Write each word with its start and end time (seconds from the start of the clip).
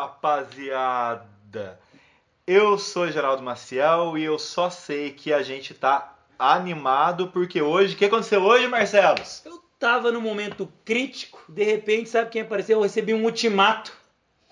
rapaziada! 0.00 1.78
Eu 2.46 2.78
sou 2.78 3.10
Geraldo 3.10 3.42
Maciel 3.42 4.16
e 4.16 4.24
eu 4.24 4.38
só 4.38 4.70
sei 4.70 5.10
que 5.10 5.30
a 5.30 5.42
gente 5.42 5.74
tá 5.74 6.16
animado 6.38 7.28
porque 7.28 7.60
hoje. 7.60 7.94
O 7.94 7.98
que 7.98 8.06
aconteceu 8.06 8.42
hoje, 8.42 8.66
Marcelos? 8.66 9.42
Eu 9.44 9.62
tava 9.78 10.10
num 10.10 10.22
momento 10.22 10.72
crítico, 10.86 11.44
de 11.46 11.62
repente, 11.62 12.08
sabe 12.08 12.30
quem 12.30 12.40
apareceu? 12.40 12.78
Eu 12.78 12.82
recebi 12.82 13.12
um 13.12 13.24
ultimato. 13.24 13.92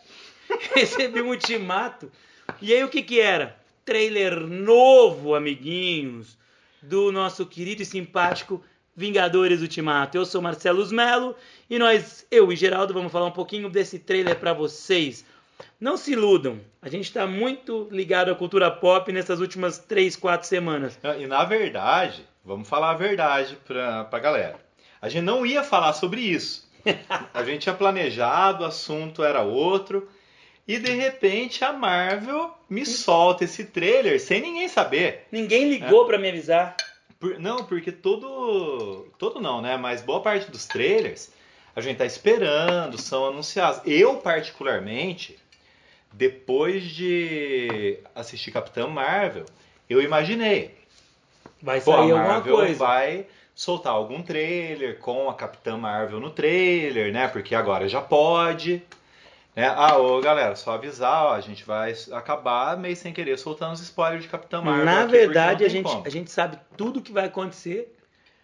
recebi 0.74 1.22
um 1.22 1.28
ultimato. 1.28 2.12
E 2.60 2.74
aí 2.74 2.84
o 2.84 2.90
que 2.90 3.02
que 3.02 3.18
era? 3.18 3.58
Trailer 3.86 4.38
novo, 4.40 5.34
amiguinhos, 5.34 6.36
do 6.82 7.10
nosso 7.10 7.46
querido 7.46 7.80
e 7.80 7.86
simpático 7.86 8.62
Vingadores 8.98 9.62
Ultimato. 9.62 10.18
Eu 10.18 10.26
sou 10.26 10.42
Marcelo 10.42 10.84
Melo 10.90 11.36
e 11.70 11.78
nós, 11.78 12.26
eu 12.32 12.52
e 12.52 12.56
Geraldo, 12.56 12.92
vamos 12.92 13.12
falar 13.12 13.26
um 13.26 13.32
pouquinho 13.32 13.70
desse 13.70 13.96
trailer 13.96 14.36
para 14.40 14.52
vocês. 14.52 15.24
Não 15.80 15.96
se 15.96 16.12
iludam, 16.12 16.60
a 16.82 16.88
gente 16.88 17.04
está 17.04 17.26
muito 17.26 17.88
ligado 17.90 18.30
à 18.32 18.34
cultura 18.34 18.70
pop 18.70 19.12
nessas 19.12 19.40
últimas 19.40 19.78
3, 19.78 20.16
4 20.16 20.46
semanas. 20.46 20.98
E 21.18 21.26
na 21.26 21.44
verdade, 21.44 22.26
vamos 22.44 22.68
falar 22.68 22.90
a 22.90 22.94
verdade 22.94 23.56
pra, 23.64 24.04
pra 24.04 24.18
galera. 24.18 24.56
A 25.00 25.08
gente 25.08 25.22
não 25.22 25.46
ia 25.46 25.62
falar 25.62 25.92
sobre 25.92 26.20
isso. 26.20 26.68
A 27.34 27.44
gente 27.44 27.62
tinha 27.62 27.74
planejado, 27.74 28.64
o 28.64 28.66
assunto 28.66 29.22
era 29.22 29.42
outro. 29.42 30.08
E 30.66 30.78
de 30.78 30.92
repente 30.92 31.64
a 31.64 31.72
Marvel 31.72 32.52
me 32.68 32.84
solta 32.84 33.44
esse 33.44 33.64
trailer 33.64 34.20
sem 34.20 34.40
ninguém 34.40 34.68
saber. 34.68 35.26
Ninguém 35.30 35.68
ligou 35.68 36.04
é. 36.04 36.06
para 36.06 36.18
me 36.18 36.28
avisar. 36.28 36.76
Por, 37.18 37.38
não, 37.38 37.64
porque 37.64 37.92
todo. 37.92 39.08
Todo 39.18 39.40
não, 39.40 39.62
né? 39.62 39.76
Mas 39.76 40.02
boa 40.02 40.20
parte 40.20 40.50
dos 40.50 40.66
trailers 40.66 41.30
a 41.74 41.80
gente 41.80 41.98
tá 41.98 42.04
esperando, 42.04 42.98
são 42.98 43.26
anunciados. 43.26 43.80
Eu, 43.86 44.16
particularmente, 44.16 45.38
depois 46.12 46.84
de 46.84 47.98
assistir 48.14 48.50
Capitão 48.50 48.90
Marvel, 48.90 49.44
eu 49.88 50.02
imaginei. 50.02 50.76
Vai 51.62 51.80
sair 51.80 51.94
Pô, 51.94 51.98
a 51.98 52.02
alguma 52.02 52.22
Marvel 52.22 52.56
coisa. 52.56 52.78
vai 52.78 53.26
soltar 53.54 53.92
algum 53.92 54.22
trailer 54.22 54.98
com 54.98 55.28
a 55.28 55.34
Capitã 55.34 55.76
Marvel 55.76 56.20
no 56.20 56.30
trailer, 56.30 57.12
né? 57.12 57.26
Porque 57.28 57.54
agora 57.54 57.88
já 57.88 58.00
pode. 58.00 58.82
Né? 59.56 59.66
Ah, 59.66 59.98
ô 59.98 60.20
galera, 60.20 60.54
só 60.54 60.74
avisar, 60.74 61.24
ó, 61.24 61.32
a 61.34 61.40
gente 61.40 61.64
vai 61.64 61.92
acabar 62.12 62.76
meio 62.76 62.94
sem 62.94 63.12
querer 63.12 63.36
soltando 63.36 63.72
os 63.72 63.80
spoilers 63.80 64.22
de 64.22 64.28
Capitã 64.28 64.62
Marvel. 64.62 64.84
Na 64.84 65.02
aqui, 65.02 65.10
verdade, 65.10 65.64
a 65.64 65.68
gente, 65.68 65.90
como. 65.90 66.06
a 66.06 66.08
gente 66.08 66.30
sabe 66.30 66.58
tudo 66.76 67.00
o 67.00 67.02
que 67.02 67.10
vai 67.10 67.24
acontecer 67.24 67.92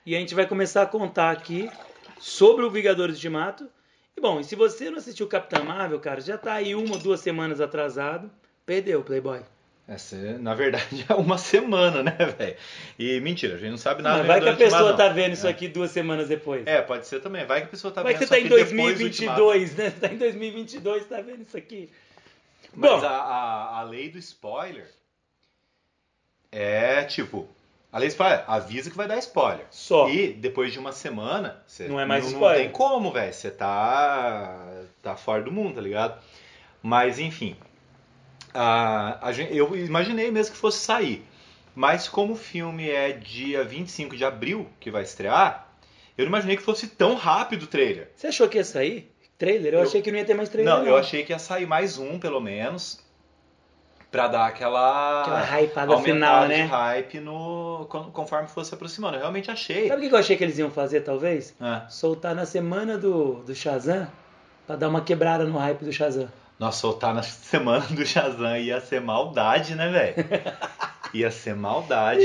e 0.05 0.17
a 0.17 0.19
gente 0.19 0.35
vai 0.35 0.47
começar 0.47 0.83
a 0.83 0.87
contar 0.87 1.31
aqui 1.31 1.71
sobre 2.19 2.65
o 2.65 2.71
Vingadores 2.71 3.15
Ultimato. 3.15 3.69
E 4.17 4.21
bom, 4.21 4.41
e 4.41 4.45
se 4.45 4.55
você 4.55 4.91
não 4.91 4.99
assistiu 4.99 5.27
Capitão 5.27 5.65
Marvel, 5.65 5.99
cara, 6.01 6.21
já 6.21 6.39
tá 6.39 6.55
aí 6.55 6.75
uma, 6.75 6.97
duas 6.99 7.21
semanas 7.21 7.61
atrasado, 7.61 8.31
perdeu, 8.65 9.03
Playboy. 9.03 9.41
Essa, 9.87 10.17
na 10.39 10.55
verdade, 10.55 11.05
é 11.09 11.15
uma 11.15 11.37
semana, 11.37 12.03
né, 12.03 12.17
velho? 12.39 12.57
E 12.99 13.21
mentira, 13.21 13.57
a 13.57 13.59
gente 13.59 13.71
não 13.71 13.77
sabe 13.77 14.03
nada. 14.03 14.19
Mas 14.19 14.27
vai 14.27 14.41
que 14.41 14.49
a 14.49 14.57
pessoa 14.57 14.81
Ultimato, 14.83 14.97
tá 14.99 15.09
vendo 15.11 15.33
isso 15.35 15.47
É. 15.47 15.51
aqui 15.51 15.69
duas 15.69 15.91
semanas 15.91 16.29
depois. 16.29 16.67
É, 16.67 16.81
pode 16.81 17.07
ser 17.07 17.21
também. 17.21 17.45
Vai 17.45 17.61
que 17.61 17.67
a 17.67 17.71
pessoa 17.71 17.93
tá 17.93 18.03
vai 18.03 18.15
que 18.15 18.21
vendo 18.21 18.29
você 18.29 18.35
tá 18.35 18.41
só 18.41 18.47
em 18.47 18.49
que 18.49 18.65
depois 18.73 18.99
do 18.99 19.05
Ultimato. 19.05 19.41
2022, 19.43 19.77
né? 19.77 19.91
Você 19.91 20.01
tá 20.01 20.15
em 20.15 20.17
2022, 20.19 21.07
tá 21.07 21.21
vendo 21.21 21.43
isso 21.43 21.57
aqui. 21.57 21.91
Mas 22.73 22.91
Bom, 22.91 23.07
a, 23.07 23.11
a, 23.11 23.79
a 23.81 23.83
lei 23.83 24.09
do 24.09 24.19
spoiler 24.19 24.89
é 26.51 27.05
tipo. 27.05 27.47
A 27.95 27.99
lei 28.01 28.09
spoiler 28.09 28.43
avisa 28.49 28.91
que 28.91 28.97
vai 28.97 29.07
dar 29.07 29.17
spoiler. 29.19 29.67
Só. 29.71 30.09
E 30.09 30.33
depois 30.33 30.73
de 30.73 30.81
uma 30.81 30.91
semana, 30.91 31.63
você 31.65 31.87
Não 31.87 32.01
é 32.01 32.05
mais 32.05 32.25
não, 32.25 32.33
spoiler. 32.33 32.59
Não 32.59 32.65
tem 32.65 32.73
como, 32.73 33.13
velho. 33.13 33.33
Você 33.33 33.53
tá, 33.53 34.67
tá 35.01 35.15
fora 35.15 35.43
do 35.43 35.53
mundo, 35.53 35.77
tá 35.77 35.81
ligado? 35.81 36.21
Mas 36.83 37.21
enfim. 37.21 37.57
A, 38.53 39.29
a 39.29 39.33
eu 39.33 39.77
imaginei 39.77 40.29
mesmo 40.33 40.55
que 40.55 40.59
fosse 40.61 40.79
sair. 40.81 41.25
Mas 41.73 42.09
como 42.09 42.33
o 42.33 42.37
filme 42.37 42.91
é 42.91 43.13
dia 43.13 43.63
25 43.63 44.17
de 44.17 44.25
abril 44.25 44.69
que 44.81 44.91
vai 44.91 45.05
estrear, 45.05 45.69
eu 46.19 46.25
não 46.25 46.31
imaginei 46.31 46.57
que 46.57 46.65
fosse 46.65 46.89
tão 46.89 47.15
rápido 47.15 47.63
o 47.63 47.67
trailer. 47.69 48.11
você 48.17 48.27
achou 48.27 48.49
que 48.49 48.59
ia 48.59 48.65
sair? 48.65 49.09
Trailer? 49.39 49.75
Eu, 49.75 49.79
Eu- 49.81 49.87
achei 49.87 50.03
que 50.03 50.11
não 50.11 50.19
ia 50.19 50.25
ter 50.25 50.35
mais 50.35 50.49
trailer. 50.49 50.75
Não, 50.75 50.85
eu 50.85 50.97
achei 50.97 51.25
que 51.25 51.33
ia 51.33 51.39
sair 51.39 51.67
mais 51.67 51.97
um, 51.97 52.19
pelo 52.19 52.41
menos, 52.41 53.01
pra 54.15 54.29
dar 54.29 54.47
aquela, 54.47 55.23
Aquela 55.23 55.61
hypada 55.63 55.99
final, 55.99 56.43
de 56.43 56.49
né? 56.49 56.63
hype 56.65 57.19
no, 57.21 57.87
con- 57.89 58.11
conforme 58.13 58.47
fosse 58.49 58.73
aproximando. 58.73 59.17
Eu 59.17 59.21
realmente 59.21 59.51
achei. 59.51 59.89
Sabe 59.89 60.07
o 60.07 60.09
que 60.09 60.15
eu 60.15 60.19
achei 60.19 60.37
que 60.37 60.45
eles 60.45 60.57
iam 60.59 60.71
fazer, 60.71 61.01
talvez? 61.01 61.53
Ah, 61.61 61.87
Soltar 61.89 62.33
na 62.35 62.47
semana 62.47 62.97
do, 62.97 63.43
do 63.43 63.55
Shazam 63.55 64.07
pra 64.69 64.77
dar 64.77 64.89
uma 64.89 65.01
quebrada 65.01 65.45
no 65.45 65.59
hype 65.59 65.85
do 65.85 65.93
Shazam. 65.93 66.29
nossa, 66.61 66.79
soltar 66.79 67.13
na 67.13 67.23
semana 67.27 67.85
do 67.87 68.07
Shazam 68.07 68.57
ia 68.57 68.81
ser 68.81 69.01
maldade, 69.01 69.75
né, 69.75 69.89
velho? 69.91 70.15
Ia 71.13 71.31
ser 71.31 71.55
maldade. 71.55 72.25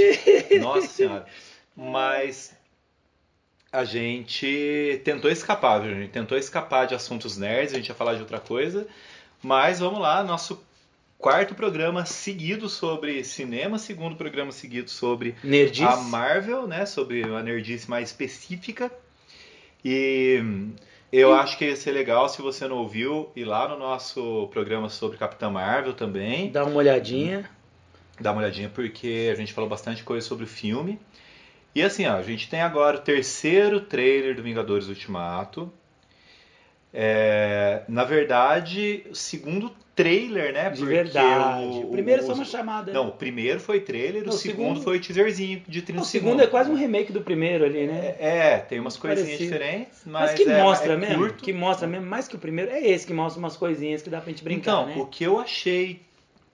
Nossa 0.59 0.87
senhora. 0.87 1.25
Mas 1.75 2.55
a 3.71 3.83
gente 3.83 4.99
tentou 5.05 5.29
escapar, 5.29 5.79
viu? 5.81 5.91
A 5.91 5.99
gente 5.99 6.09
tentou 6.11 6.35
escapar 6.37 6.87
de 6.87 6.95
assuntos 6.95 7.37
nerds, 7.37 7.73
a 7.73 7.77
gente 7.77 7.89
ia 7.89 7.93
falar 7.95 8.15
de 8.15 8.21
outra 8.21 8.39
coisa. 8.39 8.87
Mas 9.43 9.79
vamos 9.79 9.99
lá, 9.99 10.23
nosso 10.23 10.59
quarto 11.19 11.53
programa 11.53 12.05
seguido 12.05 12.69
sobre 12.69 13.23
cinema, 13.25 13.77
segundo 13.77 14.15
programa 14.15 14.53
seguido 14.53 14.89
sobre 14.89 15.35
Nerdice. 15.43 15.83
a 15.83 15.97
Marvel, 15.97 16.65
né? 16.65 16.85
Sobre 16.85 17.23
uma 17.23 17.43
nerdice 17.43 17.89
mais 17.89 18.09
específica. 18.09 18.89
E 19.83 20.41
eu 21.11 21.33
acho 21.33 21.57
que 21.57 21.65
ia 21.65 21.75
ser 21.75 21.91
legal 21.91 22.29
se 22.29 22.41
você 22.41 22.67
não 22.67 22.77
ouviu 22.77 23.29
ir 23.35 23.43
lá 23.43 23.67
no 23.67 23.77
nosso 23.77 24.47
programa 24.51 24.89
sobre 24.89 25.17
Capitã 25.17 25.49
Marvel 25.49 25.93
também. 25.93 26.51
Dá 26.51 26.63
uma 26.63 26.77
olhadinha. 26.77 27.49
Dá 28.19 28.31
uma 28.31 28.41
olhadinha 28.41 28.69
porque 28.73 29.29
a 29.31 29.35
gente 29.35 29.53
falou 29.53 29.69
bastante 29.69 30.03
coisa 30.03 30.25
sobre 30.25 30.45
o 30.45 30.47
filme. 30.47 30.97
E 31.75 31.83
assim, 31.83 32.07
ó, 32.07 32.15
a 32.15 32.23
gente 32.23 32.49
tem 32.49 32.61
agora 32.61 32.97
o 32.97 33.01
terceiro 33.01 33.81
trailer 33.81 34.35
do 34.35 34.41
Vingadores 34.41 34.87
Ultimato. 34.87 35.71
É, 36.93 37.83
na 37.87 38.03
verdade, 38.03 39.05
o 39.11 39.15
segundo 39.15 39.71
trailer, 40.03 40.53
né? 40.53 40.69
De 40.69 40.79
porque 40.79 40.93
verdade. 40.93 41.63
o- 41.65 41.87
O, 41.87 41.91
primeiro 41.91 42.21
é 42.21 42.23
o- 42.23 42.27
só 42.27 42.33
uma 42.33 42.45
chamada. 42.45 42.93
Não, 42.93 43.09
o 43.09 43.11
primeiro 43.11 43.59
foi 43.59 43.79
trailer, 43.81 44.23
Não, 44.23 44.31
o 44.31 44.35
o 44.35 44.37
segundo, 44.37 44.67
segundo- 44.67 44.81
foi 44.83 44.99
teaserzinho 44.99 45.61
de 45.67 45.81
30 45.81 46.01
o 46.01 46.05
segundo 46.05 46.29
segundos. 46.29 46.45
é 46.47 46.49
quase 46.49 46.71
um 46.71 46.75
remake 46.75 47.11
do 47.11 47.21
primeiro 47.21 47.65
ali, 47.65 47.85
né? 47.87 48.15
É, 48.19 48.57
tem 48.59 48.79
umas 48.79 48.95
coisinhas 48.97 49.27
Parecido. 49.27 49.51
diferentes, 49.53 50.01
Mas, 50.05 50.31
mas, 50.31 50.33
que 50.33 50.43
é, 50.49 50.57
mostra 50.63 50.93
é 50.93 50.97
mesmo, 50.97 51.17
curto. 51.17 51.43
que 51.43 51.51
mostra 51.53 51.87
mesmo, 51.87 52.05
mais 52.05 52.27
que 52.27 52.35
o 52.35 52.39
primeiro, 52.39 52.71
é 52.71 52.79
esse 52.87 53.05
que 53.05 53.13
mostra 53.13 53.39
umas 53.39 53.57
coisinhas 53.57 54.01
que 54.01 54.09
dá 54.09 54.21
pra 54.21 54.29
gente 54.31 54.43
brincar, 54.43 54.71
então, 54.71 54.85
né? 54.87 54.95
o 54.97 55.05
que 55.05 55.23
eu 55.23 55.37
achei 55.39 56.01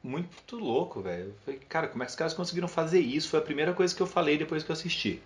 muito 0.03 0.55
louco, 0.57 1.01
velho. 1.01 1.33
Falei, 1.45 1.59
cara, 1.67 1.87
como 1.87 2.03
é 2.03 2.05
que 2.05 2.11
os 2.11 2.15
caras 2.15 2.33
conseguiram 2.33 2.67
fazer 2.67 2.99
isso? 2.99 3.29
Foi 3.29 3.39
a 3.39 3.43
primeira 3.43 3.73
coisa 3.73 3.95
que 3.95 4.01
eu 4.01 4.07
falei 4.07 4.37
depois 4.37 4.63
que 4.63 4.71
eu 4.71 4.73
assisti. 4.73 5.19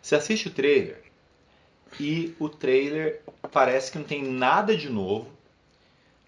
Você 0.00 0.14
assiste 0.14 0.48
o 0.48 0.50
trailer 0.50 1.00
e 2.00 2.34
o 2.38 2.48
trailer 2.48 3.20
parece 3.52 3.92
que 3.92 3.98
não 3.98 4.04
tem 4.04 4.22
nada 4.22 4.76
de 4.76 4.88
novo, 4.90 5.28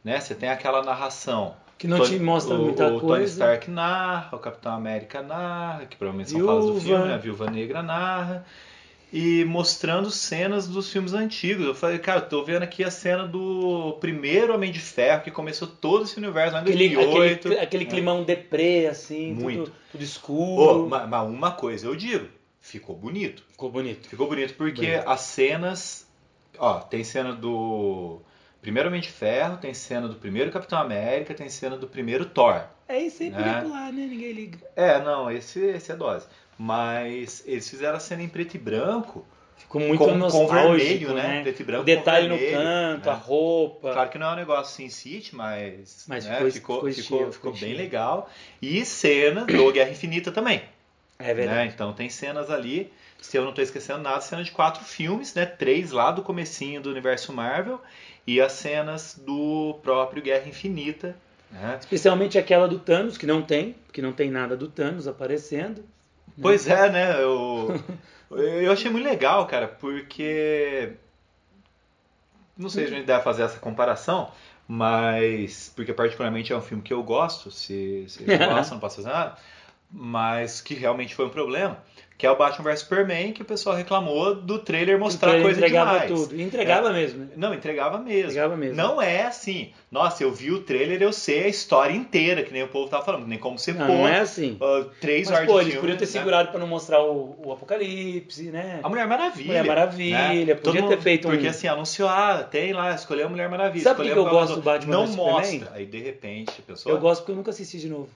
né? 0.06 0.20
Você 0.20 0.34
tem 0.34 0.48
aquela 0.48 0.82
narração. 0.82 1.54
Que 1.76 1.86
não 1.86 1.98
Tony- 1.98 2.10
te 2.16 2.18
mostra 2.22 2.54
o, 2.54 2.62
muita 2.62 2.86
o 2.86 2.88
Tony 2.92 3.00
coisa. 3.00 3.32
Stark 3.32 3.70
narra, 3.70 4.34
o 4.34 4.38
Capitão 4.38 4.72
América 4.72 5.20
narra, 5.22 5.84
que 5.84 5.96
provavelmente 5.96 6.30
são 6.30 6.46
falas 6.46 6.64
do 6.64 6.80
filme, 6.80 7.04
né? 7.04 7.14
a 7.14 7.18
Viúva 7.18 7.50
Negra 7.50 7.82
narra. 7.82 8.46
E 9.12 9.44
mostrando 9.44 10.10
cenas 10.10 10.66
dos 10.66 10.90
filmes 10.90 11.12
antigos. 11.14 11.64
Eu 11.66 11.74
falei, 11.74 11.98
cara, 11.98 12.20
eu 12.20 12.28
tô 12.28 12.42
vendo 12.44 12.62
aqui 12.62 12.82
a 12.82 12.90
cena 12.90 13.26
do 13.26 13.96
primeiro 14.00 14.54
Homem 14.54 14.72
de 14.72 14.80
Ferro, 14.80 15.22
que 15.22 15.30
começou 15.30 15.68
todo 15.68 16.04
esse 16.04 16.16
universo 16.18 16.54
lá 16.54 16.60
em 16.60 16.62
Aquele, 16.64 16.88
2008. 16.94 17.48
aquele, 17.48 17.60
aquele 17.60 17.84
né? 17.84 17.90
climão 17.90 18.24
deprê, 18.24 18.86
assim, 18.88 19.32
Muito. 19.34 19.64
tudo, 19.64 19.72
tudo 19.92 20.04
escuro. 20.04 20.84
Ô, 20.84 20.88
ma- 20.88 21.06
mas 21.06 21.28
uma 21.28 21.50
coisa 21.52 21.86
eu 21.86 21.94
digo, 21.94 22.26
ficou 22.60 22.96
bonito. 22.96 23.42
Ficou 23.52 23.70
bonito. 23.70 24.08
Ficou 24.08 24.28
bonito 24.28 24.54
porque 24.54 24.86
Bonito. 24.92 25.08
as 25.08 25.20
cenas. 25.20 26.06
Ó, 26.58 26.80
tem 26.80 27.04
cena 27.04 27.32
do 27.34 28.20
primeiro 28.62 28.88
Homem 28.88 29.00
de 29.00 29.10
Ferro, 29.10 29.56
tem 29.58 29.72
cena 29.74 30.08
do 30.08 30.14
primeiro 30.16 30.50
Capitão 30.50 30.78
América, 30.78 31.34
tem 31.34 31.48
cena 31.48 31.76
do 31.76 31.86
primeiro 31.86 32.24
Thor. 32.26 32.62
É 32.88 32.98
isso 33.00 33.22
aí, 33.22 33.30
Né? 33.30 33.60
pular, 33.62 33.92
né? 33.92 34.06
Ninguém 34.06 34.32
liga. 34.32 34.58
É, 34.76 35.00
não, 35.00 35.30
esse, 35.30 35.60
esse 35.60 35.90
é 35.92 35.96
dose. 35.96 36.26
Mas 36.58 37.42
eles 37.46 37.68
fizeram 37.68 37.96
a 37.96 38.00
cena 38.00 38.22
em 38.22 38.28
preto 38.28 38.54
e 38.54 38.58
branco, 38.58 39.24
Ficou 39.58 39.80
muito 39.80 39.98
com, 39.98 40.06
com 40.10 40.14
nostálgico, 40.18 40.76
vermelho, 40.76 41.14
né? 41.14 41.22
né? 41.28 41.42
Preto 41.42 41.60
e 41.60 41.64
branco 41.64 41.82
O 41.82 41.86
detalhe 41.86 42.26
com 42.28 42.34
no 42.34 42.38
vermelho, 42.38 42.62
canto, 42.62 43.06
né? 43.06 43.10
a 43.12 43.14
roupa. 43.14 43.92
Claro 43.92 44.10
que 44.10 44.18
não 44.18 44.28
é 44.28 44.32
um 44.34 44.36
negócio 44.36 44.74
Sin 44.76 44.90
City, 44.90 45.34
mas, 45.34 46.04
Mas 46.06 46.26
né, 46.26 46.36
ficou- 46.36 46.50
ficou, 46.50 46.52
ficou 46.52 46.78
ficou, 46.78 46.88
estilo, 46.90 47.32
ficou 47.32 47.54
ficou 47.54 47.68
bem 47.68 47.74
legal. 47.76 48.30
E 48.60 48.84
cena 48.84 49.46
do 49.46 49.72
Guerra 49.72 49.90
Infinita 49.90 50.30
também. 50.30 50.62
É 51.18 51.32
verdade. 51.32 51.68
né? 51.68 51.72
Então 51.74 51.92
tem 51.92 52.08
cenas 52.08 52.50
ali, 52.50 52.92
se 53.20 53.36
eu 53.36 53.42
não 53.42 53.50
estou 53.50 53.64
esquecendo 53.64 54.00
nada, 54.00 54.20
cena 54.20 54.42
de 54.44 54.50
quatro 54.50 54.84
filmes, 54.84 55.34
né? 55.34 55.46
Três 55.46 55.90
lá 55.90 56.10
do 56.10 56.22
comecinho 56.22 56.80
do 56.80 56.90
universo 56.90 57.32
Marvel 57.32 57.80
e 58.26 58.40
as 58.40 58.52
cenas 58.52 59.20
do 59.24 59.78
próprio 59.82 60.22
Guerra 60.22 60.48
Infinita. 60.48 61.16
Né? 61.50 61.76
Especialmente 61.78 62.38
aquela 62.38 62.66
do 62.66 62.78
Thanos, 62.78 63.16
que 63.16 63.26
não 63.26 63.40
tem, 63.40 63.76
que 63.92 64.02
não 64.02 64.12
tem 64.12 64.30
nada 64.30 64.56
do 64.56 64.68
Thanos 64.68 65.06
aparecendo. 65.06 65.84
Pois 66.40 66.66
é, 66.68 66.90
né? 66.90 67.22
Eu, 67.22 67.80
eu 68.30 68.72
achei 68.72 68.90
muito 68.90 69.04
legal, 69.04 69.46
cara, 69.46 69.68
porque. 69.68 70.92
Não 72.56 72.68
sei 72.68 72.86
se 72.86 72.92
a 72.92 72.96
gente 72.96 73.06
deve 73.06 73.22
fazer 73.22 73.42
essa 73.42 73.58
comparação, 73.58 74.30
Mas, 74.66 75.72
porque 75.76 75.92
particularmente 75.92 76.52
é 76.52 76.56
um 76.56 76.60
filme 76.60 76.82
que 76.82 76.92
eu 76.92 77.02
gosto, 77.02 77.50
se, 77.50 78.04
se 78.08 78.24
eu 78.26 78.38
gosto, 78.48 78.72
não 78.72 78.80
posso 78.80 78.96
fazer 78.96 79.08
nada, 79.08 79.36
mas 79.90 80.60
que 80.60 80.74
realmente 80.74 81.14
foi 81.14 81.26
um 81.26 81.30
problema 81.30 81.78
que 82.18 82.26
é 82.26 82.30
o 82.30 82.34
Batman 82.36 82.64
vs 82.70 82.80
Superman, 82.80 83.30
que 83.34 83.42
o 83.42 83.44
pessoal 83.44 83.76
reclamou 83.76 84.34
do 84.34 84.58
trailer 84.58 84.98
mostrar 84.98 85.32
Então 85.32 85.42
coisa 85.42 85.60
entregava 85.60 86.00
demais. 86.00 86.10
tudo. 86.10 86.34
E 86.34 86.40
entregava 86.42 86.88
É. 86.88 86.92
mesmo, 86.94 87.24
né? 87.26 87.30
Não, 87.36 87.52
entregava 87.52 87.98
mesmo. 87.98 88.20
Entregava 88.30 88.56
mesmo. 88.56 88.74
Não 88.74 89.02
é 89.02 89.24
assim. 89.24 89.70
Nossa, 89.92 90.22
eu 90.22 90.32
vi 90.32 90.50
o 90.50 90.62
trailer, 90.62 91.02
eu 91.02 91.12
sei 91.12 91.44
a 91.44 91.48
história 91.48 91.92
inteira, 91.92 92.42
que 92.42 92.54
nem 92.54 92.62
o 92.62 92.68
povo 92.68 92.88
tava 92.88 93.04
falando, 93.04 93.26
nem 93.26 93.38
como 93.38 93.58
você 93.58 93.74
Não, 93.74 93.86
pôr 93.86 93.96
não 93.98 94.08
é 94.08 94.20
assim. 94.20 94.56
ah, 94.62 94.86
três 94.98 95.28
Mas, 95.28 95.36
horas 95.36 95.46
pô, 95.46 95.52
de 95.56 95.60
eles 95.64 95.72
filme, 95.74 95.80
podiam 95.82 95.98
ter 95.98 96.06
né? 96.06 96.10
segurado 96.10 96.48
pra 96.50 96.58
não 96.58 96.66
mostrar 96.66 97.02
o, 97.02 97.36
o 97.44 97.52
Apocalipse, 97.52 98.44
né? 98.44 98.80
A 98.82 98.88
Mulher 98.88 99.06
Maravilha. 99.06 99.46
Mulher 99.48 99.64
Maravilha, 99.66 100.46
né? 100.46 100.54
podia 100.54 100.80
Todo 100.80 100.88
ter 100.96 101.00
feito 101.02 101.28
um- 101.28 101.32
Porque 101.32 101.48
assim, 101.48 101.68
anunciou, 101.68 102.08
ah, 102.08 102.42
tem 102.50 102.72
lá, 102.72 102.94
escolheu 102.94 103.26
a 103.26 103.28
Mulher 103.28 103.50
Maravilha. 103.50 103.84
Sabe 103.84 103.96
por 104.04 104.06
que 104.10 104.18
eu 104.18 104.24
gosto 104.24 104.54
do 104.54 104.62
Batman 104.62 104.90
Não 104.90 105.02
vs 105.06 105.10
Superman? 105.14 105.58
mostra. 105.58 105.76
Aí, 105.76 105.84
de 105.84 105.98
repente, 106.00 106.50
a 106.60 106.62
pessoa... 106.62 106.94
Eu 106.94 106.98
gosto 106.98 107.20
porque 107.20 107.32
eu 107.32 107.36
nunca 107.36 107.50
assisti 107.50 107.78
de 107.78 107.90
novo. 107.90 108.08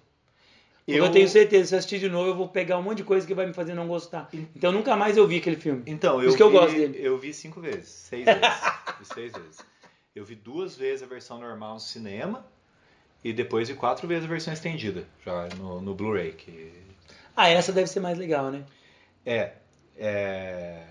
Eu- 0.97 1.05
eu 1.05 1.11
tenho 1.13 1.29
certeza, 1.29 1.67
se 1.69 1.75
eu 1.75 1.79
assistir 1.79 1.99
de 2.01 2.09
novo, 2.09 2.31
eu 2.31 2.35
vou 2.35 2.49
pegar 2.49 2.79
um 2.79 2.83
monte 2.83 2.99
de 2.99 3.05
coisa 3.05 3.27
que 3.27 3.35
vai 3.35 3.47
me 3.47 3.53
fazer 3.53 3.75
não 3.75 3.87
gostar. 3.89 4.29
Então 4.55 4.73
nunca 4.73 4.97
mais 4.97 5.17
eu 5.17 5.27
vi 5.27 5.39
aquele 5.39 5.57
filme. 5.57 5.83
Então, 5.87 6.15
Por 6.17 6.25
eu 6.25 6.29
isso 6.29 6.37
que 6.37 6.43
eu 6.43 6.51
vi, 6.51 6.57
gosto 6.57 6.75
dele. 6.77 6.99
Eu 7.01 7.19
vi 7.19 7.33
cinco 7.33 7.61
vezes, 7.61 7.89
seis 7.89 8.25
vezes. 8.25 8.41
vi 8.99 9.05
seis 9.15 9.33
vezes. 9.33 9.59
Eu 10.15 10.25
vi 10.25 10.35
duas 10.35 10.77
vezes 10.77 11.03
a 11.03 11.07
versão 11.07 11.39
normal 11.41 11.75
no 11.75 11.81
cinema 11.81 12.45
e 13.23 13.33
depois 13.33 13.69
vi 13.69 13.75
quatro 13.75 14.09
vezes 14.09 14.25
a 14.25 14.29
versão 14.29 14.53
estendida, 14.53 15.05
já 15.25 15.49
no, 15.57 15.81
no 15.81 15.95
Blu-ray. 15.95 16.33
Que 16.33 16.73
Ah, 17.37 17.49
essa 17.49 17.73
deve 17.73 17.87
ser 17.87 18.01
mais 18.01 18.19
legal, 18.19 18.51
né? 18.51 18.65
é, 19.25 19.53
é 19.97 20.83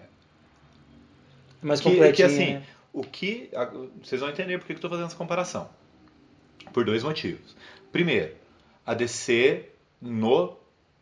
Mais 1.61 1.79
que, 1.81 1.89
completinha, 1.89 2.13
que 2.13 2.23
assim, 2.33 2.53
né? 2.53 2.63
o 2.93 3.03
que 3.03 3.49
vocês 4.01 4.21
vão 4.21 4.29
entender 4.29 4.57
por 4.57 4.65
que 4.65 4.71
eu 4.73 4.75
estou 4.75 4.89
fazendo 4.89 5.07
essa 5.07 5.15
comparação. 5.15 5.69
Por 6.73 6.85
dois 6.85 7.03
motivos. 7.03 7.55
Primeiro, 7.91 8.35
a 8.85 8.93
DC 8.93 9.68
no 10.01 10.57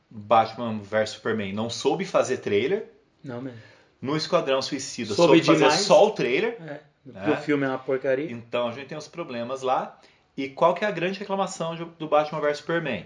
Batman 0.10 0.80
vs 0.80 1.12
Superman 1.12 1.54
não 1.54 1.70
soube 1.70 2.06
fazer 2.06 2.38
trailer. 2.38 2.90
Não 3.24 3.42
mesmo. 3.42 3.60
No 4.02 4.16
Esquadrão 4.16 4.62
Suicida 4.62 5.14
Soube 5.16 5.44
soube 5.44 5.60
fazer 5.60 5.76
só 5.78 6.08
o 6.08 6.12
trailer. 6.12 6.58
É. 6.62 6.82
É. 7.16 7.32
O 7.32 7.38
filme 7.38 7.66
é 7.66 7.70
uma 7.70 7.80
porcaria. 7.80 8.32
Então 8.32 8.68
a 8.68 8.72
gente 8.72 8.88
tem 8.88 8.98
uns 8.98 9.08
problemas 9.08 9.62
lá. 9.62 10.00
E 10.36 10.50
qual 10.50 10.74
que 10.76 10.86
é 10.86 10.88
a 10.88 10.92
grande 10.92 11.18
reclamação 11.18 11.76
do 11.98 12.08
Batman 12.08 12.40
vs 12.42 12.58
Superman? 12.58 13.06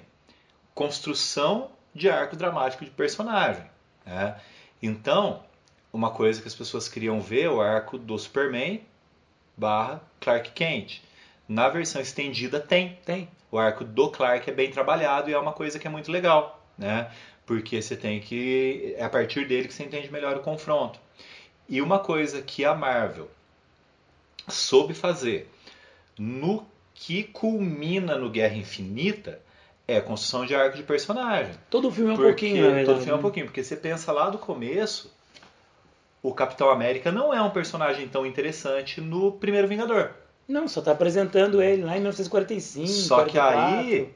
Construção 0.74 1.70
de 1.94 2.10
arco 2.10 2.36
dramático 2.36 2.84
de 2.84 2.92
personagem. 2.92 3.64
né? 4.06 4.36
Então, 4.82 5.44
uma 5.94 6.12
coisa 6.12 6.42
que 6.42 6.48
as 6.48 6.56
pessoas 6.56 6.88
queriam 6.90 7.22
ver 7.22 7.44
é 7.44 7.50
o 7.50 7.62
arco 7.62 7.98
do 7.98 8.18
Superman 8.18 8.82
barra 9.56 10.02
Clark 10.20 10.52
Kent. 10.52 11.02
Na 11.48 11.70
versão 11.70 12.02
estendida 12.02 12.60
tem. 12.60 12.98
Tem. 13.06 13.28
O 13.52 13.58
arco 13.58 13.84
do 13.84 14.10
Clark 14.10 14.50
é 14.50 14.54
bem 14.54 14.72
trabalhado 14.72 15.30
e 15.30 15.34
é 15.34 15.38
uma 15.38 15.52
coisa 15.52 15.78
que 15.78 15.88
é 15.88 15.90
muito 15.90 16.12
legal, 16.12 16.66
né? 16.78 17.12
Porque 17.46 17.82
você 17.82 17.96
tem 17.96 18.20
que. 18.22 18.96
É 18.98 19.04
a 19.04 19.10
partir 19.10 19.46
dele 19.48 19.68
que 19.68 19.74
você 19.74 19.84
entende 19.84 20.12
melhor 20.12 20.38
o 20.38 20.42
confronto. 20.42 21.00
E 21.68 21.82
uma 21.82 22.00
coisa 22.00 22.42
que 22.42 22.64
a 22.64 22.74
Marvel 22.74 23.30
soube 24.48 24.94
fazer 24.94 25.50
no 26.18 26.66
que 26.94 27.24
culmina 27.24 28.16
no 28.16 28.30
Guerra 28.30 28.56
Infinita 28.56 29.42
é 29.88 29.98
a 29.98 30.02
construção 30.02 30.46
de 30.46 30.56
arco 30.56 30.78
de 30.78 30.84
personagem. 30.84 31.54
Todo 31.70 31.92
filme 31.92 32.12
é 32.12 32.14
um 32.14 32.16
Porque 32.16 32.30
pouquinho, 32.30 32.64
verdade. 32.64 32.86
todo 32.86 32.98
filme 32.98 33.12
é 33.12 33.14
um 33.14 33.18
né? 33.18 33.22
pouquinho, 33.22 33.46
porque 33.48 33.64
você 33.64 33.76
pensa 33.76 34.12
lá 34.12 34.30
do 34.30 34.38
começo, 34.38 35.14
o 36.22 36.34
Capitão 36.34 36.70
América 36.70 37.12
não 37.12 37.34
é 37.34 37.42
um 37.42 37.50
personagem 37.50 38.08
tão 38.08 38.26
interessante 38.26 39.02
no 39.02 39.32
primeiro 39.34 39.68
Vingador. 39.68 40.12
Não, 40.52 40.68
só 40.68 40.82
tá 40.82 40.92
apresentando 40.92 41.62
ele 41.62 41.84
lá 41.84 41.94
em 41.94 42.00
1945. 42.02 42.88
Só 42.88 43.24
que 43.26 43.32
44. 43.38 43.60
aí 43.90 44.10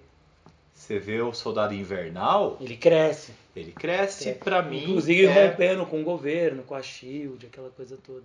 você 0.74 1.00
vê 1.00 1.22
o 1.22 1.34
Soldado 1.34 1.74
Invernal, 1.74 2.58
Ele 2.60 2.76
cresce. 2.76 3.32
ele 3.56 3.72
cresce 3.72 4.30
É. 4.30 4.34
pra 4.34 4.62
mim, 4.62 4.84
Inclusive 4.84 5.26
é, 5.26 5.48
rompendo 5.48 5.86
com 5.86 6.02
o 6.02 6.04
governo, 6.04 6.64
com 6.64 6.76
a 6.76 6.82
Shield, 6.82 7.46
aquela 7.46 7.70
coisa 7.70 7.98
toda. 8.06 8.24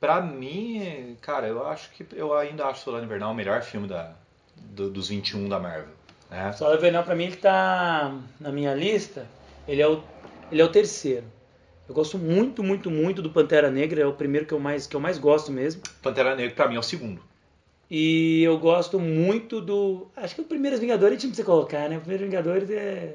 Pra 0.00 0.20
mim, 0.20 1.16
cara, 1.20 1.48
eu 1.48 1.66
acho 1.66 1.90
que 1.90 2.06
eu 2.14 2.32
ainda 2.36 2.66
acho 2.66 2.80
o 2.80 2.84
Soldado 2.84 3.04
Invernal 3.04 3.32
o 3.32 3.34
melhor 3.34 3.62
filme 3.62 3.88
da, 3.88 4.12
do- 4.56 4.88
dos 4.88 5.08
21 5.08 5.48
da 5.48 5.58
Marvel, 5.58 5.88
né? 6.30 6.52
Só 6.52 6.72
Invernal 6.72 7.02
pra 7.02 7.16
mim 7.16 7.24
ele 7.24 7.36
tá 7.36 8.14
na 8.40 8.52
minha 8.52 8.72
lista, 8.74 9.26
ele 9.66 9.82
é 9.82 9.88
o 9.88 10.00
ele 10.52 10.62
é 10.62 10.64
o 10.64 10.68
terceiro. 10.70 11.24
Eu 11.88 11.94
gosto 11.94 12.16
muito, 12.16 12.62
muito, 12.62 12.90
muito 12.90 13.20
do 13.20 13.30
Pantera 13.30 13.70
Negra, 13.70 14.00
é 14.02 14.06
o 14.06 14.12
primeiro 14.12 14.46
que 14.46 14.52
eu 14.54 14.60
mais 14.60 14.86
que 14.86 14.94
eu 14.94 15.00
mais 15.00 15.18
gosto 15.18 15.50
mesmo. 15.50 15.82
Pantera 16.00 16.36
Negra 16.36 16.54
pra 16.54 16.68
mim 16.68 16.76
é 16.76 16.78
o 16.78 16.82
segundo. 16.82 17.20
E 17.90 18.42
eu 18.42 18.58
gosto 18.58 18.98
muito 19.00 19.60
do. 19.60 20.08
Acho 20.16 20.34
que 20.34 20.40
o 20.42 20.44
Primeiros 20.44 20.78
Vingadores 20.78 21.12
a 21.12 21.14
gente 21.14 21.24
não 21.24 21.30
precisa 21.30 21.46
colocar, 21.46 21.88
né? 21.88 21.96
O 21.96 22.00
Primeiros 22.00 22.26
Vingadores 22.26 22.70
é. 22.70 23.14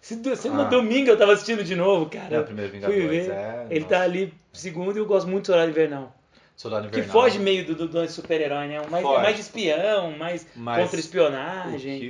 Se, 0.00 0.36
se 0.36 0.48
Ah. 0.48 0.64
domingo 0.64 1.10
eu 1.10 1.16
tava 1.18 1.32
assistindo 1.32 1.62
de 1.62 1.74
novo, 1.76 2.06
cara. 2.06 2.36
É, 2.36 2.40
o 2.40 2.44
Primeiro 2.44 2.70
Fui 2.70 2.80
Vingadores, 2.80 3.26
ver. 3.26 3.32
é, 3.32 3.66
Ele 3.70 3.80
nossa. 3.80 3.94
tá 3.94 4.02
ali 4.02 4.34
segundo 4.52 4.96
e 4.96 5.00
eu 5.00 5.06
gosto 5.06 5.28
muito 5.28 5.42
do 5.44 5.46
Soldado 5.46 5.70
Invernal. 5.70 6.14
Soldado 6.56 6.88
Que 6.88 6.98
Invernal. 6.98 7.12
foge 7.22 7.38
meio 7.38 7.64
do, 7.66 7.74
do, 7.74 7.88
do 7.88 8.08
super-herói, 8.08 8.66
né? 8.66 8.80
Mais, 8.90 9.04
Foge. 9.04 9.22
mais 9.22 9.34
de 9.36 9.42
espião, 9.42 10.16
mais 10.18 10.46
Mas 10.56 10.82
contra 10.82 10.98
O 10.98 11.00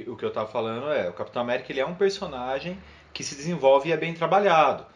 que, 0.04 0.10
o 0.10 0.16
que 0.16 0.24
eu 0.24 0.30
tava 0.30 0.48
falando 0.50 0.90
é, 0.90 1.08
o 1.08 1.12
Capitão 1.12 1.42
América 1.42 1.70
ele 1.70 1.80
é 1.80 1.86
um 1.86 1.94
personagem 1.94 2.78
que 3.12 3.22
se 3.22 3.34
desenvolve 3.34 3.90
e 3.90 3.92
é 3.92 3.96
bem 3.96 4.14
trabalhado. 4.14 4.86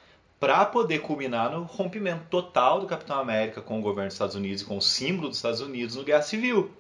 Pra 0.41 0.65
poder 0.65 1.01
culminar 1.01 1.51
no 1.53 1.65
rompimento 1.65 2.23
total 2.31 2.81
do 2.81 2.87
Capitão 2.87 3.19
América 3.19 3.61
com 3.61 3.79
o 3.79 3.83
governo 3.83 4.09
dos 4.09 4.15
Estados 4.15 4.35
Unidos 4.35 4.63
e 4.63 4.65
com 4.65 4.77
o 4.79 4.83
símbolo 4.83 5.29
dos 5.29 5.37
Estados 5.39 5.61
Unidos 5.61 5.97
no 5.97 6.03
Guerra 6.05 6.23
Civil. 6.23 6.71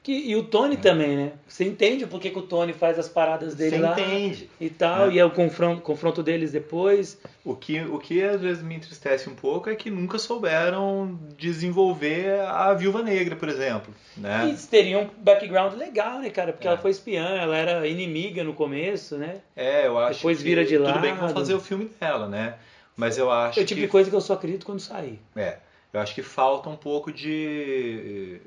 Que, 0.00 0.12
e 0.12 0.36
o 0.36 0.44
Tony 0.44 0.76
também, 0.78 1.16
né? 1.16 1.32
Você 1.46 1.64
entende 1.64 2.06
por 2.06 2.18
que, 2.18 2.30
que 2.30 2.38
o 2.38 2.42
Tony 2.42 2.72
faz 2.72 2.98
as 2.98 3.08
paradas 3.08 3.54
dele 3.54 3.76
Você 3.76 3.82
lá 3.82 3.92
entende. 4.00 4.48
e 4.58 4.70
tal, 4.70 5.10
É. 5.10 5.12
e 5.14 5.18
é 5.18 5.24
o 5.24 5.30
confronto, 5.30 5.82
confronto 5.82 6.22
deles 6.22 6.50
depois. 6.52 7.20
O 7.44 7.54
que, 7.54 7.80
o 7.80 7.98
que 7.98 8.22
às 8.22 8.40
vezes 8.40 8.62
me 8.62 8.74
entristece 8.76 9.28
um 9.28 9.34
pouco 9.34 9.68
é 9.68 9.74
que 9.74 9.90
nunca 9.90 10.18
souberam 10.18 11.18
desenvolver 11.36 12.40
a 12.40 12.72
Viúva 12.72 13.02
Negra, 13.02 13.36
por 13.36 13.48
exemplo. 13.48 13.92
Né? 14.16 14.46
Eles 14.48 14.66
teriam 14.66 15.02
um 15.02 15.08
background 15.22 15.74
legal, 15.74 16.20
né, 16.20 16.30
cara? 16.30 16.52
Porque 16.52 16.66
É. 16.66 16.70
ela 16.70 16.78
foi 16.78 16.90
espiã, 16.92 17.26
ela 17.36 17.56
era 17.56 17.86
inimiga 17.86 18.42
no 18.44 18.54
começo, 18.54 19.16
né? 19.18 19.40
É, 19.54 19.86
eu 19.88 19.98
acho 19.98 20.20
Depois 20.20 20.38
que 20.38 20.44
vira 20.44 20.64
de 20.64 20.78
tudo 20.78 21.00
bem 21.00 21.12
que 21.12 21.18
vão 21.18 21.26
lado. 21.26 21.34
fazer 21.38 21.54
o 21.54 21.60
filme 21.60 21.90
dela, 22.00 22.28
né? 22.28 22.54
Mas 22.96 23.18
eu 23.18 23.30
acho 23.30 23.60
É 23.60 23.62
o 23.62 23.66
tipo 23.66 23.80
que 23.80 23.86
de 23.86 23.90
coisa 23.92 24.08
que 24.08 24.16
eu 24.16 24.20
só 24.20 24.32
acredito 24.34 24.64
quando 24.64 24.80
sair. 24.80 25.20
É, 25.36 25.58
eu 25.92 26.00
acho 26.00 26.14
que 26.14 26.22
falta 26.22 26.68
um 26.70 26.76
pouco 26.76 27.12
de. 27.12 28.40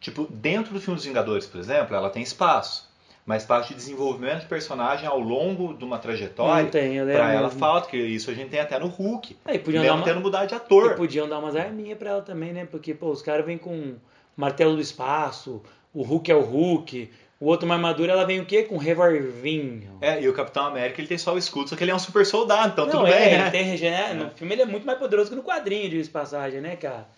Tipo, 0.00 0.26
dentro 0.30 0.72
do 0.72 0.80
filme 0.80 0.96
dos 0.96 1.04
Vingadores, 1.04 1.46
por 1.46 1.58
exemplo, 1.58 1.94
ela 1.96 2.10
tem 2.10 2.22
espaço. 2.22 2.86
Mas 3.24 3.42
espaço 3.42 3.70
de 3.70 3.74
desenvolvimento 3.74 4.42
de 4.42 4.46
personagem 4.46 5.04
ao 5.04 5.18
longo 5.18 5.74
de 5.74 5.84
uma 5.84 5.98
trajetória, 5.98 6.70
tem, 6.70 7.00
é 7.00 7.04
pra 7.04 7.32
ela 7.32 7.48
mesmo. 7.48 7.58
falta, 7.58 7.88
que 7.88 7.96
isso 7.96 8.30
a 8.30 8.34
gente 8.34 8.50
tem 8.50 8.60
até 8.60 8.78
no 8.78 8.86
Hulk. 8.86 9.36
Aí 9.44 9.58
podiam 9.58 9.82
dar 9.84 9.96
Mesmo 9.96 10.12
uma... 10.12 10.20
mudado 10.20 10.46
de 10.46 10.54
E 10.54 10.56
ator. 10.56 10.94
podiam 10.94 11.28
dar 11.28 11.40
umas 11.40 11.56
arminhas 11.56 11.98
pra 11.98 12.10
ela 12.10 12.22
também, 12.22 12.52
né? 12.52 12.66
Porque, 12.70 12.94
pô, 12.94 13.10
os 13.10 13.22
caras 13.22 13.44
vêm 13.44 13.58
com 13.58 13.96
martelo 14.36 14.76
do 14.76 14.80
espaço, 14.80 15.60
o 15.92 16.02
Hulk 16.04 16.30
é 16.30 16.36
o 16.36 16.40
Hulk, 16.42 17.10
o 17.40 17.46
outro 17.46 17.66
uma 17.66 17.74
armadura, 17.74 18.12
ela 18.12 18.24
vem 18.24 18.38
o 18.38 18.46
quê? 18.46 18.62
Com 18.62 18.76
revolvinho. 18.76 19.98
É, 20.00 20.22
e 20.22 20.28
o 20.28 20.32
Capitão 20.32 20.64
América 20.64 21.00
ele 21.00 21.08
tem 21.08 21.18
só 21.18 21.34
o 21.34 21.38
escudo, 21.38 21.68
só 21.68 21.74
que 21.74 21.82
ele 21.82 21.90
é 21.90 21.94
um 21.96 21.98
super 21.98 22.24
soldado, 22.24 22.68
então 22.74 22.86
Não, 22.86 22.92
tudo 22.92 23.06
é, 23.08 23.10
bem, 23.10 23.32
ele 23.32 23.42
né? 23.42 23.50
tem 23.50 23.64
regener... 23.64 24.14
No 24.14 24.30
filme 24.30 24.54
ele 24.54 24.62
é 24.62 24.66
muito 24.66 24.86
mais 24.86 24.98
poderoso 25.00 25.30
que 25.30 25.36
no 25.36 25.42
quadrinho, 25.42 25.90
de 25.90 26.08
passagem, 26.08 26.60
né, 26.60 26.76
cara? 26.76 27.08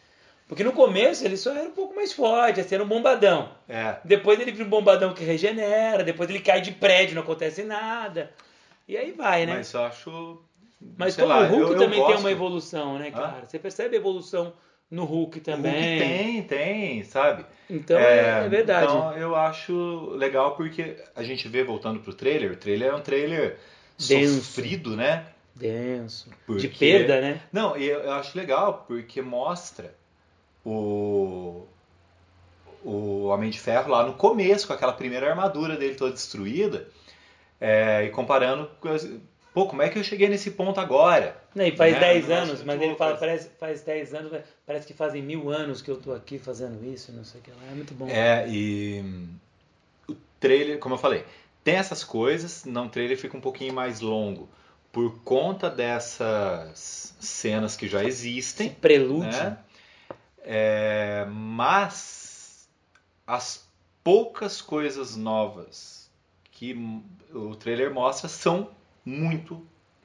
Porque 0.48 0.64
no 0.64 0.72
começo 0.72 1.24
ele 1.24 1.36
só 1.36 1.50
era 1.52 1.68
um 1.68 1.72
pouco 1.72 1.94
mais 1.94 2.12
forte, 2.12 2.58
assim, 2.60 2.74
era 2.74 2.82
um 2.82 2.88
bombadão. 2.88 3.50
É. 3.68 3.96
Depois 4.02 4.40
ele 4.40 4.50
vira 4.50 4.64
um 4.64 4.68
bombadão 4.70 5.12
que 5.12 5.22
regenera, 5.22 6.02
depois 6.02 6.28
ele 6.30 6.40
cai 6.40 6.60
de 6.62 6.72
prédio, 6.72 7.14
não 7.14 7.22
acontece 7.22 7.62
nada. 7.62 8.32
E 8.88 8.96
aí 8.96 9.12
vai, 9.12 9.44
né? 9.44 9.56
Mas 9.56 9.72
eu 9.74 9.82
acho. 9.82 10.42
Mas 10.96 11.16
como 11.16 11.28
lá, 11.28 11.40
o 11.42 11.46
Hulk 11.48 11.60
eu- 11.62 11.68
eu 11.72 11.78
também 11.78 11.98
tem 12.00 12.08
gosto. 12.08 12.20
uma 12.20 12.30
evolução, 12.30 12.98
né, 12.98 13.10
cara? 13.10 13.44
Você 13.46 13.58
percebe 13.58 13.96
a 13.96 13.98
evolução 13.98 14.52
no 14.90 15.04
Hulk 15.04 15.40
também. 15.40 15.98
Hulk 15.98 15.98
tem, 16.08 16.42
tem, 16.44 17.04
sabe? 17.04 17.44
Então 17.68 17.98
é, 17.98 18.46
é 18.46 18.48
verdade. 18.48 18.84
Então 18.86 19.12
eu 19.18 19.36
acho 19.36 20.10
legal 20.16 20.56
porque 20.56 20.96
a 21.14 21.22
gente 21.22 21.46
vê, 21.46 21.62
voltando 21.62 22.00
pro 22.00 22.14
trailer, 22.14 22.52
o 22.52 22.56
trailer 22.56 22.88
é 22.92 22.94
um 22.94 23.02
trailer 23.02 23.58
Denso. 23.98 24.36
sofrido, 24.36 24.96
né? 24.96 25.26
Denso. 25.54 26.30
Porque- 26.46 26.62
De 26.62 26.68
perda, 26.68 27.20
né? 27.20 27.40
Não, 27.52 27.76
e 27.76 27.84
eu, 27.86 28.00
eu 28.00 28.12
acho 28.12 28.38
legal 28.38 28.84
porque 28.88 29.20
mostra 29.20 29.92
o 30.68 31.66
o 32.84 33.24
Homem 33.26 33.50
de 33.50 33.58
Ferro 33.58 33.90
lá 33.90 34.06
no 34.06 34.14
começo, 34.14 34.66
com 34.66 34.72
aquela 34.72 34.92
primeira 34.92 35.28
armadura 35.28 35.76
dele 35.76 35.96
toda 35.96 36.12
destruída, 36.12 36.88
é, 37.60 38.04
e 38.04 38.10
comparando 38.10 38.70
Pô, 39.52 39.66
como 39.66 39.82
é 39.82 39.88
que 39.88 39.98
eu 39.98 40.04
cheguei 40.04 40.28
nesse 40.28 40.52
ponto 40.52 40.78
agora? 40.78 41.36
Não, 41.52 41.64
e 41.66 41.74
faz 41.74 41.94
Né? 41.94 42.00
10 42.00 42.24
Um 42.24 42.28
negócio 42.28 42.50
anos, 42.52 42.64
mas 42.64 42.80
ele 42.80 42.94
fala, 42.94 43.16
parece, 43.16 43.50
faz 43.58 43.82
10 43.82 44.14
anos, 44.14 44.32
parece 44.64 44.86
que 44.86 44.94
fazem 44.94 45.20
mil 45.20 45.50
anos 45.50 45.82
que 45.82 45.90
eu 45.90 45.96
tô 45.96 46.12
aqui 46.12 46.38
fazendo 46.38 46.84
isso, 46.84 47.10
não 47.12 47.24
sei 47.24 47.40
o 47.40 47.44
que 47.44 47.50
lá. 47.50 47.56
É 47.68 47.74
muito 47.74 47.92
bom. 47.92 48.06
É, 48.08 48.46
e 48.48 49.02
o 50.08 50.14
trailer, 50.38 50.78
como 50.78 50.94
eu 50.94 50.98
falei, 50.98 51.24
tem 51.64 51.74
essas 51.74 52.04
coisas, 52.04 52.64
não 52.64 52.86
o 52.86 52.88
trailer 52.88 53.18
fica 53.18 53.36
um 53.36 53.40
pouquinho 53.40 53.74
mais 53.74 54.00
longo 54.00 54.48
por 54.92 55.18
conta 55.22 55.68
dessas 55.68 57.16
cenas 57.18 57.76
que 57.76 57.88
já 57.88 58.00
Esse 58.04 58.28
existem, 58.28 58.70
prelúdio. 58.70 59.32
né? 59.32 59.58
É, 60.50 61.26
mas 61.30 62.66
as 63.26 63.68
poucas 64.02 64.62
coisas 64.62 65.14
novas 65.14 66.10
que 66.50 66.74
o 67.34 67.54
trailer 67.54 67.92
mostra 67.92 68.30
são 68.30 68.70
muito 69.04 69.62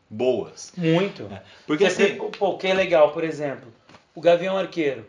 boas. 0.10 0.74
Muito. 0.76 1.30
Porque 1.66 1.90
Você 1.90 2.04
assim, 2.04 2.32
pô, 2.38 2.50
o 2.50 2.58
que 2.58 2.68
é 2.68 2.74
legal, 2.74 3.14
por 3.14 3.24
exemplo, 3.24 3.74
o 4.14 4.20
Gavião 4.20 4.58
Arqueiro. 4.58 5.06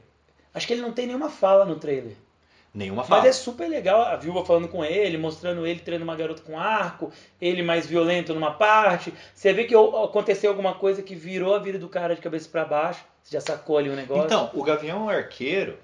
Acho 0.54 0.68
que 0.68 0.72
ele 0.72 0.82
não 0.82 0.92
tem 0.92 1.08
nenhuma 1.08 1.28
fala 1.28 1.64
no 1.64 1.80
trailer. 1.80 2.14
nenhuma 2.72 3.02
Mas 3.02 3.08
fala. 3.08 3.26
é 3.26 3.32
super 3.32 3.68
legal 3.68 4.02
a 4.02 4.14
viúva 4.14 4.44
falando 4.44 4.68
com 4.68 4.84
ele, 4.84 5.18
mostrando 5.18 5.66
ele 5.66 5.80
treinando 5.80 6.08
uma 6.08 6.16
garota 6.16 6.42
com 6.42 6.56
arco, 6.56 7.10
ele 7.40 7.64
mais 7.64 7.88
violento 7.88 8.32
numa 8.32 8.52
parte. 8.52 9.12
Você 9.34 9.52
vê 9.52 9.64
que 9.64 9.74
aconteceu 9.74 10.50
alguma 10.50 10.76
coisa 10.76 11.02
que 11.02 11.16
virou 11.16 11.56
a 11.56 11.58
vida 11.58 11.76
do 11.76 11.88
cara 11.88 12.14
de 12.14 12.22
cabeça 12.22 12.48
pra 12.48 12.64
baixo. 12.64 13.04
Você 13.24 13.36
já 13.36 13.40
sacou 13.40 13.78
ali 13.78 13.88
o 13.88 13.96
negócio? 13.96 14.24
Então, 14.24 14.50
o 14.52 14.62
Gavião 14.62 15.08
Arqueiro, 15.08 15.78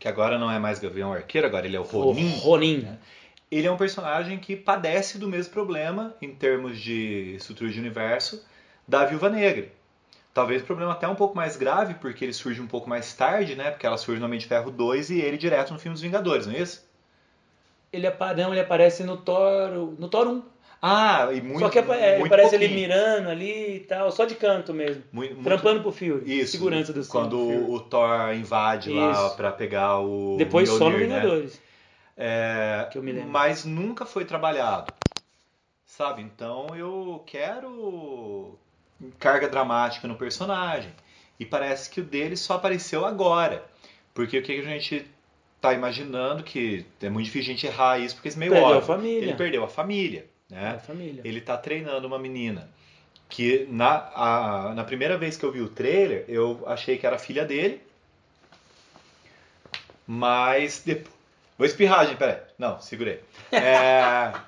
que 0.00 0.08
agora 0.08 0.36
não 0.36 0.50
é 0.50 0.58
mais 0.58 0.80
Gavião 0.80 1.12
Arqueiro, 1.12 1.46
agora 1.46 1.64
ele 1.64 1.76
é 1.76 1.80
o 1.80 1.84
Ronin. 1.84 2.34
O 2.34 2.38
Ronin. 2.38 2.98
Ele 3.48 3.68
é 3.68 3.70
um 3.70 3.76
personagem 3.76 4.38
que 4.38 4.56
padece 4.56 5.16
do 5.16 5.28
mesmo 5.28 5.52
problema 5.52 6.12
em 6.20 6.34
termos 6.34 6.78
de 6.80 7.36
estrutura 7.36 7.70
de 7.70 7.78
universo 7.78 8.44
da 8.86 9.04
Viúva 9.04 9.30
Negra. 9.30 9.68
Talvez 10.34 10.62
o 10.62 10.64
problema 10.64 10.92
até 10.92 11.06
um 11.06 11.14
pouco 11.14 11.36
mais 11.36 11.56
grave, 11.56 11.94
porque 11.94 12.24
ele 12.24 12.32
surge 12.32 12.60
um 12.60 12.66
pouco 12.66 12.88
mais 12.88 13.12
tarde, 13.14 13.54
né? 13.54 13.70
Porque 13.70 13.86
ela 13.86 13.98
surge 13.98 14.18
no 14.18 14.26
Homem 14.26 14.38
de 14.38 14.46
Ferro 14.46 14.70
2 14.70 15.10
e 15.10 15.20
ele 15.20 15.36
direto 15.36 15.72
no 15.72 15.78
filme 15.78 15.92
dos 15.92 16.02
Vingadores, 16.02 16.46
não 16.46 16.54
é 16.54 16.58
isso? 16.58 16.84
Ele, 17.92 18.08
não, 18.38 18.52
ele 18.52 18.60
aparece 18.60 19.04
no 19.04 19.18
Thor, 19.18 19.70
no 19.98 20.08
Thor 20.08 20.26
1. 20.26 20.42
Ah, 20.84 21.28
e 21.32 21.40
muito 21.40 21.60
Só 21.60 21.68
que 21.70 21.78
apa- 21.78 21.94
é, 21.94 22.18
muito 22.18 22.26
aparece 22.26 22.56
ele 22.56 22.66
pouquinho. 22.68 22.88
mirando 22.88 23.28
ali 23.30 23.76
e 23.76 23.80
tal, 23.80 24.10
só 24.10 24.24
de 24.24 24.34
canto 24.34 24.74
mesmo. 24.74 25.04
Muito- 25.12 25.34
muito- 25.34 25.44
Trampando 25.46 25.80
pro 25.80 25.92
Fury. 25.92 26.40
Isso, 26.40 26.52
Segurança 26.52 26.92
do 26.92 27.06
quando 27.06 27.28
do 27.30 27.36
Fury. 27.38 27.70
o 27.76 27.80
Thor 27.80 28.34
invade 28.34 28.90
lá 28.90 29.12
Isso. 29.12 29.36
pra 29.36 29.52
pegar 29.52 30.00
o 30.00 30.34
Depois 30.36 30.68
só 30.68 30.86
no 30.90 30.96
Mjolnir, 30.96 31.08
né? 31.08 31.20
Vingadores. 31.20 31.62
É, 32.16 32.88
Que 32.90 32.98
eu 32.98 33.02
me 33.02 33.12
lembro. 33.12 33.30
mas 33.30 33.64
nunca 33.64 34.04
foi 34.04 34.24
trabalhado. 34.24 34.92
Sabe? 35.86 36.20
Então 36.22 36.66
eu 36.76 37.22
quero 37.26 38.58
carga 39.18 39.48
dramática 39.48 40.08
no 40.08 40.16
personagem. 40.16 40.90
E 41.38 41.46
parece 41.46 41.88
que 41.90 42.00
o 42.00 42.04
dele 42.04 42.36
só 42.36 42.54
apareceu 42.54 43.04
agora. 43.06 43.64
Porque 44.14 44.38
o 44.38 44.42
que 44.42 44.52
a 44.58 44.62
gente 44.62 45.06
tá 45.60 45.72
imaginando 45.72 46.42
que 46.42 46.84
é 47.00 47.08
muito 47.08 47.26
difícil 47.26 47.52
a 47.52 47.54
gente 47.56 47.66
errar 47.66 47.98
isso, 47.98 48.16
porque 48.16 48.28
é 48.28 48.32
meio 48.36 48.50
Perdeu 48.52 48.66
a 48.68 48.70
óbvio. 48.78 48.86
família. 48.86 49.22
Ele 49.22 49.34
perdeu 49.34 49.64
a 49.64 49.68
família, 49.68 50.20
É, 50.20 50.31
né? 50.52 50.80
Ele 51.24 51.40
tá 51.40 51.56
treinando 51.56 52.06
uma 52.06 52.18
menina 52.18 52.68
que 53.28 53.66
na, 53.70 54.10
a- 54.14 54.72
na 54.74 54.84
primeira 54.84 55.16
vez 55.16 55.36
que 55.36 55.44
eu 55.44 55.50
vi 55.50 55.60
o 55.62 55.68
trailer, 55.68 56.24
eu 56.28 56.62
achei 56.66 56.98
que 56.98 57.06
era 57.06 57.18
filha 57.18 57.44
dele. 57.44 57.80
Mas 60.06 60.82
depois. 60.84 61.14
Vou 61.56 61.66
espirrar, 61.66 62.06
gente, 62.06 62.18
peraí. 62.18 62.38
Não, 62.58 62.80
segurei. 62.80 63.20
É... 63.52 64.32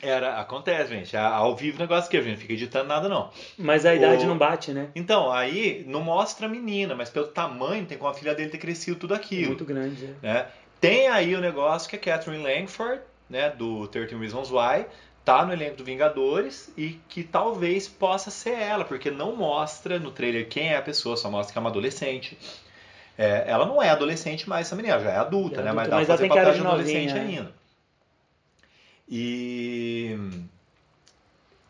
Era, 0.00 0.40
acontece, 0.40 0.90
gente. 0.90 1.14
É 1.14 1.20
Ao 1.20 1.54
vivo 1.54 1.76
o 1.76 1.80
negócio 1.80 2.08
aqui, 2.08 2.16
a 2.16 2.22
gente 2.22 2.32
não 2.32 2.40
fica 2.40 2.52
editando 2.54 2.88
nada, 2.88 3.08
não. 3.08 3.30
Mas 3.56 3.86
a 3.86 3.94
idade 3.94 4.24
O- 4.24 4.28
não 4.28 4.36
bate, 4.36 4.72
né? 4.72 4.88
Então, 4.96 5.30
aí 5.30 5.84
não 5.86 6.00
mostra 6.02 6.46
a 6.46 6.48
menina, 6.48 6.94
mas 6.96 7.08
pelo 7.08 7.28
tamanho 7.28 7.86
tem 7.86 7.96
como 7.96 8.10
a 8.10 8.14
filha 8.14 8.34
dele 8.34 8.50
ter 8.50 8.58
crescido 8.58 8.96
tudo 8.98 9.14
É 9.14 9.16
aquilo. 9.16 9.48
muito 9.48 9.64
grande. 9.64 10.06
é. 10.06 10.26
né? 10.26 10.48
Tem 10.80 11.06
aí 11.06 11.36
o 11.36 11.40
negócio 11.40 11.88
que 11.88 11.94
a 11.94 11.98
Catherine 12.00 12.42
Langford, 12.42 13.00
né, 13.32 13.48
do 13.48 13.88
13 13.88 14.14
Reasons 14.14 14.50
Why, 14.50 14.84
tá 15.24 15.44
no 15.44 15.52
elenco 15.54 15.76
do 15.76 15.84
Vingadores 15.84 16.70
e 16.76 17.00
que 17.08 17.24
talvez 17.24 17.88
possa 17.88 18.30
ser 18.30 18.58
ela, 18.58 18.84
porque 18.84 19.10
não 19.10 19.34
mostra 19.34 19.98
no 19.98 20.10
trailer 20.10 20.46
quem 20.48 20.68
é 20.68 20.76
a 20.76 20.82
pessoa, 20.82 21.16
só 21.16 21.30
mostra 21.30 21.52
que 21.52 21.58
é 21.58 21.60
uma 21.60 21.70
adolescente. 21.70 22.36
É, 23.16 23.44
ela 23.46 23.64
não 23.64 23.82
é 23.82 23.88
adolescente 23.88 24.48
mais, 24.48 24.66
essa 24.66 24.76
menina, 24.76 24.98
já 25.00 25.10
é 25.10 25.16
adulta, 25.16 25.60
É 25.60 25.64
né? 25.64 25.72
Mas 25.72 25.88
adulta, 25.88 25.90
dá 25.90 25.96
mas 25.96 26.06
pra 26.06 26.16
fazer 26.16 26.28
papel 26.28 26.52
de 26.52 26.60
de 26.60 26.66
adolescente 26.66 27.14
novinha, 27.14 27.16
é. 27.16 27.38
ainda. 27.38 27.52
E 29.08 30.18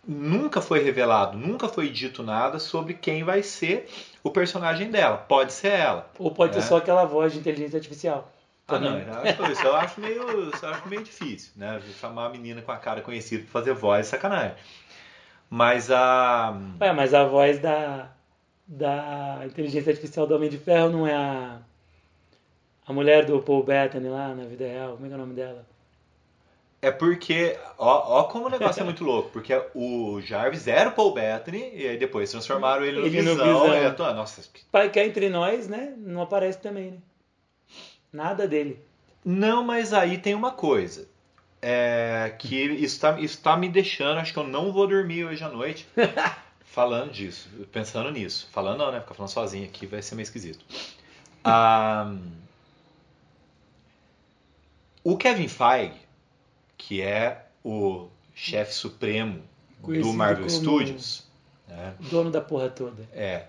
nunca 0.06 0.60
foi 0.60 0.82
revelado, 0.82 1.38
nunca 1.38 1.68
foi 1.68 1.88
dito 1.88 2.22
nada 2.22 2.58
sobre 2.58 2.94
quem 2.94 3.22
vai 3.22 3.42
ser 3.42 3.88
o 4.22 4.30
personagem 4.30 4.90
dela. 4.90 5.16
Pode 5.16 5.52
ser 5.52 5.72
ela. 5.72 6.10
Ou 6.18 6.30
pode 6.32 6.56
É. 6.56 6.60
ser 6.60 6.68
só 6.68 6.76
aquela 6.78 7.04
voz 7.04 7.32
de 7.32 7.38
inteligência 7.38 7.76
artificial. 7.76 8.31
Ah, 8.68 8.78
não, 8.78 8.98
eu 8.98 9.12
acho- 9.14 9.52
isso 9.52 9.66
eu 9.66 9.76
acho 9.76 10.00
meio, 10.00 10.48
isso 10.50 10.64
eu 10.64 10.70
acho 10.70 10.88
meio 10.88 11.02
difícil, 11.02 11.52
né? 11.56 11.80
Chamar 12.00 12.26
a 12.26 12.28
menina 12.30 12.62
com 12.62 12.72
a 12.72 12.76
cara 12.76 13.02
conhecida 13.02 13.42
pra 13.42 13.52
fazer 13.52 13.74
voz 13.74 14.06
é 14.06 14.10
sacanagem. 14.10 14.56
Mas 15.50 15.90
a. 15.90 16.54
Ué, 16.80 16.92
mas 16.92 17.12
a 17.12 17.24
voz 17.24 17.58
da, 17.58 18.10
da 18.66 19.40
inteligência 19.44 19.90
artificial 19.90 20.26
do 20.26 20.34
Homem 20.34 20.48
de 20.48 20.56
Ferro 20.58 20.88
não 20.90 21.06
é 21.06 21.14
a, 21.14 21.58
a 22.86 22.92
mulher 22.92 23.26
do 23.26 23.42
Paul 23.42 23.62
Bettany 23.62 24.08
lá 24.08 24.34
na 24.34 24.44
vida 24.44 24.64
real? 24.66 24.92
Como 24.94 25.04
é 25.04 25.08
que 25.08 25.14
é 25.14 25.16
o 25.16 25.20
nome 25.20 25.34
dela? 25.34 25.66
É 26.80 26.90
porque. 26.90 27.56
Ó, 27.78 28.20
ó 28.20 28.24
como 28.24 28.46
o 28.46 28.48
negócio 28.48 28.80
é 28.80 28.84
muito 28.84 29.04
louco. 29.04 29.28
Porque 29.30 29.52
o 29.74 30.20
Jarvis 30.22 30.66
era 30.66 30.88
o 30.88 30.92
Paul 30.92 31.12
Bettany 31.12 31.70
e 31.74 31.86
aí 31.86 31.98
depois 31.98 32.30
transformaram 32.30 32.84
ele 32.84 32.98
no 33.00 33.06
Ele 33.06 33.22
no 33.22 33.30
Visão. 33.32 33.60
Visão. 33.62 33.74
e 33.76 33.84
eu 33.84 33.94
tô- 33.94 34.12
nossa, 34.14 34.42
que 34.90 34.98
é 34.98 35.06
entre 35.06 35.28
nós, 35.28 35.68
né? 35.68 35.94
Não 35.98 36.22
aparece 36.22 36.58
também, 36.58 36.92
né? 36.92 36.98
Nada 38.12 38.46
dele. 38.46 38.78
Não, 39.24 39.64
mas 39.64 39.92
aí 39.92 40.18
tem 40.18 40.34
uma 40.34 40.50
coisa. 40.50 41.08
É 41.60 42.34
que 42.38 42.56
isso 42.56 43.00
tá, 43.00 43.20
isso 43.20 43.40
tá 43.40 43.56
me 43.56 43.68
deixando, 43.68 44.18
acho 44.18 44.32
que 44.32 44.38
eu 44.38 44.46
não 44.46 44.72
vou 44.72 44.86
dormir 44.88 45.24
hoje 45.24 45.44
à 45.44 45.48
noite 45.48 45.86
falando 46.64 47.12
disso, 47.12 47.48
pensando 47.70 48.10
nisso. 48.10 48.48
Falando 48.50 48.78
não, 48.78 48.90
né? 48.90 49.00
Ficar 49.00 49.14
falando 49.14 49.30
sozinho 49.30 49.64
aqui 49.64 49.86
vai 49.86 50.02
ser 50.02 50.16
meio 50.16 50.24
esquisito. 50.24 50.64
Ah, 51.44 52.12
o 55.04 55.16
Kevin 55.16 55.48
Feige, 55.48 56.00
que 56.76 57.00
é 57.00 57.46
o 57.64 58.08
chefe 58.34 58.74
supremo 58.74 59.38
do 59.78 59.82
Conhecido 59.86 60.14
Marvel 60.14 60.46
como- 60.46 60.58
Studios, 60.58 61.26
né? 61.68 61.94
Dono 62.10 62.30
da 62.30 62.40
porra 62.40 62.70
toda. 62.70 63.08
É. 63.12 63.44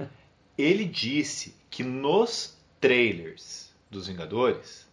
Ele 0.55 0.85
disse 0.85 1.55
que 1.71 1.83
nos 1.83 2.55
trailers 2.79 3.72
dos 3.93 4.07
Vingadores, 4.07 4.85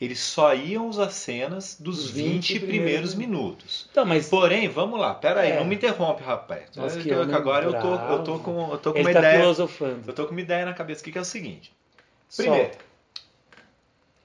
eles 0.00 0.18
só 0.20 0.54
iam 0.54 0.88
usar 0.88 1.10
cenas 1.10 1.76
dos 1.80 2.06
Os 2.06 2.10
20, 2.10 2.54
20 2.54 2.66
primeiros 2.66 3.14
minutos. 3.14 3.86
Então, 3.90 4.04
mas 4.04 4.28
Porém, 4.28 4.68
vamos 4.68 4.98
lá, 4.98 5.14
pera 5.14 5.40
aí, 5.42 5.52
É. 5.52 5.56
não 5.58 5.64
me 5.64 5.74
interrompe, 5.76 6.22
rapaz. 6.22 6.64
Nossa, 6.76 6.98
Eu 6.98 7.02
que 7.02 7.14
homem 7.14 7.34
agora 7.34 7.66
eu 7.66 7.72
tô, 7.80 7.94
eu 7.94 8.24
tô 8.24 8.38
com, 8.40 8.72
eu 8.72 8.78
tô 8.78 8.92
com 8.92 8.98
ele 8.98 9.08
uma 9.08 9.12
tá 9.12 9.18
ideia. 9.20 9.40
filosofando. 9.40 10.02
Eu 10.06 10.12
tô 10.14 10.24
com 10.26 10.32
uma 10.32 10.40
ideia 10.40 10.64
na 10.64 10.74
cabeça 10.74 11.00
aqui 11.02 11.12
que 11.12 11.18
é 11.18 11.20
o 11.20 11.24
seguinte. 11.24 11.72
Primeiro, 12.36 12.64
Solta. 12.70 12.78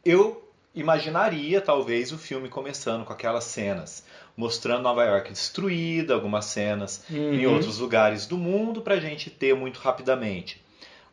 eu 0.05 0.43
imaginaria 0.73 1.61
talvez 1.61 2.11
o 2.11 2.17
filme 2.17 2.47
começando 2.49 3.03
com 3.05 3.11
aquelas 3.13 3.43
cenas 3.43 4.03
mostrando 4.37 4.83
Nova 4.83 5.03
York 5.03 5.31
destruída, 5.31 6.13
algumas 6.13 6.45
cenas 6.45 7.03
em 7.09 7.45
Uhum. 7.45 7.53
outros 7.55 7.77
lugares 7.79 8.25
do 8.25 8.37
mundo 8.37 8.81
pra 8.81 8.97
gente 8.99 9.29
ter 9.29 9.53
muito 9.53 9.77
rapidamente 9.79 10.61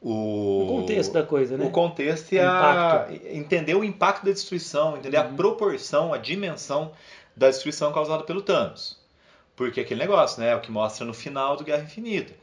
o, 0.08 0.62
O 0.62 0.66
contexto 0.68 1.12
da 1.12 1.22
coisa, 1.24 1.56
né? 1.56 1.64
o 1.66 1.70
contexto 1.70 2.32
e 2.32 2.38
O 2.38 2.42
a, 2.42 3.06
entender 3.32 3.74
o 3.74 3.82
impacto 3.82 4.24
da 4.24 4.32
destruição, 4.32 4.96
entender 4.96 5.16
a 5.16 5.24
Uhum. 5.24 5.36
proporção, 5.36 6.14
a 6.14 6.18
dimensão 6.18 6.92
da 7.36 7.48
destruição 7.48 7.92
causada 7.92 8.22
pelo 8.22 8.40
Thanos. 8.40 8.98
Porque 9.56 9.80
aquele 9.80 10.00
negócio, 10.00 10.40
né, 10.40 10.50
é 10.50 10.54
o 10.54 10.60
que 10.60 10.70
mostra 10.70 11.04
no 11.04 11.14
final 11.14 11.56
do 11.56 11.64
Guerra 11.64 11.82
Infinita, 11.82 12.34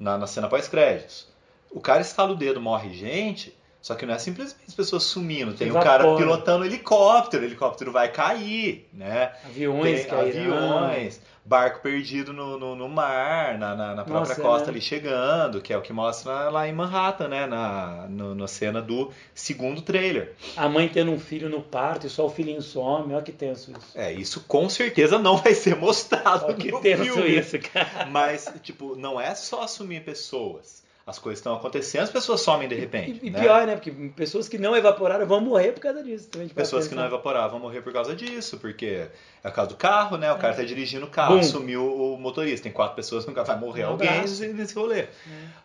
na, 0.00 0.18
na 0.18 0.26
cena 0.26 0.48
pós-créditos. 0.48 1.28
O 1.70 1.80
cara 1.80 2.00
estala 2.00 2.32
o 2.32 2.36
dedo, 2.36 2.60
morre 2.60 2.92
gente, 2.92 3.56
só 3.86 3.94
que 3.94 4.04
não 4.04 4.14
é 4.14 4.18
simplesmente 4.18 4.64
as 4.66 4.74
pessoas 4.74 5.04
sumindo, 5.04 5.54
tem 5.54 5.70
o 5.70 5.74
cara 5.74 6.16
pilotando 6.16 6.64
helicóptero, 6.64 7.44
o 7.44 7.46
helicóptero 7.46 7.92
vai 7.92 8.10
cair, 8.10 8.88
né? 8.92 9.30
Aviões 9.44 10.04
Tem 10.06 10.18
aviões, 10.18 11.20
barco 11.44 11.82
perdido 11.82 12.32
no, 12.32 12.58
no, 12.58 12.74
no 12.74 12.88
mar, 12.88 13.56
na, 13.56 13.76
na, 13.76 13.94
na 13.94 14.04
própria 14.04 14.30
Nossa, 14.30 14.42
costa 14.42 14.66
é. 14.66 14.70
ali 14.70 14.80
chegando, 14.80 15.60
que 15.60 15.72
é 15.72 15.78
o 15.78 15.82
que 15.82 15.92
mostra 15.92 16.50
lá 16.50 16.66
em 16.66 16.72
Manhattan, 16.72 17.28
né? 17.28 17.46
Na, 17.46 18.08
no, 18.08 18.34
na 18.34 18.48
cena 18.48 18.82
do 18.82 19.12
segundo 19.32 19.80
trailer. 19.80 20.34
A 20.56 20.68
mãe 20.68 20.88
tendo 20.88 21.12
um 21.12 21.20
filho 21.20 21.48
no 21.48 21.62
parto 21.62 22.08
e 22.08 22.10
só 22.10 22.26
o 22.26 22.28
filhinho 22.28 22.62
some. 22.62 23.14
Olha 23.14 23.22
que 23.22 23.30
tenso 23.30 23.70
isso. 23.70 23.96
É, 23.96 24.12
isso 24.12 24.44
com 24.48 24.68
certeza 24.68 25.16
não 25.16 25.36
vai 25.36 25.54
ser 25.54 25.76
mostrado 25.76 26.46
Olha 26.46 26.54
que 26.54 26.72
no 26.72 26.80
tenso 26.80 27.04
filme. 27.04 27.38
isso, 27.38 27.56
cara. 27.60 28.06
Mas, 28.10 28.52
tipo, 28.64 28.96
não 28.96 29.20
é 29.20 29.32
só 29.36 29.62
assumir 29.62 30.02
pessoas. 30.02 30.84
As 31.06 31.20
coisas 31.20 31.38
estão 31.38 31.54
acontecendo, 31.54 32.02
as 32.02 32.10
pessoas 32.10 32.40
somem 32.40 32.68
de 32.68 32.74
repente. 32.74 33.20
E, 33.22 33.28
e 33.28 33.30
né? 33.30 33.40
pior, 33.40 33.64
né? 33.64 33.76
Porque 33.76 33.92
pessoas 34.16 34.48
que 34.48 34.58
não 34.58 34.74
evaporaram 34.76 35.24
vão 35.24 35.40
morrer 35.40 35.70
por 35.70 35.78
causa 35.80 36.02
disso. 36.02 36.28
Também, 36.28 36.48
Pessoas 36.48 36.88
que 36.88 36.96
não 36.96 37.04
pensar. 37.04 37.14
evaporavam 37.14 37.50
vão 37.52 37.60
morrer 37.60 37.80
por 37.80 37.92
causa 37.92 38.12
disso, 38.16 38.58
porque 38.58 39.06
é 39.44 39.48
o 39.48 39.52
caso 39.52 39.68
do 39.68 39.76
carro, 39.76 40.16
né? 40.16 40.32
O 40.32 40.38
cara 40.38 40.52
tá 40.54 40.64
dirigindo 40.64 41.06
o 41.06 41.08
carro, 41.08 41.36
Bum. 41.36 41.42
sumiu 41.44 41.86
o 41.86 42.18
motorista. 42.18 42.64
Tem 42.64 42.72
quatro 42.72 42.96
pessoas, 42.96 43.24
nunca 43.24 43.44
vai 43.44 43.56
morrer 43.56 43.84
Um 43.84 43.90
alguém 43.90 44.08
abraço. 44.08 44.44
nesse 44.48 44.74
rolê. 44.74 45.06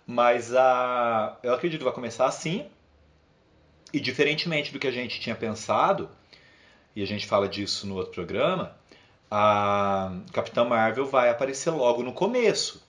Mas 0.05 0.53
a, 0.55 1.35
eu 1.41 1.55
acredito 1.55 1.79
que 1.79 1.85
vai 1.85 1.93
começar 1.93 2.27
assim. 2.27 2.67
E 3.91 3.99
diferentemente 3.99 4.71
do 4.71 4.77
que 4.77 4.85
a 4.85 4.91
gente 4.91 5.19
tinha 5.19 5.35
pensado, 5.35 6.07
e 6.95 7.01
a 7.01 7.07
gente 7.07 7.25
fala 7.25 7.49
disso 7.49 7.87
no 7.87 7.95
outro 7.95 8.11
programa, 8.13 8.75
a 9.29 10.11
Capitã 10.31 10.63
Marvel 10.65 11.07
vai 11.07 11.29
aparecer 11.31 11.71
logo 11.71 12.03
no 12.03 12.13
começo. 12.13 12.80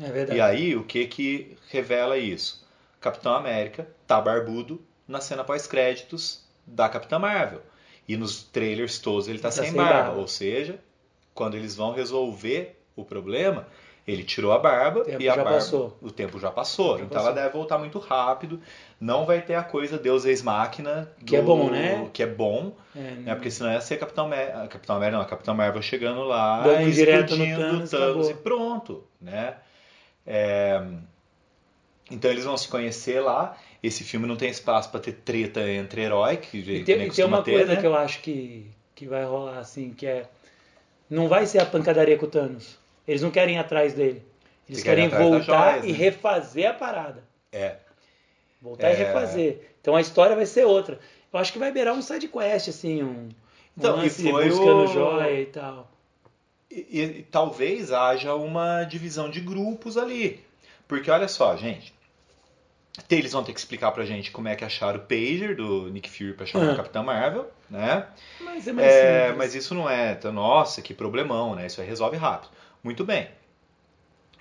É 0.00 0.10
verdade. 0.10 0.38
E 0.38 0.40
aí, 0.40 0.76
o 0.76 0.84
que 0.84 1.06
que 1.06 1.56
revela 1.70 2.18
isso? 2.18 2.64
Capitão 3.00 3.34
América 3.34 3.86
tá 4.06 4.20
barbudo 4.20 4.80
na 5.06 5.20
cena 5.20 5.44
pós-créditos 5.44 6.42
da 6.66 6.88
Capitã 6.88 7.18
Marvel. 7.18 7.60
E 8.08 8.16
nos 8.16 8.42
trailers 8.42 8.98
todos 8.98 9.28
ele 9.28 9.38
tá, 9.38 9.48
Tá 9.48 9.52
sem, 9.52 9.64
sem 9.66 9.74
barba. 9.74 9.92
barba. 9.92 10.20
Ou 10.20 10.28
seja, 10.28 10.78
quando 11.34 11.56
eles 11.56 11.74
vão 11.76 11.92
resolver 11.92 12.78
o 12.96 13.04
problema, 13.04 13.66
ele 14.06 14.22
tirou 14.22 14.52
a 14.52 14.58
barba 14.58 15.04
e 15.18 15.28
a 15.28 15.34
barba. 15.34 15.52
passou. 15.52 15.98
O 16.02 16.10
tempo 16.10 16.38
já 16.38 16.50
passou. 16.50 16.98
Já 16.98 17.04
então 17.04 17.16
passou. 17.16 17.30
ela 17.30 17.40
deve 17.42 17.52
voltar 17.52 17.78
muito 17.78 17.98
rápido. 17.98 18.60
Não 19.00 19.24
vai 19.24 19.40
ter 19.40 19.54
a 19.54 19.62
coisa 19.62 19.98
Deus 19.98 20.24
ex 20.24 20.42
máquina. 20.42 21.10
Que 21.24 21.36
é 21.36 21.42
bom, 21.42 21.70
né? 21.70 22.08
Que 22.12 22.22
é 22.22 22.26
bom. 22.26 22.72
É, 22.94 22.98
Né? 22.98 23.34
Porque 23.34 23.50
senão 23.50 23.72
ia 23.72 23.80
ser 23.80 23.96
Capitão, 23.98 24.28
Mar... 24.28 24.68
Capitão 24.68 24.96
América, 24.96 25.16
não, 25.16 25.24
a 25.24 25.28
Capitão 25.28 25.54
Marvel 25.54 25.82
chegando 25.82 26.22
lá 26.22 26.62
Dando 26.62 26.88
e 26.88 26.92
direto 26.92 27.36
no 27.36 27.44
Thanos, 27.44 27.90
Thanos 27.90 28.30
e 28.30 28.34
pronto, 28.34 29.04
né? 29.20 29.56
É, 30.26 30.80
Então 32.10 32.30
eles 32.30 32.44
vão 32.44 32.56
se 32.56 32.68
conhecer 32.68 33.20
lá. 33.20 33.56
Esse 33.82 34.04
filme 34.04 34.26
não 34.26 34.36
tem 34.36 34.48
espaço 34.50 34.90
para 34.90 35.00
ter 35.00 35.12
treta 35.12 35.60
entre 35.68 36.02
herói, 36.02 36.36
que, 36.38 36.58
E 36.58 36.84
tem, 36.84 37.02
e 37.06 37.10
tem 37.10 37.24
uma 37.24 37.42
ter, 37.42 37.52
coisa 37.52 37.74
né? 37.74 37.80
que 37.80 37.86
eu 37.86 37.94
acho 37.94 38.20
que, 38.20 38.70
que 38.94 39.06
vai 39.06 39.24
rolar, 39.24 39.58
assim, 39.58 39.92
que 39.92 40.06
é. 40.06 40.26
Não 41.08 41.28
vai 41.28 41.44
ser 41.46 41.60
a 41.60 41.66
pancadaria 41.66 42.16
com 42.16 42.24
o 42.26 42.30
Thanos. 42.30 42.78
Eles 43.06 43.20
não 43.20 43.30
querem 43.30 43.56
ir 43.56 43.58
atrás 43.58 43.92
dele. 43.92 44.22
Eles 44.68 44.82
querem 44.82 45.08
voltar 45.08 45.72
joias, 45.72 45.84
e 45.84 45.92
né? 45.92 45.98
refazer 45.98 46.70
a 46.70 46.72
parada. 46.72 47.22
É, 47.52 47.76
Voltar 48.60 48.90
e 48.90 48.94
É. 48.94 48.96
refazer. 48.96 49.70
Então 49.80 49.94
a 49.94 50.00
história 50.00 50.34
vai 50.34 50.46
ser 50.46 50.64
outra. 50.64 50.98
Eu 51.30 51.38
acho 51.38 51.52
que 51.52 51.58
vai 51.58 51.70
beirar 51.70 51.92
um 51.94 52.00
side 52.00 52.28
quest, 52.28 52.68
assim, 52.68 53.02
um, 53.02 53.28
Então, 53.76 53.96
um 53.96 53.98
e 53.98 54.02
lance 54.04 54.22
foi 54.22 54.48
buscando 54.48 54.82
o- 54.84 54.86
joia 54.86 55.40
e 55.40 55.46
tal. 55.46 55.90
E, 56.76 57.00
e 57.02 57.22
talvez 57.30 57.92
haja 57.92 58.34
uma 58.34 58.82
divisão 58.84 59.30
de 59.30 59.40
grupos 59.40 59.96
ali. 59.96 60.44
Porque 60.88 61.10
olha 61.10 61.28
só, 61.28 61.56
gente. 61.56 61.94
te- 63.08 63.14
Eles 63.16 63.32
vão 63.32 63.44
ter 63.44 63.52
que 63.52 63.58
explicar 63.60 63.92
pra 63.92 64.04
gente 64.04 64.30
como 64.30 64.48
é 64.48 64.56
que 64.56 64.64
acharam 64.64 64.98
o 64.98 65.02
pager 65.02 65.54
do 65.56 65.88
Nick 65.90 66.08
Fury 66.10 66.32
pra 66.34 66.46
chamar 66.46 66.70
Ah. 66.70 66.72
a 66.72 66.76
Capitã 66.76 67.02
Marvel, 67.02 67.50
né? 67.70 68.06
Mas 68.40 68.66
é 68.68 68.72
mais 68.72 68.88
É, 68.92 69.20
simples. 69.22 69.38
mas 69.38 69.54
isso 69.54 69.74
não 69.74 69.88
é, 69.88 70.18
nossa, 70.32 70.82
que 70.82 70.92
problemão, 70.94 71.54
né? 71.54 71.66
Isso 71.66 71.80
aí 71.80 71.86
resolve 71.86 72.16
rápido. 72.16 72.50
Muito 72.82 73.04
bem. 73.04 73.28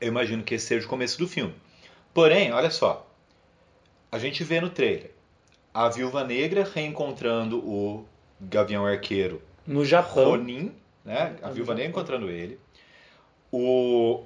Eu 0.01 0.07
imagino 0.09 0.43
que 0.43 0.55
esse 0.55 0.65
seja 0.65 0.85
o 0.85 0.89
começo 0.89 1.17
do 1.17 1.27
filme. 1.27 1.53
Porém, 2.13 2.51
olha 2.51 2.69
só. 2.69 3.07
A 4.11 4.19
gente 4.19 4.43
vê 4.43 4.59
no 4.61 4.69
trailer 4.69 5.11
a 5.73 5.89
Viúva 5.89 6.23
Negra 6.23 6.69
reencontrando 6.71 7.57
o 7.59 8.05
Gavião 8.39 8.85
Arqueiro 8.85 9.41
No 9.65 9.83
Japão. 9.85 10.25
Ronin, 10.31 10.71
né? 11.03 11.35
A 11.41 11.49
Viúva 11.49 11.73
Negra 11.73 11.87
Japão. 11.87 12.01
encontrando 12.01 12.29
ele. 12.29 12.59
O 13.51 14.23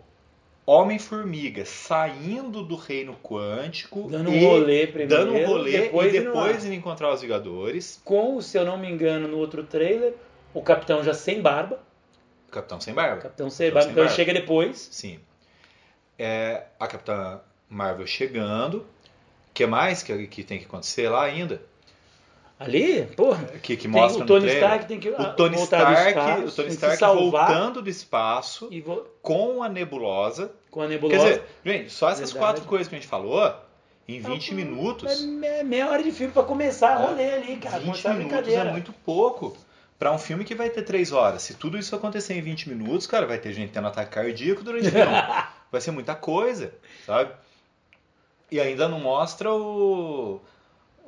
Homem-Formiga 0.65 1.65
saindo 1.65 2.63
do 2.63 2.75
reino 2.75 3.15
quântico. 3.23 4.07
Dando 4.09 4.29
um 4.29 4.39
rolê 4.39 4.87
primeiro. 4.87 5.09
Dando 5.09 5.33
um 5.33 5.45
rolê 5.45 5.81
depois 5.81 6.13
e 6.13 6.19
depois 6.19 6.65
indo 6.65 6.73
encontrar 6.73 7.13
os 7.13 7.21
Vingadores. 7.21 8.01
Com, 8.03 8.41
se 8.41 8.57
eu 8.57 8.65
não 8.65 8.77
me 8.77 8.89
engano, 8.89 9.27
no 9.27 9.37
outro 9.37 9.63
trailer, 9.63 10.13
o 10.53 10.61
Capitão 10.61 11.03
já 11.03 11.13
sem 11.13 11.41
barba. 11.41 11.79
Capitão 12.51 12.79
Sem 12.79 12.93
Barba. 12.93 13.21
Capitão 13.21 13.49
sem 13.49 13.69
barba, 13.71 13.91
então 13.91 14.09
chega 14.09 14.33
depois. 14.33 14.87
Sim. 14.91 15.19
É, 16.17 16.63
a 16.79 16.87
Capitã 16.87 17.41
Marvel 17.69 18.07
chegando. 18.07 18.79
O 19.49 19.53
que 19.53 19.65
mais 19.65 20.01
que, 20.01 20.27
que 20.27 20.43
tem 20.43 20.57
que 20.57 20.65
acontecer 20.65 21.09
lá 21.09 21.23
ainda? 21.23 21.61
Ali, 22.59 23.03
porra. 23.15 23.43
Que, 23.61 23.75
que 23.77 23.83
Tem 23.83 23.91
mostra 23.91 24.17
o 24.17 24.19
no 24.21 24.25
Tony? 24.25 24.47
Stark 24.47 24.85
tem 24.87 24.99
que 24.99 25.09
O 25.09 25.33
Tony 25.33 25.55
Stark, 25.57 26.09
espaço, 26.09 26.47
o 26.47 26.51
Tony 26.51 26.75
tem 26.75 26.89
Stark 26.93 27.15
voltando 27.19 27.81
do 27.83 27.89
espaço 27.89 28.67
e 28.71 28.81
vo- 28.81 29.05
com 29.21 29.61
a 29.61 29.69
nebulosa. 29.69 30.51
com 30.71 30.81
a 30.81 30.85
Quer 30.85 30.89
nebulosa. 30.93 31.23
dizer, 31.23 31.43
gente, 31.63 31.91
só 31.91 32.07
essas 32.09 32.31
Verdade. 32.31 32.39
quatro 32.39 32.65
coisas 32.65 32.87
que 32.87 32.95
a 32.95 32.97
gente 32.97 33.07
falou, 33.07 33.53
em 34.07 34.19
20 34.19 34.55
minutos, 34.55 35.23
É 35.43 35.63
meia 35.63 35.87
hora 35.89 36.01
de 36.01 36.11
filme 36.11 36.33
pra 36.33 36.41
começar 36.43 36.97
a 36.97 37.01
É. 37.03 37.05
rolê 37.05 37.31
ali, 37.33 37.57
cara. 37.57 37.77
20 37.77 37.85
Começar 37.85 38.11
a 38.11 38.13
minutos 38.15 38.53
é 38.53 38.63
muito 38.71 38.91
pouco. 39.05 39.55
Pra 39.99 40.11
um 40.11 40.17
filme 40.19 40.43
que 40.43 40.53
vai 40.55 40.69
ter 40.69 40.83
3 40.83 41.11
horas. 41.11 41.41
Se 41.41 41.55
tudo 41.55 41.77
isso 41.77 41.95
acontecer 41.95 42.33
em 42.35 42.41
20 42.41 42.69
minutos, 42.69 43.05
cara, 43.07 43.25
vai 43.25 43.37
ter 43.39 43.51
gente 43.53 43.71
tendo 43.71 43.87
ataque 43.87 44.11
cardíaco 44.11 44.63
durante 44.63 44.87
o 44.87 44.91
filme. 44.91 45.05
vai 45.71 45.81
ser 45.81 45.89
muita 45.91 46.13
coisa, 46.15 46.71
sabe? 47.05 47.31
E 48.51 48.59
ainda 48.59 48.87
não 48.87 48.99
mostra 48.99 49.51
o 49.51 50.39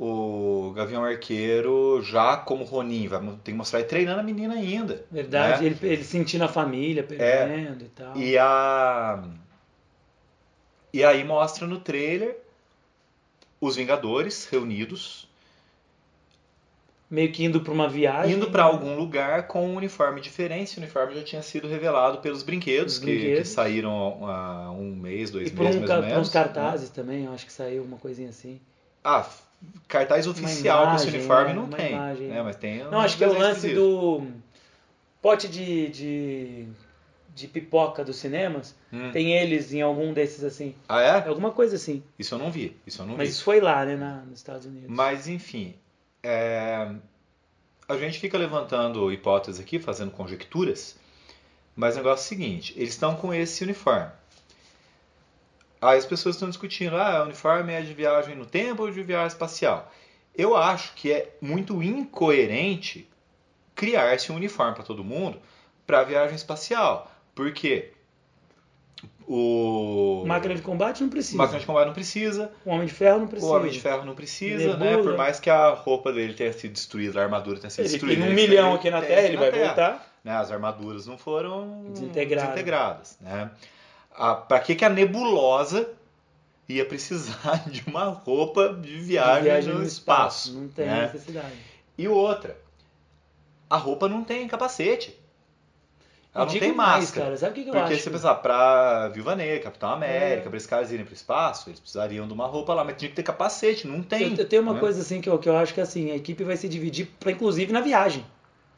o 0.02 0.72
Gavião 0.74 1.04
Arqueiro 1.04 2.02
já 2.02 2.38
como 2.38 2.64
Ronin, 2.64 3.08
vai 3.10 3.20
tem 3.20 3.38
que 3.44 3.54
mostrar 3.54 3.80
ele 3.80 3.90
treinando 3.90 4.22
a 4.22 4.24
menina 4.24 4.54
ainda. 4.54 5.06
Verdade, 5.12 5.64
né? 5.64 5.68
ele, 5.82 5.94
ele 5.94 6.04
sentindo 6.06 6.46
a 6.46 6.48
família, 6.48 7.04
perdendo 7.04 7.84
e 7.84 7.90
tal. 7.90 8.16
E 8.16 8.38
a 8.38 9.22
E 10.94 11.04
aí 11.04 11.24
mostra 11.26 11.68
no 11.68 11.80
trailer 11.80 12.38
os 13.60 13.76
Vingadores 13.76 14.48
reunidos, 14.50 15.28
Meio 17.10 17.32
que 17.32 17.44
indo 17.44 17.60
pra 17.62 17.74
uma 17.74 17.90
viagem. 17.90 18.36
indo 18.36 18.52
pra 18.52 18.64
algum 18.64 18.96
lugar 18.96 19.48
com 19.48 19.68
um 19.68 19.76
uniforme 19.76 20.22
diferente. 20.22 20.66
Esse 20.66 20.78
uniforme 20.78 21.16
já 21.16 21.24
tinha 21.24 21.42
sido 21.42 21.68
revelado 21.68 22.20
pelos 22.20 22.44
brinquedos, 22.44 22.94
Os 22.94 23.00
que, 23.00 23.06
brinquedos. 23.06 23.50
que 23.50 23.54
saíram 23.56 24.26
há 24.28 24.72
um 24.72 24.96
mês, 24.96 25.32
dois 25.32 25.50
E 25.50 25.54
meses 25.56 25.90
ou 25.90 26.04
por 26.04 26.18
uns 26.20 26.30
cartazes 26.30 26.90
também, 26.92 27.26
eu 27.26 27.34
acho 27.34 27.48
que 27.48 27.52
saiu 27.52 27.84
uma 27.84 27.98
coisinha 27.98 28.30
assim. 28.30 28.62
Ah, 29.04 29.26
cartaz 29.88 30.28
oficial 30.28 30.84
imagem, 30.84 31.10
uniforme 31.10 31.52
é, 31.52 31.54
não 31.54 31.67
tem. 31.67 31.91
imagem. 31.93 32.28
né? 32.28 32.41
Mas 32.43 32.56
tem 32.56 32.84
Não, 32.86 33.00
acho 33.00 33.17
que 33.17 33.24
é 33.24 33.28
o 33.28 33.38
lance 33.38 33.74
do 33.74 34.24
pote 35.22 35.48
de, 35.48 35.88
de, 35.89 36.65
de 37.36 37.48
pipoca 37.48 38.04
dos 38.04 38.15
cinemas. 38.17 38.76
Hum. 38.93 39.12
Tem 39.12 39.34
eles 39.34 39.74
em 39.74 39.82
algum 39.82 40.13
desses 40.13 40.43
assim. 40.43 40.76
Ah, 40.88 41.02
É 41.02 41.08
é? 41.08 41.28
alguma 41.28 41.52
coisa 41.52 41.76
assim. 41.76 42.04
Isso 42.17 42.36
eu 42.36 42.39
não 42.39 42.52
vi. 42.52 42.78
Isso 42.86 43.02
eu 43.02 43.06
não 43.06 43.17
Mas 43.17 43.30
vi. 43.30 43.34
isso 43.34 43.43
foi 43.43 43.60
lá, 43.60 43.86
né, 43.86 43.95
na, 43.95 44.17
nos 44.22 44.39
Estados 44.39 44.65
Unidos. 44.65 44.89
Mas 44.89 45.28
enfim, 45.28 45.76
é, 46.24 46.89
a 47.88 47.98
gente 47.98 48.19
fica 48.19 48.38
levantando 48.38 49.12
hipóteses 49.12 49.60
aqui, 49.60 49.80
fazendo 49.80 50.12
conjecturas, 50.12 50.98
mas 51.76 51.95
o 51.95 51.98
negócio 51.98 52.22
é 52.24 52.26
o 52.26 52.28
seguinte, 52.28 52.74
eles 52.78 52.89
estão 52.89 53.15
com 53.15 53.34
esse 53.34 53.63
uniforme. 53.63 54.12
Aí 55.82 55.98
as 55.98 56.06
pessoas 56.06 56.36
estão 56.36 56.50
discutindo, 56.50 56.96
ah, 56.98 57.22
o 57.22 57.26
uniforme 57.26 57.72
é 57.74 57.82
de 57.82 57.94
viagem 57.94 58.36
no 58.36 58.46
tempo 58.46 58.84
ou 58.84 58.92
de 58.92 59.02
viagem 59.04 59.28
espacial? 59.28 59.92
Eu 60.36 60.56
acho 60.56 60.94
que 60.94 61.12
é 61.12 61.34
muito 61.42 61.82
incoerente 61.82 63.08
criar-se 63.76 64.32
um 64.32 64.36
uniforme 64.36 64.76
para 64.76 64.84
todo 64.84 65.04
mundo 65.04 65.39
para 65.88 66.04
viagem 66.04 66.36
espacial. 66.36 67.10
Por 67.34 67.52
quê? 67.54 67.92
O 69.28 70.24
Máquina 70.26 70.56
de 70.56 70.62
combate 70.62 71.02
não 71.04 71.10
precisa. 71.10 71.38
máquina 71.38 71.60
de 71.60 71.65
combate 71.65 71.86
não 71.86 71.94
precisa, 71.94 72.52
O 72.65 72.72
Homem 72.72 72.88
de 72.88 72.94
Ferro 72.94 73.20
não 73.20 73.28
precisa. 73.28 73.52
o 73.52 73.56
Homem 73.56 73.72
de 73.72 73.80
Ferro 73.80 74.06
não 74.06 74.15
precisa, 74.15 74.76
né? 74.78 74.98
Por 74.98 75.15
mais 75.15 75.39
que 75.39 75.50
a 75.50 75.70
roupa 75.70 76.12
dele 76.12 76.34
tenha 76.34 76.52
sido 76.52 76.74
destruída, 76.74 77.20
a 77.20 77.24
armadura 77.24 77.60
tenha 77.60 77.70
sido 77.70 77.82
Ele 77.82 77.89
destruída. 77.89 78.22
tem 78.24 78.32
um 78.32 78.36
milhão 78.36 78.74
aqui 78.74 78.89
na 78.89 79.02
Terra, 79.02 79.22
ele 79.22 79.36
na 79.36 79.42
vai 79.42 79.52
Terra, 79.52 79.65
voltar. 79.68 80.13
né? 80.24 80.32
As 80.36 80.52
armaduras 80.52 81.06
não 81.06 81.18
foram 81.18 81.84
Desintegradas. 81.92 82.50
desintegradas, 82.50 83.18
né? 83.22 83.52
Pra 84.47 84.60
que, 84.60 84.75
que 84.75 84.84
a 84.86 84.89
nebulosa 84.89 85.89
ia 86.67 86.86
precisar 86.86 87.63
de 87.71 87.84
uma 87.88 88.05
roupa 88.05 88.73
de 88.73 88.97
viagem, 88.99 89.43
Viagem 89.43 89.73
no 89.73 89.84
espaço? 89.84 90.53
Não 90.53 90.67
tem 90.67 90.86
né? 90.86 91.01
necessidade. 91.12 91.53
E 91.97 92.08
outra, 92.08 92.58
a 93.69 93.77
roupa 93.77 94.08
não 94.10 94.23
tem 94.23 94.47
capacete. 94.47 95.17
Ela 96.34 96.45
não 96.45 96.51
digo 96.53 96.63
tem 96.63 96.73
máscara. 96.75 97.25
cara. 97.25 97.38
Sabe 97.38 97.51
o 97.51 97.63
que, 97.63 97.69
eu 97.69 97.73
Porque 97.73 97.93
acho? 97.93 97.95
se 97.97 98.03
você 98.03 98.10
pensar, 98.12 98.36
pra 98.36 99.08
Viúva 99.10 99.36
Negra, 99.36 99.63
Capitão 99.63 99.89
América, 99.89 100.45
É. 100.45 100.49
pra 100.49 100.58
esses 100.58 100.69
caras 100.69 100.91
irem 100.91 101.03
pro 101.03 101.13
espaço, 101.13 101.69
eles 101.69 101.79
precisariam 101.79 102.27
de 102.27 102.34
uma 102.34 102.45
roupa 102.45 102.73
lá, 102.73 102.84
mas 102.84 102.97
tinha 102.97 103.10
que 103.10 103.15
ter 103.15 103.23
capacete, 103.23 103.88
não 103.88 104.03
tem. 104.03 104.34
Eu, 104.34 104.38
eu 104.38 104.47
tenho 104.47 104.62
uma 104.62 104.73
né? 104.73 104.79
coisa 104.79 105.01
assim 105.01 105.21
que 105.21 105.27
eu, 105.29 105.39
que 105.39 105.49
eu 105.49 105.58
acho 105.58 105.73
que 105.73 105.82
assim, 105.82 106.12
a 106.12 106.15
equipe 106.15 106.43
vai 106.43 106.55
se 106.55 106.69
dividir, 106.69 107.08
pra, 107.19 107.32
inclusive 107.32 107.73
na 107.73 107.82
viagem. 107.82 108.23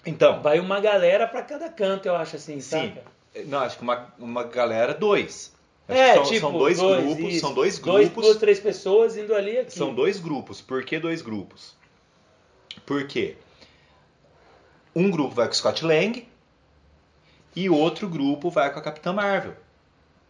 Então, 0.05 0.41
Vai 0.41 0.59
uma 0.59 0.79
galera 0.79 1.27
pra 1.27 1.41
cada 1.43 1.67
canto, 1.69 2.07
eu 2.07 2.15
acho 2.15 2.37
assim, 2.37 2.59
Sim. 2.61 2.87
saca? 2.95 3.03
Não, 3.47 3.59
acho 3.59 3.77
que 3.77 3.83
uma, 3.83 4.13
uma 4.19 4.43
galera, 4.43 4.93
dois. 4.93 5.53
Acho 5.87 5.99
É, 5.99 6.09
que 6.11 6.15
são, 6.17 6.23
tipo, 6.25 6.39
são 6.41 6.51
dois, 6.57 6.79
grupos, 6.79 7.19
isso. 7.33 7.39
são 7.39 7.53
dois 7.53 7.79
Dois, 7.79 8.05
grupos, 8.07 8.25
duas, 8.25 8.37
três 8.37 8.59
pessoas 8.59 9.17
indo 9.17 9.33
ali 9.35 9.57
aqui. 9.57 9.73
são 9.73 9.93
dois 9.93 10.19
grupos. 10.19 10.61
Por 10.61 10.83
que 10.83 10.99
dois 10.99 11.21
grupos? 11.21 11.75
Por 12.85 13.05
quê? 13.07 13.35
Um 14.95 15.09
grupo 15.09 15.33
vai 15.35 15.47
com 15.47 15.53
o 15.53 15.55
Scott 15.55 15.85
Lang 15.85 16.27
e 17.55 17.69
outro 17.69 18.07
grupo 18.09 18.49
vai 18.49 18.71
com 18.71 18.79
a 18.79 18.81
Capitã 18.81 19.13
Marvel. 19.13 19.53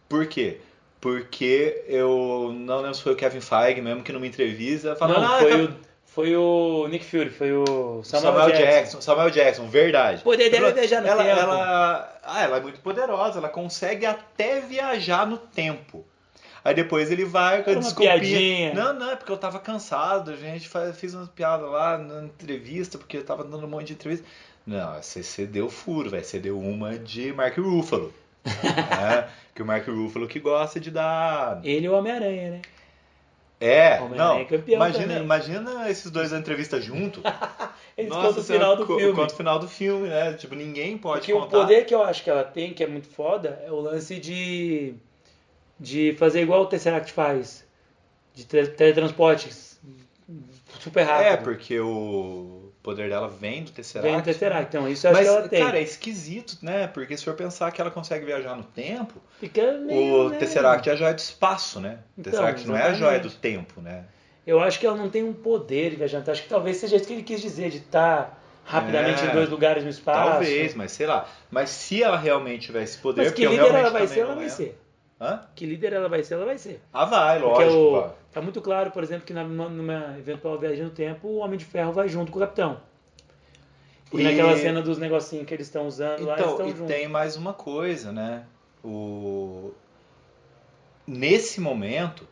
Por 0.08 0.26
quê? 0.26 0.58
Porque 1.00 1.82
eu 1.88 2.52
não 2.54 2.76
lembro 2.78 2.94
se 2.94 3.02
foi 3.02 3.12
o 3.12 3.16
Kevin 3.16 3.40
Feige 3.40 3.80
mesmo 3.80 4.02
que 4.04 4.12
numa 4.12 4.26
entrevista 4.26 4.94
falou, 4.94 5.20
Não, 5.20 5.34
ah, 5.34 5.38
foi, 5.40 5.50
Cap- 5.50 5.62
o, 5.64 5.91
foi 6.14 6.36
o 6.36 6.86
Nick 6.88 7.04
Fury, 7.04 7.30
foi 7.30 7.52
o 7.52 8.02
Samuel, 8.04 8.32
Samuel, 8.32 8.48
Jackson. 8.50 8.64
Jackson. 8.70 9.00
Samuel 9.00 9.30
Jackson, 9.30 9.66
verdade. 9.68 10.22
Poder 10.22 10.50
dela 10.50 10.66
é 10.66 10.70
Ela- 10.70 10.80
viajar 10.80 11.00
no 11.00 11.06
ela, 11.08 11.24
tempo. 11.24 11.40
Ela, 11.40 12.20
ah, 12.22 12.42
ela 12.42 12.56
é 12.56 12.60
muito 12.60 12.80
poderosa, 12.80 13.38
ela 13.38 13.48
consegue 13.48 14.04
até 14.06 14.60
viajar 14.60 15.26
no 15.26 15.38
tempo. 15.38 16.04
Aí 16.64 16.74
depois 16.74 17.10
ele 17.10 17.24
vai 17.24 17.62
com 17.64 17.70
a 17.70 17.74
desculpinha. 17.74 18.12
piadinha. 18.20 18.74
Não, 18.74 18.92
não, 18.92 19.10
é 19.10 19.16
porque 19.16 19.32
eu 19.32 19.36
tava 19.36 19.58
cansado, 19.58 20.30
a 20.30 20.36
gente 20.36 20.68
faz, 20.68 20.96
fez 20.98 21.12
umas 21.14 21.28
piadas 21.28 21.68
lá 21.68 21.98
na 21.98 22.24
entrevista, 22.24 22.98
porque 22.98 23.16
eu 23.16 23.24
tava 23.24 23.42
dando 23.42 23.64
um 23.64 23.68
monte 23.68 23.88
de 23.88 23.92
entrevista. 23.94 24.24
Não, 24.64 24.94
você, 25.02 25.22
você 25.24 25.44
deu 25.44 25.68
furo, 25.68 26.08
velho. 26.10 26.24
Você 26.24 26.38
deu 26.38 26.56
uma 26.60 26.96
de 26.96 27.32
Mark 27.32 27.56
Ruffalo. 27.58 28.12
né? 28.44 29.28
Que 29.54 29.60
o 29.60 29.66
Mark 29.66 29.86
Ruffalo 29.86 30.26
que 30.26 30.40
gosta 30.40 30.80
de 30.80 30.90
dar. 30.90 31.60
Ele 31.62 31.84
e 31.84 31.88
o 31.88 31.92
Homem-Aranha, 31.94 32.52
né? 32.52 32.62
É, 33.64 34.00
não. 34.08 34.38
é 34.38 34.46
imagina, 34.66 35.06
também. 35.06 35.22
imagina 35.22 35.90
esses 35.90 36.10
dois 36.10 36.32
na 36.32 36.38
entrevista 36.38 36.80
junto. 36.80 37.22
Eles 37.96 38.10
Nossa 38.10 38.28
contam 38.28 38.42
o 38.42 38.46
final 38.46 38.76
do 38.76 38.86
co- 38.86 38.96
filme. 38.98 39.14
Conta 39.14 39.34
o 39.34 39.36
final 39.36 39.58
do 39.58 39.68
filme, 39.68 40.08
né? 40.08 40.32
Tipo, 40.32 40.54
ninguém 40.54 40.96
pode 40.98 41.20
Porque 41.20 41.32
contar. 41.32 41.58
o 41.58 41.60
poder 41.60 41.84
que 41.84 41.94
eu 41.94 42.02
acho 42.02 42.24
que 42.24 42.30
ela 42.30 42.42
tem, 42.42 42.72
que 42.72 42.82
é 42.82 42.86
muito 42.86 43.06
foda, 43.08 43.62
é 43.66 43.70
o 43.70 43.80
lance 43.80 44.18
de, 44.18 44.94
de 45.78 46.14
fazer 46.18 46.40
igual 46.42 46.62
o 46.62 46.66
Tesseract 46.66 47.12
faz. 47.12 47.64
De 48.34 48.44
te- 48.46 48.66
teletransporte 48.68 49.50
super 50.80 51.02
rápido. 51.02 51.26
É, 51.26 51.36
porque 51.36 51.78
o 51.78 52.61
poder 52.82 53.08
dela 53.08 53.28
vem 53.28 53.62
do 53.62 53.70
Tesseract. 53.70 54.10
Vem 54.10 54.20
do 54.20 54.24
Tesseract. 54.24 54.66
Então, 54.68 54.88
isso 54.88 55.06
acho 55.06 55.16
Mas, 55.16 55.28
que 55.28 55.34
ela 55.34 55.48
tem. 55.48 55.64
cara, 55.64 55.78
é 55.78 55.82
esquisito, 55.82 56.58
né? 56.62 56.86
Porque 56.88 57.16
se 57.16 57.24
for 57.24 57.34
pensar 57.34 57.70
que 57.70 57.80
ela 57.80 57.90
consegue 57.90 58.24
viajar 58.26 58.56
no 58.56 58.64
tempo, 58.64 59.20
Fica 59.38 59.72
meio, 59.78 60.26
o 60.26 60.28
né? 60.30 60.38
Tesseract 60.38 60.88
é 60.88 60.92
a 60.92 60.96
joia 60.96 61.14
do 61.14 61.18
espaço, 61.18 61.80
né? 61.80 61.98
O 62.16 62.20
Então, 62.20 62.32
Tesseract 62.32 62.66
não 62.66 62.76
é 62.76 62.82
a 62.82 62.92
joia 62.94 63.18
do 63.20 63.30
tempo, 63.30 63.80
né? 63.80 64.04
Eu 64.46 64.60
acho 64.60 64.80
que 64.80 64.86
ela 64.86 64.96
não 64.96 65.08
tem 65.08 65.22
um 65.22 65.32
poder 65.32 65.90
de 65.90 65.96
viajar. 65.96 66.22
Acho 66.28 66.42
que 66.42 66.48
talvez 66.48 66.76
seja 66.78 66.96
isso 66.96 67.06
que 67.06 67.12
ele 67.12 67.22
quis 67.22 67.40
dizer, 67.40 67.70
de 67.70 67.76
estar 67.78 68.42
rapidamente 68.64 69.24
É, 69.24 69.28
em 69.28 69.32
dois 69.32 69.48
lugares 69.48 69.84
no 69.84 69.90
espaço. 69.90 70.30
Talvez, 70.30 70.74
mas 70.74 70.90
sei 70.92 71.06
lá. 71.06 71.28
Mas 71.50 71.70
se 71.70 72.02
ela 72.02 72.16
realmente 72.18 72.66
tiver 72.66 72.82
esse 72.82 72.98
poder, 72.98 73.22
Mas 73.22 73.32
que 73.32 73.46
líder 73.46 73.66
ela 73.74 73.90
vai 73.90 74.06
ser, 74.08 74.20
ela 74.20 74.34
vai 74.34 74.44
lembro. 74.44 74.56
ser. 74.56 74.81
Hã? 75.22 75.46
Que 75.54 75.64
líder 75.64 75.92
ela 75.92 76.08
vai 76.08 76.24
ser, 76.24 76.34
ela 76.34 76.44
vai 76.44 76.58
ser. 76.58 76.80
Ah, 76.92 77.04
vai, 77.04 77.38
Porque 77.40 77.62
lógico. 77.64 77.78
o, 77.80 78.00
vai. 78.00 78.10
tá 78.32 78.42
muito 78.42 78.60
claro, 78.60 78.90
por 78.90 79.04
exemplo, 79.04 79.24
que 79.24 79.32
na, 79.32 79.44
numa 79.44 80.16
eventual 80.18 80.58
viagem 80.58 80.82
no 80.82 80.90
tempo, 80.90 81.28
o 81.28 81.36
Homem 81.36 81.56
de 81.56 81.64
Ferro 81.64 81.92
vai 81.92 82.08
junto 82.08 82.32
com 82.32 82.38
o 82.38 82.40
Capitão. 82.40 82.80
Porque 84.10 84.24
E- 84.26 84.28
naquela 84.28 84.56
cena 84.56 84.82
dos 84.82 84.98
negocinhos 84.98 85.46
que 85.46 85.54
eles 85.54 85.68
estão 85.68 85.86
usando 85.86 86.24
lá, 86.26 86.32
eles 86.34 86.40
Então, 86.44 86.50
estão 86.50 86.66
e 86.66 86.70
juntos. 86.72 86.86
tem 86.92 87.06
mais 87.06 87.36
uma 87.36 87.52
coisa, 87.54 88.10
né? 88.10 88.44
O... 88.84 89.70
Nesse 91.06 91.60
momento, 91.60 92.26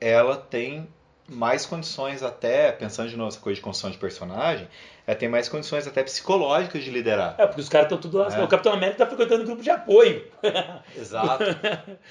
ela 0.00 0.36
tem 0.36 0.88
mais 1.28 1.66
condições 1.66 2.22
até, 2.22 2.72
pensando 2.72 3.08
de 3.10 3.16
novo 3.16 3.28
essa 3.28 3.40
coisa 3.40 3.56
de 3.56 3.60
construção 3.60 3.90
de 3.90 3.98
personagem, 3.98 4.66
ela 5.06 5.16
tem 5.16 5.28
mais 5.28 5.48
condições 5.48 5.86
até 5.86 6.02
psicológicas 6.02 6.82
de 6.82 6.90
liderar. 6.90 7.34
É, 7.38 7.46
porque 7.46 7.60
os 7.60 7.68
caras 7.68 7.86
estão 7.86 7.98
tudo 7.98 8.18
lá. 8.18 8.28
É. 8.34 8.42
O 8.42 8.48
Capitão 8.48 8.72
América 8.72 8.98
tá 8.98 9.06
frequentando 9.06 9.44
grupo 9.44 9.62
de 9.62 9.70
apoio. 9.70 10.24
Exato. 10.96 11.44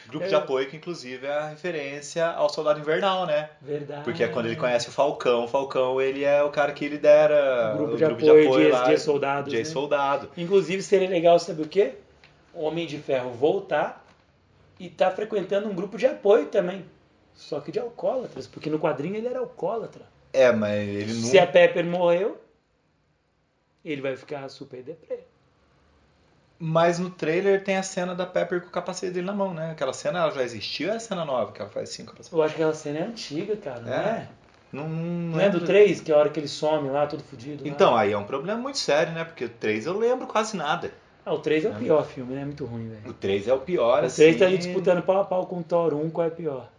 Grupo 0.08 0.28
de 0.28 0.34
É. 0.34 0.38
apoio 0.38 0.68
que, 0.68 0.78
inclusive, 0.78 1.26
é 1.26 1.32
a 1.32 1.48
referência 1.48 2.26
ao 2.28 2.50
Soldado 2.50 2.80
Invernal, 2.80 3.26
né? 3.26 3.50
Verdade. 3.62 4.04
Porque 4.04 4.24
é 4.24 4.28
quando 4.28 4.48
ele 4.48 4.56
conhece 4.56 4.90
o 4.90 4.92
Falcão, 4.92 5.46
o 5.46 5.48
Falcão 5.48 6.00
ele 6.02 6.24
é 6.24 6.42
o 6.44 6.50
cara 6.50 6.72
que 6.72 6.88
lidera 6.88 7.74
O 7.76 7.78
grupo 7.78 7.94
o 7.94 7.98
de 7.98 8.06
grupo 8.06 8.22
apoio 8.26 8.42
de 8.42 8.48
apoio 8.48 8.66
de 8.66 8.72
lá, 8.72 8.92
ex-soldados, 8.92 9.50
de 9.50 9.56
né? 9.56 9.62
ex-soldado. 9.62 10.30
Inclusive, 10.38 10.82
seria 10.82 11.10
legal, 11.10 11.38
sabe 11.40 11.62
o 11.62 11.68
quê? 11.68 11.96
O 12.54 12.64
Homem 12.64 12.88
de 12.88 12.98
Ferro 12.98 13.30
voltar 13.32 14.04
e 14.80 14.90
tá 14.90 15.10
frequentando 15.12 15.68
um 15.68 15.74
grupo 15.76 15.98
de 15.98 16.06
apoio 16.08 16.48
também. 16.48 16.84
Só 17.38 17.60
que 17.62 17.72
de 17.72 17.80
alcoólatras, 17.80 18.48
porque 18.48 18.70
no 18.70 18.80
quadrinho 18.80 19.16
ele 19.16 19.28
era 19.28 19.40
alcoólatra. 19.40 20.04
É, 20.34 20.52
mas 20.52 20.88
ele 20.90 21.14
não... 21.14 21.22
Se 21.22 21.38
a 21.40 21.46
Pepper 21.48 21.86
morreu, 21.86 22.42
ele 23.86 24.02
vai 24.02 24.18
ficar 24.18 24.50
super 24.50 24.82
deprê. 24.84 25.20
Mas 26.60 26.98
no 26.98 27.12
trailer 27.12 27.64
tem 27.64 27.78
a 27.78 27.84
cena 27.84 28.16
da 28.16 28.26
Pepper 28.26 28.62
com 28.62 28.68
o 28.68 28.72
capacete 28.72 29.14
dele 29.14 29.28
na 29.28 29.34
mão, 29.34 29.54
né? 29.54 29.72
Aquela 29.72 29.94
cena 29.94 30.20
ela 30.20 30.32
já 30.32 30.42
existiu 30.42 30.88
ou 30.88 30.94
é 30.96 30.98
a 30.98 31.00
cena 31.00 31.24
nova 31.24 31.52
que 31.52 31.62
ela 31.62 31.70
faz 31.70 31.90
assim 31.92 32.04
com 32.04 32.10
o 32.10 32.14
capacete? 32.14 32.36
Eu 32.36 32.42
acho 32.42 32.56
que 32.56 32.62
aquela 32.62 32.74
cena 32.74 33.00
é 33.00 33.04
antiga, 33.04 33.56
cara, 33.56 33.80
não 33.82 33.94
É? 33.94 33.96
é? 33.96 34.28
Não, 34.74 34.90
Não 34.90 35.40
é 35.40 35.50
do 35.50 35.58
lembro. 35.60 35.68
3, 35.68 36.02
que 36.02 36.12
é 36.12 36.16
a 36.16 36.18
hora 36.18 36.30
que 36.30 36.40
ele 36.40 36.48
some 36.48 36.90
lá, 36.90 37.06
todo 37.06 37.24
fudido. 37.24 37.64
lá? 37.64 37.70
Então, 37.70 37.96
aí 37.96 38.12
é 38.12 38.18
um 38.18 38.26
problema 38.26 38.60
muito 38.60 38.80
sério, 38.80 39.14
né? 39.14 39.24
Porque 39.24 39.46
o 39.46 39.50
3 39.50 39.86
eu 39.86 39.98
lembro 39.98 40.26
quase 40.26 40.58
nada. 40.58 40.92
Ah, 41.24 41.34
o 41.34 41.40
3 41.40 41.66
é 41.66 41.70
o 41.70 41.76
pior 41.76 42.04
filme, 42.06 42.34
né? 42.34 42.42
É 42.42 42.46
muito 42.46 42.66
ruim, 42.66 42.90
velho. 42.90 43.10
O 43.10 43.14
3 43.14 43.48
é 43.48 43.54
o 43.54 43.60
pior, 43.60 44.02
O 44.02 44.08
assim. 44.08 44.24
3 44.24 44.38
tá 44.38 44.46
ali 44.46 44.58
disputando 44.58 45.04
pau 45.04 45.22
a 45.22 45.26
pau 45.26 45.46
com 45.46 45.60
o 45.60 45.64
Thor 45.64 45.94
1, 45.94 46.10
qual 46.10 46.26
é 46.26 46.30
pior? 46.32 46.70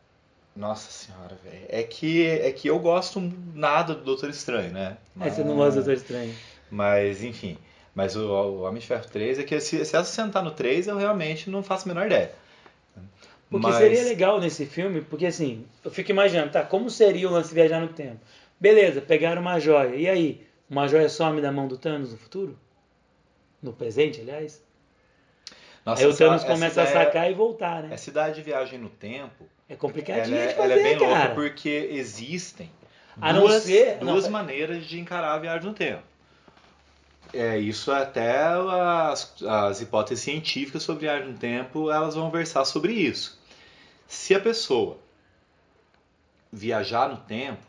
Nossa 0.58 0.90
senhora, 0.90 1.36
velho. 1.44 1.66
É 1.68 1.84
que, 1.84 2.26
é 2.26 2.50
que 2.50 2.66
eu 2.68 2.78
gosto 2.80 3.20
nada 3.54 3.94
do 3.94 4.02
Doutor 4.02 4.28
Estranho, 4.28 4.72
né? 4.72 4.96
Aí 5.20 5.30
você 5.30 5.44
não 5.44 5.54
gosta 5.54 5.70
do 5.80 5.84
Doutor 5.84 5.94
Estranho. 5.94 6.34
Mas, 6.68 7.22
enfim. 7.22 7.56
Mas 7.94 8.16
o, 8.16 8.26
o 8.28 8.62
Homem 8.62 8.80
de 8.80 8.86
Ferro 8.86 9.06
3 9.08 9.38
é 9.38 9.44
que 9.44 9.60
se, 9.60 9.84
se 9.84 9.94
ela 9.94 10.04
sentar 10.04 10.42
no 10.42 10.50
3, 10.50 10.88
eu 10.88 10.96
realmente 10.96 11.48
não 11.48 11.62
faço 11.62 11.88
a 11.88 11.94
menor 11.94 12.06
ideia. 12.06 12.32
Porque 13.48 13.66
Mas- 13.68 13.76
seria 13.76 14.02
legal 14.02 14.40
nesse 14.40 14.66
filme, 14.66 15.00
porque 15.00 15.26
assim, 15.26 15.64
eu 15.84 15.90
fico 15.92 16.10
imaginando, 16.10 16.50
tá, 16.50 16.62
como 16.64 16.90
seria 16.90 17.28
o 17.28 17.32
lance 17.32 17.50
de 17.50 17.54
viajar 17.54 17.80
no 17.80 17.88
tempo? 17.88 18.18
Beleza, 18.60 19.00
pegaram 19.00 19.40
uma 19.40 19.60
joia. 19.60 19.94
E 19.94 20.08
aí? 20.08 20.46
Uma 20.68 20.88
joia 20.88 21.08
some 21.08 21.40
da 21.40 21.52
mão 21.52 21.68
do 21.68 21.78
Thanos 21.78 22.10
no 22.12 22.18
futuro? 22.18 22.58
No 23.62 23.72
presente, 23.72 24.20
aliás? 24.20 24.60
Nossa, 25.86 26.02
aí 26.02 26.06
o 26.08 26.10
essa- 26.10 26.18
Thanos 26.18 26.42
essa 26.42 26.52
começa 26.52 26.80
a 26.82 26.84
ideia- 26.84 27.04
sacar 27.06 27.30
e 27.30 27.34
voltar, 27.34 27.82
né? 27.84 27.94
Essa 27.94 28.10
idade 28.10 28.34
de 28.36 28.42
viagem 28.42 28.78
no 28.78 28.88
tempo, 28.90 29.44
É 29.68 29.72
ela 29.72 29.78
complicadinho 29.80 30.36
é, 30.36 30.46
de 30.46 30.52
ela 30.54 30.62
fazer, 30.68 30.80
é 30.80 30.82
bem 30.82 30.98
cara. 30.98 31.10
louca 31.10 31.34
porque 31.34 31.88
existem 31.92 32.70
A 33.20 33.32
não 33.32 33.42
duas, 33.42 33.62
ser- 33.64 33.98
duas 33.98 34.24
não, 34.24 34.30
maneiras 34.30 34.86
de 34.86 34.98
encarar 34.98 35.34
a 35.34 35.38
viagem 35.38 35.68
no 35.68 35.74
tempo. 35.74 36.02
É, 37.34 37.58
isso 37.58 37.92
até 37.92 38.38
as, 38.42 39.34
as 39.42 39.80
hipóteses 39.82 40.24
científicas 40.24 40.82
sobre 40.82 41.02
viagem 41.06 41.32
no 41.32 41.38
tempo, 41.38 41.90
elas 41.90 42.14
vão 42.14 42.30
versar 42.30 42.64
sobre 42.64 42.92
isso. 42.94 43.38
Se 44.06 44.34
a 44.34 44.40
pessoa 44.40 44.96
viajar 46.50 47.08
no 47.10 47.18
tempo, 47.18 47.60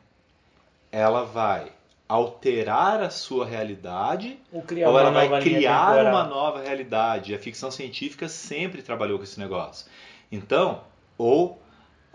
ela 0.92 1.26
vai 1.26 1.72
alterar 2.08 3.02
a 3.04 3.10
sua 3.10 3.46
realidade 3.46 4.40
Ou 4.52 4.62
criar 4.64 4.90
ou 4.90 4.98
ela 4.98 5.12
vai 5.12 5.28
criar 5.42 5.88
temporal. 5.94 6.14
uma 6.16 6.24
nova 6.24 6.62
realidade. 6.62 7.36
A 7.36 7.40
ficção 7.40 7.70
científica 7.70 8.28
sempre 8.30 8.82
trabalhou 8.82 9.18
com 9.18 9.24
esse 9.26 9.40
negócio. 9.40 9.86
Então, 10.32 10.82
ou 11.18 11.62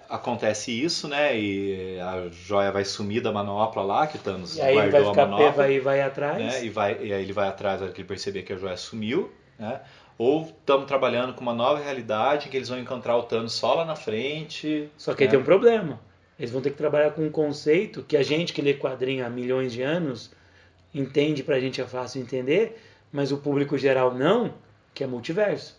acontece 0.08 0.70
isso, 0.70 1.08
né? 1.08 1.38
E 1.38 1.98
a 2.00 2.28
joia 2.30 2.70
vai 2.70 2.84
sumir 2.84 3.22
da 3.22 3.32
manopla 3.32 3.82
lá, 3.82 4.06
que 4.06 4.16
o 4.16 4.20
Thanos 4.20 4.56
E 4.56 4.60
aí 4.62 4.76
ele 4.76 4.90
vai 4.90 5.02
guardou 5.02 5.10
a 5.10 5.14
ficar 5.14 5.26
manopla. 5.26 5.50
pé, 5.50 5.56
vai, 5.56 5.80
vai 5.80 6.00
atrás. 6.02 6.38
né? 6.38 6.64
E, 6.64 6.70
vai, 6.70 6.98
e 7.02 7.12
aí 7.12 7.22
ele 7.22 7.32
vai 7.32 7.48
atrás 7.48 7.80
na 7.80 7.86
hora 7.86 7.94
que 7.94 8.00
ele 8.00 8.08
perceber 8.08 8.42
que 8.42 8.52
a 8.52 8.56
joia 8.56 8.76
sumiu, 8.76 9.32
né? 9.58 9.80
Ou 10.16 10.42
estamos 10.42 10.86
trabalhando 10.86 11.34
com 11.34 11.40
uma 11.40 11.54
nova 11.54 11.82
realidade 11.82 12.48
que 12.48 12.56
eles 12.56 12.68
vão 12.68 12.78
encontrar 12.78 13.16
o 13.16 13.24
Thanos 13.24 13.52
só 13.52 13.74
lá 13.74 13.84
na 13.84 13.96
frente. 13.96 14.88
Só 14.96 15.12
que 15.12 15.24
aí 15.24 15.26
né? 15.26 15.32
tem 15.32 15.40
um 15.40 15.44
problema. 15.44 16.00
Eles 16.38 16.50
vão 16.50 16.60
ter 16.60 16.70
que 16.70 16.76
trabalhar 16.76 17.10
com 17.12 17.22
um 17.22 17.30
conceito 17.30 18.02
que 18.02 18.16
a 18.16 18.22
gente 18.22 18.52
que 18.52 18.62
lê 18.62 18.74
quadrinho 18.74 19.24
há 19.24 19.30
milhões 19.30 19.72
de 19.72 19.82
anos 19.82 20.32
entende, 20.94 21.42
pra 21.42 21.58
gente 21.58 21.80
é 21.80 21.84
fácil 21.84 22.22
entender, 22.22 22.80
mas 23.10 23.32
o 23.32 23.38
público 23.38 23.76
geral 23.76 24.14
não, 24.14 24.54
que 24.92 25.02
é 25.02 25.06
multiverso. 25.06 25.76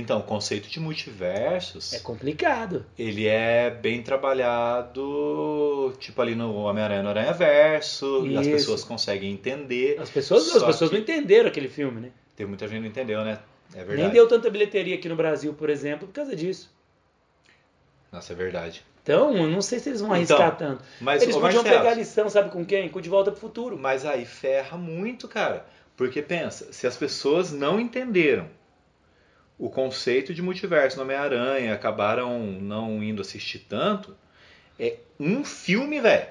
Então, 0.00 0.18
o 0.18 0.22
conceito 0.22 0.68
de 0.68 0.80
multiversos, 0.80 1.92
É 1.92 1.98
complicado. 1.98 2.84
ele 2.98 3.26
é 3.26 3.70
bem 3.70 4.02
trabalhado, 4.02 5.94
tipo 5.98 6.20
ali 6.20 6.34
no 6.34 6.54
Homem-Aranha 6.54 7.02
no 7.02 7.08
Aranha 7.10 7.32
Verso, 7.32 8.26
e 8.26 8.36
as 8.36 8.46
pessoas 8.46 8.84
conseguem 8.84 9.32
entender. 9.32 9.98
As 10.00 10.10
pessoas, 10.10 10.54
as 10.54 10.62
pessoas 10.62 10.90
não 10.90 10.98
entenderam 10.98 11.48
aquele 11.48 11.68
filme, 11.68 12.00
né? 12.00 12.10
Tem 12.36 12.46
muita 12.46 12.66
gente 12.66 12.76
que 12.76 12.82
não 12.82 12.88
entendeu, 12.88 13.24
né? 13.24 13.38
É 13.74 13.78
verdade. 13.78 14.02
Nem 14.02 14.10
deu 14.10 14.26
tanta 14.26 14.50
bilheteria 14.50 14.94
aqui 14.96 15.08
no 15.08 15.14
Brasil, 15.16 15.54
por 15.54 15.70
exemplo, 15.70 16.08
por 16.08 16.14
causa 16.14 16.34
disso. 16.34 16.72
Nossa, 18.10 18.32
é 18.32 18.36
verdade. 18.36 18.84
Então, 19.02 19.34
eu 19.36 19.48
não 19.48 19.62
sei 19.62 19.78
se 19.78 19.88
eles 19.88 20.00
vão 20.00 20.08
Então, 20.16 20.36
arriscar 20.36 20.56
tanto. 20.56 20.84
Mas, 21.00 21.22
Eles 21.22 21.34
podiam 21.34 21.62
Marcelo, 21.62 21.78
pegar 21.78 21.90
a 21.92 21.94
lição, 21.94 22.28
sabe 22.28 22.50
com 22.50 22.64
quem? 22.64 22.88
Com 22.88 23.00
De 23.00 23.08
Volta 23.08 23.30
pro 23.30 23.40
Futuro. 23.40 23.78
Mas 23.78 24.04
aí 24.04 24.24
ferra 24.24 24.76
muito, 24.76 25.26
cara. 25.28 25.64
Porque 25.96 26.20
pensa, 26.20 26.72
se 26.72 26.86
as 26.86 26.96
pessoas 26.96 27.52
não 27.52 27.78
entenderam 27.80 28.48
o 29.60 29.68
conceito 29.68 30.32
de 30.32 30.40
multiverso 30.40 30.96
no 30.96 31.02
Homem-Aranha, 31.02 31.74
acabaram 31.74 32.40
não 32.40 33.02
indo 33.04 33.20
assistir 33.20 33.58
tanto, 33.68 34.16
é 34.78 34.96
um 35.18 35.44
filme, 35.44 36.00
velho. 36.00 36.26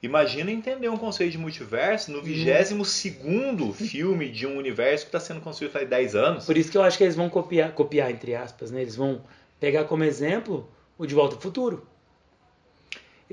Imagina 0.00 0.52
entender 0.52 0.88
um 0.88 0.96
conceito 0.96 1.32
de 1.32 1.38
multiverso 1.38 2.12
no 2.12 2.22
22 2.22 2.88
segundo 2.88 3.72
filme 3.74 4.30
de 4.30 4.46
um 4.46 4.56
universo 4.56 5.04
que 5.04 5.08
está 5.08 5.20
sendo 5.20 5.40
construído 5.40 5.72
faz 5.72 5.86
10 5.88 6.14
anos. 6.14 6.46
Por 6.46 6.56
isso 6.56 6.70
que 6.70 6.78
eu 6.78 6.82
acho 6.82 6.96
que 6.96 7.02
eles 7.04 7.16
vão 7.16 7.28
copiar, 7.28 7.72
copiar 7.72 8.08
entre 8.10 8.34
aspas, 8.36 8.70
né? 8.70 8.80
Eles 8.80 8.94
vão 8.94 9.20
pegar 9.58 9.84
como 9.84 10.04
exemplo 10.04 10.70
o 10.96 11.04
De 11.04 11.14
Volta 11.14 11.34
pro 11.34 11.42
Futuro. 11.42 11.86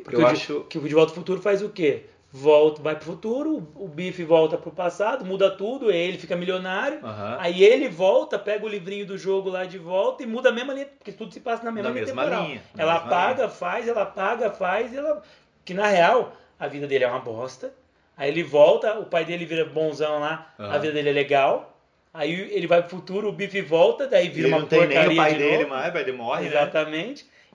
Porque 0.04 0.15
Eu 0.15 0.21
o 0.21 0.26
acho. 0.26 0.60
de, 0.62 0.65
que 0.65 0.78
o 0.80 0.82
De 0.82 0.93
Volta 0.93 1.13
pro 1.13 1.21
Futuro 1.21 1.41
faz 1.41 1.62
o 1.62 1.69
quê? 1.69 2.06
Volta, 2.39 2.84
vai 2.84 2.95
pro 2.95 3.04
futuro, 3.06 3.67
o 3.76 3.88
Biff 3.88 4.23
volta 4.23 4.60
pro 4.60 4.69
passado, 4.71 5.26
muda 5.26 5.50
tudo, 5.50 5.89
ele 5.91 6.19
fica 6.19 6.36
milionário. 6.36 7.00
Aham. 7.04 7.38
Aí 7.39 7.63
ele 7.63 7.89
volta, 7.89 8.38
pega 8.38 8.63
o 8.63 8.69
livrinho 8.69 9.08
do 9.08 9.17
jogo 9.17 9.50
lá 9.50 9.65
de 9.65 9.80
volta 9.80 10.21
e 10.21 10.28
muda 10.28 10.50
a 10.50 10.52
mesma 10.52 10.71
linha, 10.73 10.86
porque 10.86 11.12
tudo 11.12 11.34
se 11.34 11.39
passa 11.39 11.63
na 11.63 11.71
mesma 11.71 11.89
Na 11.89 11.95
linha 11.95 12.06
mesma 12.06 12.21
temporal. 12.23 12.45
linha, 12.45 12.62
ela 12.78 12.93
mesma 12.93 13.10
paga, 13.10 13.50
faz, 13.50 13.88
ela 13.88 14.06
paga, 14.06 14.52
faz, 14.52 14.93
ela. 14.93 15.23
Que 15.65 15.73
na 15.73 15.88
real, 15.88 16.32
a 16.60 16.67
vida 16.67 16.86
dele 16.86 17.06
é 17.06 17.08
uma 17.08 17.19
bosta. 17.19 17.73
Aí 18.15 18.30
ele 18.30 18.43
volta, 18.43 19.00
o 19.00 19.06
pai 19.06 19.26
dele 19.26 19.45
vira 19.45 19.65
bonzão 19.65 20.19
lá, 20.19 20.54
a 20.60 20.63
Aham. 20.63 20.80
vida 20.80 20.93
dele 20.93 21.10
é 21.10 21.13
legal. 21.13 21.76
Aí 22.13 22.32
ele 22.52 22.67
vai 22.67 22.82
pro 22.82 22.91
futuro, 22.91 23.30
o 23.30 23.32
Biff 23.32 23.60
volta, 23.62 24.08
daí 24.08 24.30
vira 24.30 24.47
ele 24.47 24.54
uma 24.56 24.62
não 24.62 24.67
tem 24.67 24.80
nem 24.80 24.88
porcaria 24.89 25.12
o 25.12 25.15
pai 25.15 25.34
de 25.34 25.39
dele 25.39 25.58
novo. 25.58 25.69
mais, 25.69 25.89
o 25.89 25.93
pai 25.93 26.04
dele 26.04 26.17
morre, 26.17 26.50
né? 26.50 26.65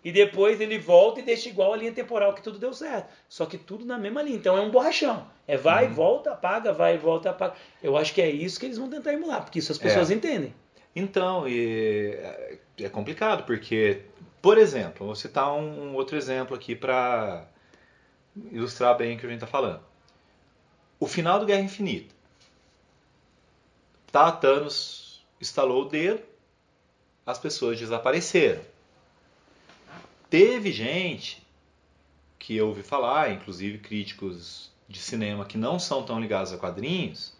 E 0.04 0.10
depois 0.10 0.60
ele 0.60 0.78
volta 0.78 1.20
e 1.20 1.22
deixa 1.22 1.48
igual 1.48 1.72
a 1.72 1.76
linha 1.76 1.92
temporal, 1.92 2.34
que 2.34 2.42
tudo 2.42 2.58
deu 2.58 2.72
certo. 2.74 3.08
Só 3.28 3.46
que 3.46 3.56
tudo 3.56 3.84
na 3.84 3.96
mesma 3.96 4.20
linha. 4.22 4.36
Então 4.36 4.56
é 4.56 4.60
um 4.60 4.70
borrachão. 4.70 5.26
É 5.46 5.56
vai, 5.56 5.86
Uhum. 5.86 5.94
volta, 5.94 6.32
apaga, 6.32 6.72
vai, 6.72 6.98
volta, 6.98 7.30
apaga. 7.30 7.54
Eu 7.82 7.96
acho 7.96 8.12
que 8.12 8.20
é 8.20 8.28
isso 8.28 8.58
que 8.58 8.66
eles 8.66 8.78
vão 8.78 8.90
tentar 8.90 9.12
emular, 9.12 9.42
porque 9.44 9.60
isso 9.60 9.70
as 9.70 9.78
pessoas 9.78 10.10
É. 10.10 10.14
entendem. 10.14 10.52
Então, 10.94 11.46
e 11.48 12.14
é- 12.16 12.58
é 12.80 12.88
complicado, 12.88 13.44
porque, 13.44 14.02
por 14.42 14.58
exemplo, 14.58 15.06
vou 15.06 15.14
citar 15.14 15.52
um, 15.54 15.94
outro 15.94 16.16
exemplo 16.16 16.56
aqui 16.56 16.74
para 16.74 17.46
ilustrar 18.50 18.96
bem 18.96 19.14
o 19.16 19.18
que 19.20 19.24
a 19.24 19.28
gente 19.28 19.38
está 19.38 19.46
falando. 19.46 19.80
O 20.98 21.06
final 21.06 21.38
do 21.38 21.46
Guerra 21.46 21.62
Infinita. 21.62 22.12
Tá, 24.10 24.30
Thanos 24.32 25.24
estalou 25.40 25.82
o 25.82 25.88
dedo, 25.88 26.20
as 27.24 27.38
pessoas 27.38 27.78
desapareceram. 27.78 28.60
Teve 30.32 30.72
gente 30.72 31.46
que 32.38 32.56
eu 32.56 32.68
ouvi 32.68 32.82
falar, 32.82 33.32
inclusive 33.32 33.76
críticos 33.76 34.72
de 34.88 34.98
cinema 34.98 35.44
que 35.44 35.58
não 35.58 35.78
são 35.78 36.02
tão 36.04 36.18
ligados 36.18 36.54
a 36.54 36.56
quadrinhos, 36.56 37.34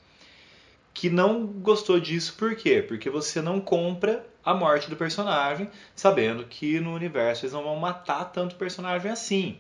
que 0.92 1.08
não 1.08 1.46
gostou 1.46 1.98
disso 1.98 2.34
por 2.36 2.54
quê? 2.54 2.84
Porque 2.86 3.08
você 3.08 3.40
não 3.40 3.62
compra 3.62 4.26
a 4.44 4.52
morte 4.52 4.90
do 4.90 4.96
personagem, 4.96 5.70
sabendo 5.96 6.44
que 6.44 6.80
no 6.80 6.94
universo 6.94 7.46
eles 7.46 7.54
não 7.54 7.62
vão 7.62 7.76
matar 7.76 8.26
tanto 8.26 8.56
personagem 8.56 9.10
assim. 9.10 9.56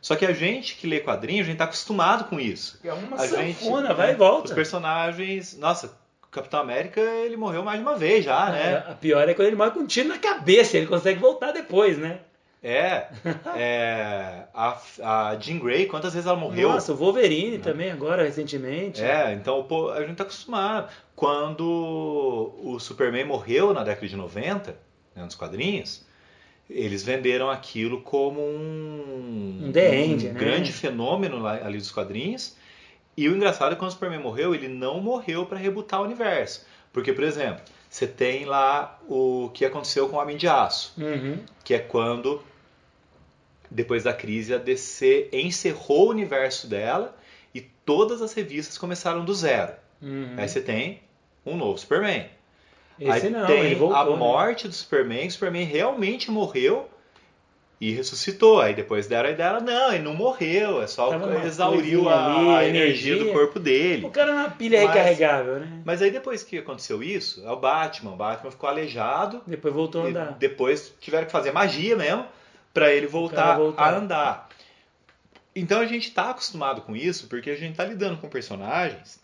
Só 0.00 0.16
que 0.16 0.26
a 0.26 0.32
gente 0.32 0.74
que 0.74 0.88
lê 0.88 0.98
quadrinhos, 0.98 1.46
a 1.46 1.50
gente 1.50 1.58
tá 1.58 1.64
acostumado 1.66 2.24
com 2.24 2.40
isso. 2.40 2.80
É 2.82 2.92
uma 2.92 3.18
a 3.18 3.20
sanfona, 3.20 3.86
gente, 3.86 3.96
vai 3.96 4.08
e 4.08 4.12
Os 4.14 4.18
volta. 4.18 4.52
personagens. 4.52 5.56
Nossa, 5.58 5.96
Capitão 6.28 6.58
América 6.58 7.00
ele 7.00 7.36
morreu 7.36 7.62
mais 7.62 7.78
de 7.78 7.86
uma 7.86 7.96
vez 7.96 8.24
já, 8.24 8.50
né? 8.50 8.78
A 8.78 8.94
pior 8.94 9.28
é 9.28 9.32
quando 9.32 9.46
ele 9.46 9.54
morre 9.54 9.70
com 9.70 9.78
um 9.78 9.86
tiro 9.86 10.08
na 10.08 10.18
cabeça, 10.18 10.76
ele 10.76 10.88
consegue 10.88 11.20
voltar 11.20 11.52
depois, 11.52 11.96
né? 11.96 12.18
É. 12.62 13.08
é 13.56 14.44
a, 14.54 14.80
a 15.02 15.36
Jean 15.40 15.58
Grey, 15.58 15.86
quantas 15.86 16.12
vezes 16.14 16.26
ela 16.28 16.38
morreu? 16.38 16.68
Nossa, 16.70 16.92
o 16.92 16.96
Wolverine 16.96 17.58
também 17.58 17.90
agora, 17.90 18.22
recentemente. 18.22 19.02
É, 19.02 19.32
então 19.32 19.64
pô, 19.64 19.90
a 19.90 20.00
gente 20.06 20.16
tá 20.16 20.22
acostumado. 20.22 20.88
Quando 21.16 22.52
o 22.62 22.78
Superman 22.78 23.24
morreu 23.24 23.72
na 23.74 23.82
década 23.82 24.06
de 24.06 24.16
90, 24.16 24.76
né, 25.14 25.22
nos 25.24 25.34
quadrinhos, 25.34 26.04
eles 26.70 27.02
venderam 27.04 27.50
aquilo 27.50 28.00
como 28.02 28.40
um, 28.40 29.70
Um 29.74 29.78
End, 29.78 30.28
um 30.28 30.32
né? 30.32 30.38
grande 30.38 30.72
fenômeno 30.72 31.38
lá, 31.38 31.54
ali 31.64 31.78
dos 31.78 31.90
quadrinhos. 31.90 32.56
E 33.16 33.28
o 33.28 33.36
engraçado 33.36 33.72
é 33.72 33.74
que 33.74 33.78
quando 33.80 33.90
o 33.90 33.92
Superman 33.94 34.20
morreu, 34.20 34.54
ele 34.54 34.68
não 34.68 35.00
morreu 35.00 35.44
para 35.44 35.58
rebutar 35.58 36.00
o 36.00 36.04
universo. 36.04 36.64
Porque, 36.92 37.12
por 37.12 37.24
exemplo, 37.24 37.60
você 37.90 38.06
tem 38.06 38.44
lá 38.46 38.98
o 39.08 39.50
que 39.52 39.64
aconteceu 39.64 40.08
com 40.08 40.16
o 40.16 40.18
Homem 40.20 40.36
de 40.36 40.48
Aço, 40.48 40.94
Uhum. 40.98 41.38
que 41.62 41.74
é 41.74 41.78
quando, 41.78 42.42
depois 43.74 44.04
da 44.04 44.12
crise, 44.12 44.54
a 44.54 44.58
DC 44.58 45.28
encerrou 45.32 46.06
o 46.06 46.10
universo 46.10 46.66
dela 46.66 47.16
e 47.54 47.60
todas 47.60 48.20
as 48.22 48.32
revistas 48.34 48.76
começaram 48.78 49.24
do 49.24 49.34
zero. 49.34 49.72
Uhum. 50.00 50.34
Aí 50.36 50.48
você 50.48 50.60
tem 50.60 51.00
um 51.44 51.56
novo 51.56 51.78
Superman. 51.78 52.26
Esse 53.00 53.26
Aí 53.26 53.30
não, 53.30 53.46
tem 53.46 53.74
voltou. 53.74 53.96
a 53.96 54.04
né? 54.04 54.16
morte 54.16 54.68
do 54.68 54.74
Superman, 54.74 55.26
o 55.26 55.30
Superman 55.30 55.64
realmente 55.64 56.30
morreu 56.30 56.88
e 57.80 57.90
ressuscitou. 57.92 58.60
Aí 58.60 58.74
depois 58.74 59.06
deram 59.08 59.28
a 59.30 59.32
ideia, 59.32 59.58
não, 59.60 59.92
ele 59.92 60.04
não 60.04 60.14
morreu, 60.14 60.80
é 60.82 60.86
só 60.86 61.08
Tava 61.08 61.26
uma 61.26 61.44
exauriu 61.44 62.08
a, 62.08 62.26
ali, 62.60 62.68
energia, 62.68 63.12
energia. 63.14 63.16
do 63.24 63.32
corpo 63.32 63.58
dele. 63.58 64.06
O 64.06 64.10
cara 64.10 64.30
é 64.30 64.34
uma 64.34 64.50
pilha 64.50 64.82
Mas- 64.82 64.90
recarregável, 64.94 65.60
né? 65.60 65.82
Mas 65.84 66.00
aí 66.02 66.10
depois 66.10 66.44
que 66.44 66.58
aconteceu 66.58 67.02
isso, 67.02 67.44
é 67.44 67.50
o 67.50 67.56
Batman. 67.56 68.12
O 68.12 68.16
Batman 68.16 68.50
ficou 68.50 68.68
aleijado, 68.68 69.40
Depois 69.46 69.74
voltou 69.74 70.02
a 70.02 70.06
andar. 70.08 70.36
depois 70.38 70.94
tiveram 71.00 71.26
que 71.26 71.32
fazer 71.32 71.50
magia 71.52 71.96
mesmo 71.96 72.24
para 72.72 72.92
ele 72.92 73.06
voltar, 73.06 73.56
voltar. 73.56 73.82
a 73.82 73.96
andar. 73.96 74.48
Então 75.54 75.80
a 75.80 75.86
gente 75.86 76.10
tá 76.10 76.30
acostumado 76.30 76.82
com 76.82 76.96
isso 76.96 77.26
porque 77.28 77.50
a 77.50 77.56
gente 77.56 77.76
tá 77.76 77.84
lidando 77.84 78.16
com 78.16 78.28
personagens 78.28 79.20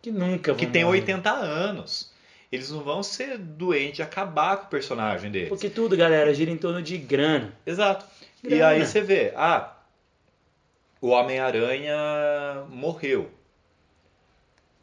Que 0.00 0.10
nunca 0.12 0.54
que 0.54 0.64
vão 0.64 0.72
têm 0.72 0.84
morrer. 0.84 1.00
80 1.00 1.30
anos. 1.30 2.12
Eles 2.50 2.70
não 2.70 2.80
vão 2.80 3.02
ser 3.02 3.36
doentes 3.36 3.98
e 3.98 4.02
acabar 4.02 4.56
com 4.56 4.64
o 4.66 4.68
personagem 4.68 5.30
deles. 5.30 5.48
Porque 5.50 5.68
tudo, 5.68 5.96
galera, 5.96 6.32
gira 6.32 6.50
em 6.50 6.56
torno 6.56 6.80
de 6.80 6.96
grana. 6.96 7.52
Exato. 7.66 8.06
E 8.42 8.48
Grana. 8.48 8.68
aí 8.68 8.86
você 8.86 9.00
vê, 9.02 9.32
ah, 9.36 9.74
o 11.00 11.08
Homem-Aranha 11.08 12.64
morreu. 12.70 13.30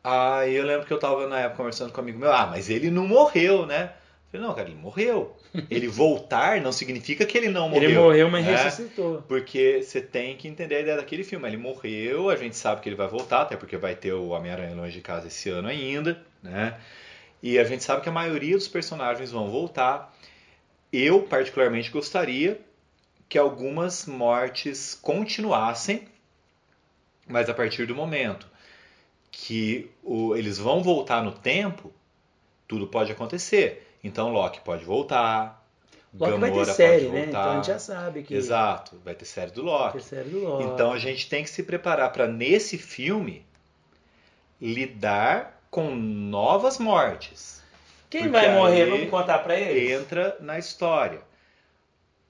Aí 0.03 0.53
eu 0.55 0.63
lembro 0.63 0.85
que 0.85 0.93
eu 0.93 0.99
tava 0.99 1.27
na 1.27 1.39
época 1.39 1.57
conversando 1.57 1.91
com 1.91 1.99
um 1.99 2.03
amigo 2.03 2.19
meu, 2.19 2.31
ah, 2.31 2.45
mas 2.45 2.69
ele 2.69 2.91
não 2.91 3.07
morreu, 3.07 3.65
né? 3.65 3.93
Falei, 4.35 4.47
não, 4.47 4.53
cara, 4.55 4.67
ele 4.69 4.77
morreu. 4.77 5.35
Ele 5.69 5.87
voltar 5.87 6.59
não 6.61 6.71
significa 6.71 7.25
que 7.25 7.37
ele 7.37 7.49
não 7.49 7.69
morreu. 7.69 7.89
ele 7.89 7.99
morreu, 7.99 8.29
mas 8.29 8.45
né? 8.45 8.63
ressuscitou. 8.63 9.21
Porque 9.27 9.81
você 9.81 10.01
tem 10.01 10.35
que 10.35 10.47
entender 10.47 10.75
a 10.75 10.79
ideia 10.81 10.97
daquele 10.97 11.23
filme. 11.23 11.47
Ele 11.47 11.57
morreu, 11.57 12.29
a 12.29 12.35
gente 12.35 12.55
sabe 12.57 12.81
que 12.81 12.89
ele 12.89 12.95
vai 12.95 13.07
voltar, 13.07 13.41
até 13.43 13.55
porque 13.55 13.77
vai 13.77 13.95
ter 13.95 14.13
o 14.13 14.29
Homem-Aranha 14.29 14.75
longe 14.75 14.93
de 14.93 15.01
casa 15.01 15.27
esse 15.27 15.49
ano 15.49 15.67
ainda, 15.67 16.21
né? 16.43 16.77
E 17.41 17.57
a 17.59 17.63
gente 17.63 17.83
sabe 17.83 18.01
que 18.01 18.09
a 18.09 18.11
maioria 18.11 18.55
dos 18.57 18.67
personagens 18.67 19.31
vão 19.31 19.49
voltar. 19.49 20.13
Eu, 20.91 21.21
particularmente, 21.23 21.89
gostaria 21.91 22.59
que 23.29 23.37
algumas 23.37 24.05
mortes 24.05 24.97
continuassem, 25.01 26.07
mas 27.27 27.49
a 27.49 27.53
partir 27.53 27.85
do 27.85 27.95
momento 27.95 28.47
que 29.31 29.89
o- 30.03 30.35
eles 30.35 30.57
vão 30.57 30.81
voltar 30.81 31.23
no 31.23 31.31
tempo, 31.31 31.91
tudo 32.67 32.87
pode 32.87 33.11
acontecer. 33.11 33.84
Então 34.05 34.31
Loki 34.31 34.59
pode 34.61 34.85
voltar, 34.85 35.65
Loki 36.13 36.39
vai 36.39 36.49
ter 36.49 36.57
Gamora 36.57 36.73
série, 36.73 37.09
né? 37.09 37.25
Então 37.27 37.51
a 37.51 37.55
gente 37.55 37.67
já 37.67 37.79
sabe 37.79 38.23
que 38.23 38.35
Exato, 38.35 39.01
vai 39.03 39.15
ter 39.15 39.25
série 39.25 39.51
do 39.51 39.63
vai 39.63 39.73
Loki. 39.73 39.97
ter 39.97 40.03
série 40.03 40.29
do 40.29 40.39
Loki. 40.39 40.63
Então 40.63 40.93
a 40.93 40.99
gente 40.99 41.27
tem 41.27 41.43
que 41.43 41.49
se 41.49 41.63
preparar 41.63 42.11
para 42.11 42.27
nesse 42.27 42.77
filme 42.77 43.45
lidar 44.61 45.59
com 45.69 45.93
novas 45.93 46.77
mortes. 46.77 47.61
Quem 48.09 48.29
vai 48.29 48.53
morrer? 48.53 48.85
Vamos 48.85 49.09
contar 49.09 49.39
pra 49.39 49.59
eles? 49.59 49.91
Entra 49.91 50.37
na 50.39 50.57
história. 50.57 51.21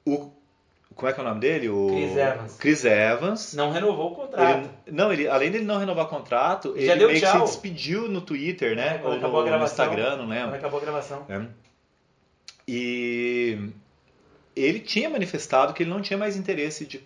O 0.05 0.31
como 0.95 1.09
é 1.09 1.13
que 1.13 1.19
é 1.19 1.23
o 1.23 1.27
nome 1.27 1.39
dele? 1.41 1.69
O 1.69 1.87
Chris 1.89 2.17
Evans. 2.17 2.57
Chris 2.57 2.85
Evans. 2.85 3.53
Não 3.53 3.71
renovou 3.71 4.11
o 4.13 4.15
contrato. 4.15 4.69
Ele, 4.87 4.95
não, 4.95 5.11
ele, 5.13 5.27
além 5.27 5.51
dele 5.51 5.65
não 5.65 5.77
renovar 5.77 6.07
contrato, 6.07 6.73
Já 6.77 6.93
ele 6.93 7.05
meio 7.07 7.19
que 7.19 7.25
tchau. 7.25 7.45
se 7.45 7.53
despediu 7.53 8.07
no 8.07 8.21
Twitter, 8.21 8.75
né? 8.75 8.95
É, 8.95 8.97
quando 8.99 9.13
Ou 9.13 9.17
acabou 9.19 9.39
a 9.39 9.43
no, 9.43 9.45
no 9.51 9.57
gravação. 9.57 9.85
Instagram, 9.85 10.09
não 10.11 10.17
Quando 10.25 10.29
lembro. 10.29 10.55
acabou 10.55 10.79
a 10.79 10.83
gravação. 10.83 11.25
né? 11.27 11.47
E 12.67 13.57
ele 14.55 14.79
tinha 14.79 15.09
manifestado 15.09 15.73
que 15.73 15.83
ele 15.83 15.89
não 15.89 16.01
tinha 16.01 16.17
mais 16.17 16.35
interesse 16.37 16.85
de. 16.85 17.01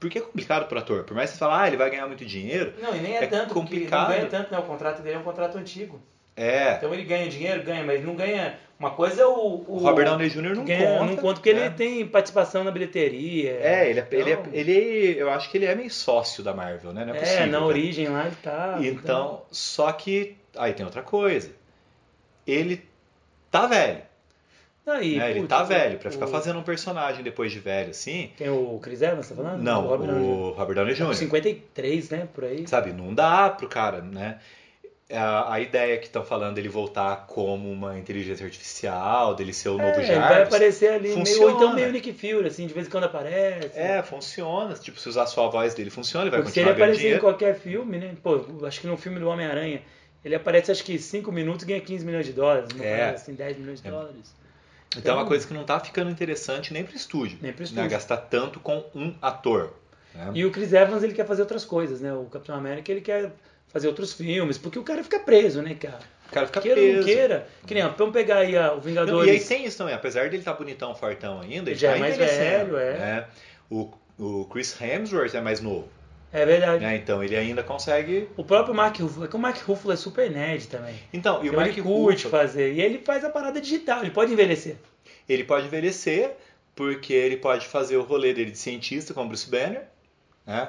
Porque 0.00 0.18
é 0.18 0.20
complicado 0.20 0.68
pro 0.68 0.78
ator. 0.78 1.02
Por 1.04 1.14
mais 1.14 1.30
que 1.30 1.36
você 1.36 1.40
fale, 1.40 1.64
ah, 1.64 1.66
ele 1.66 1.76
vai 1.76 1.90
ganhar 1.90 2.06
muito 2.06 2.24
dinheiro. 2.24 2.72
Não, 2.80 2.94
e 2.94 3.00
nem 3.00 3.16
é, 3.16 3.24
É 3.24 3.26
tanto, 3.26 3.52
complicado. 3.52 4.08
não 4.10 4.16
ganha 4.16 4.26
tanto, 4.26 4.52
né? 4.52 4.58
O 4.58 4.62
contrato 4.62 5.02
dele 5.02 5.16
é 5.16 5.18
um 5.18 5.24
contrato 5.24 5.58
antigo. 5.58 6.00
É. 6.36 6.74
Então 6.74 6.94
ele 6.94 7.02
ganha 7.02 7.28
dinheiro, 7.28 7.64
ganha, 7.64 7.82
mas 7.84 8.04
não 8.04 8.14
ganha. 8.14 8.56
Uma 8.78 8.90
coisa 8.92 9.22
é 9.22 9.26
o. 9.26 9.64
O 9.66 9.78
Robert 9.78 10.04
Downey 10.06 10.28
Jr. 10.30 10.54
não 10.54 10.64
ganha, 10.64 10.98
conta. 10.98 11.04
não 11.04 11.16
conta 11.16 11.34
porque 11.34 11.52
né? 11.52 11.66
ele 11.66 11.74
tem 11.74 12.06
participação 12.06 12.62
na 12.62 12.70
bilheteria. 12.70 13.50
É, 13.60 13.90
ele 13.90 13.98
é, 14.00 14.06
ele, 14.10 14.30
Então, 14.32 14.44
é, 14.52 14.56
ele 14.56 15.18
Eu 15.18 15.30
acho 15.30 15.50
que 15.50 15.58
ele 15.58 15.66
é 15.66 15.74
meio 15.74 15.90
sócio 15.90 16.44
da 16.44 16.54
Marvel, 16.54 16.92
né? 16.92 17.04
Não 17.04 17.12
é, 17.12 17.16
é, 17.16 17.20
possível, 17.20 17.46
na 17.46 17.52
cara. 17.52 17.64
origem 17.64 18.08
lá 18.08 18.26
ele 18.26 18.36
tá. 18.42 18.78
Então, 18.80 19.42
só 19.50 19.90
que. 19.92 20.36
Aí 20.56 20.72
tem 20.74 20.86
outra 20.86 21.02
coisa. 21.02 21.50
Ele 22.46 22.82
tá 23.50 23.66
velho. 23.66 24.02
Aí, 24.86 25.16
né? 25.16 25.30
Ele 25.32 25.46
tá 25.46 25.62
velho. 25.64 25.98
Pra 25.98 26.08
o- 26.08 26.12
ficar 26.12 26.26
fazendo 26.28 26.58
um 26.58 26.62
personagem 26.62 27.22
depois 27.22 27.52
de 27.52 27.58
velho 27.58 27.90
assim. 27.90 28.30
Tem 28.38 28.48
o 28.48 28.78
Chris 28.80 29.02
Evans, 29.02 29.28
tá 29.28 29.34
falando? 29.34 29.60
Não, 29.62 29.84
o 29.84 29.88
Robert 29.88 30.06
Downey 30.08 30.24
Jr. 30.24 30.30
o 30.30 30.50
Robert 30.52 30.74
Downey 30.76 30.94
Tá 30.96 31.04
Jr. 31.04 31.14
53, 31.14 32.10
né? 32.10 32.28
Por 32.32 32.44
aí. 32.44 32.66
Sabe, 32.66 32.92
não 32.92 33.12
dá 33.12 33.50
pro 33.50 33.68
cara, 33.68 34.00
né? 34.00 34.38
A, 35.10 35.54
a 35.54 35.60
ideia 35.60 35.96
que 35.96 36.04
estão 36.04 36.22
falando 36.22 36.56
dele 36.56 36.68
voltar 36.68 37.24
como 37.26 37.72
uma 37.72 37.98
inteligência 37.98 38.44
artificial, 38.44 39.34
dele 39.34 39.54
ser 39.54 39.70
o 39.70 39.78
novo 39.78 39.84
É, 39.88 39.96
ele 40.00 40.06
Jarvis. 40.06 40.28
vai 40.28 40.42
aparecer 40.42 40.92
ali, 40.92 41.08
meio, 41.08 41.14
Funciona. 41.20 41.44
ou 41.46 41.50
então 41.56 41.74
meio 41.74 41.90
Nick 41.90 42.12
Fury, 42.12 42.46
assim, 42.46 42.66
de 42.66 42.74
vez 42.74 42.86
em 42.86 42.90
quando 42.90 43.04
aparece. 43.04 43.70
É, 43.78 44.02
funciona. 44.02 44.74
Tipo, 44.74 45.00
se 45.00 45.08
usar 45.08 45.24
só 45.26 45.46
a 45.46 45.48
voz 45.48 45.72
dele, 45.72 45.88
funciona. 45.88 46.24
Ele 46.24 46.30
vai 46.30 46.40
Porque 46.40 46.52
se 46.52 46.60
ele 46.60 46.68
continuar 46.68 46.86
aparecer 46.88 47.16
em 47.16 47.20
qualquer 47.20 47.54
filme, 47.58 47.96
né? 47.98 48.14
Pô, 48.22 48.44
acho 48.66 48.80
que 48.82 48.86
no 48.86 48.98
filme 48.98 49.18
do 49.18 49.28
Homem-Aranha, 49.28 49.80
ele 50.22 50.34
aparece 50.34 50.70
acho 50.70 50.84
que 50.84 50.98
5 50.98 51.32
minutos 51.32 51.62
e 51.64 51.68
ganha 51.68 51.80
15 51.80 52.04
milhões 52.04 52.26
de 52.26 52.34
dólares. 52.34 52.68
Não 52.76 52.84
É. 52.84 53.10
assim, 53.10 53.32
10 53.32 53.56
milhões 53.56 53.80
de 53.80 53.88
É. 53.88 53.90
dólares. 53.90 54.34
Então 54.94 55.14
é 55.14 55.18
uma 55.20 55.26
coisa 55.26 55.46
que 55.46 55.54
não 55.54 55.64
tá 55.64 55.80
ficando 55.80 56.10
interessante 56.10 56.70
nem 56.74 56.84
pro 56.84 56.94
estúdio. 56.94 57.38
Nem 57.40 57.52
pro 57.52 57.60
Né? 57.62 57.64
estúdio. 57.66 57.88
Gastar 57.90 58.16
tanto 58.18 58.60
com 58.60 58.84
um 58.94 59.14
ator. 59.22 59.72
né? 60.14 60.32
E 60.34 60.44
o 60.44 60.50
Chris 60.50 60.72
Evans, 60.74 61.02
ele 61.02 61.14
quer 61.14 61.26
fazer 61.26 61.40
outras 61.42 61.64
coisas, 61.64 62.00
né? 62.02 62.12
O 62.12 62.24
Capitão 62.24 62.54
América, 62.56 62.90
ele 62.92 63.00
quer 63.00 63.30
fazer 63.68 63.88
outros 63.88 64.12
filmes, 64.12 64.58
porque 64.58 64.78
o 64.78 64.82
cara 64.82 65.02
fica 65.04 65.18
preso, 65.20 65.62
né, 65.62 65.74
cara? 65.74 65.98
O 66.28 66.32
cara 66.32 66.46
fica 66.46 66.60
Queira 66.60 66.80
ou 66.80 66.86
não 66.86 66.92
preso. 66.94 67.08
queira. 67.08 67.48
Que 67.66 67.74
nem, 67.74 67.82
vamos 67.88 68.12
pegar 68.12 68.38
aí 68.38 68.56
a, 68.56 68.72
o 68.72 68.74
Não, 68.76 68.80
Vingadores. 68.82 69.28
e 69.28 69.30
aí 69.30 69.40
tem 69.40 69.64
isso 69.66 69.78
também, 69.78 69.94
apesar 69.94 70.24
dele 70.24 70.38
estar 70.38 70.52
bonitão, 70.54 70.94
fortão 70.94 71.40
ainda, 71.40 71.70
ele 71.70 71.78
Já 71.78 71.90
tá 71.92 71.96
é 71.96 72.00
mais 72.00 72.16
velho, 72.16 72.76
é. 72.76 72.92
né? 72.98 73.26
O, 73.70 73.90
o 74.18 74.44
Chris 74.46 74.78
Hemsworth 74.80 75.34
é 75.34 75.40
mais 75.40 75.60
novo, 75.60 75.88
É 76.32 76.44
verdade. 76.44 76.84
né? 76.84 76.96
Então 76.96 77.22
ele 77.24 77.34
ainda 77.36 77.62
consegue. 77.62 78.28
O 78.36 78.44
próprio 78.44 78.74
Mark 78.74 78.98
Ruffalo, 78.98 79.24
é 79.24 79.28
que 79.28 79.36
o 79.36 79.38
Mark 79.38 79.56
Ruffalo 79.62 79.92
é 79.92 79.96
super 79.96 80.30
nerd 80.30 80.66
também. 80.68 80.94
Então, 81.12 81.36
e 81.36 81.44
o 81.44 81.46
Então 81.48 81.60
Mark 81.60 81.72
ele 81.72 81.82
curte 81.82 82.24
Ruffalo, 82.24 82.42
fazer. 82.42 82.72
E 82.74 82.80
ele 82.82 82.98
faz 82.98 83.24
a 83.24 83.30
parada 83.30 83.58
digital, 83.60 84.02
ele 84.02 84.10
pode 84.10 84.30
envelhecer. 84.32 84.76
ele 85.28 85.44
pode 85.44 85.66
envelhecer, 85.66 86.32
porque 86.76 87.12
ele 87.14 87.36
pode 87.38 87.66
fazer 87.66 87.96
o 87.96 88.02
rolê 88.02 88.34
dele 88.34 88.50
de 88.50 88.58
cientista 88.58 89.14
com 89.14 89.24
o 89.24 89.28
Bruce 89.28 89.48
Banner, 89.50 89.82
né? 90.46 90.68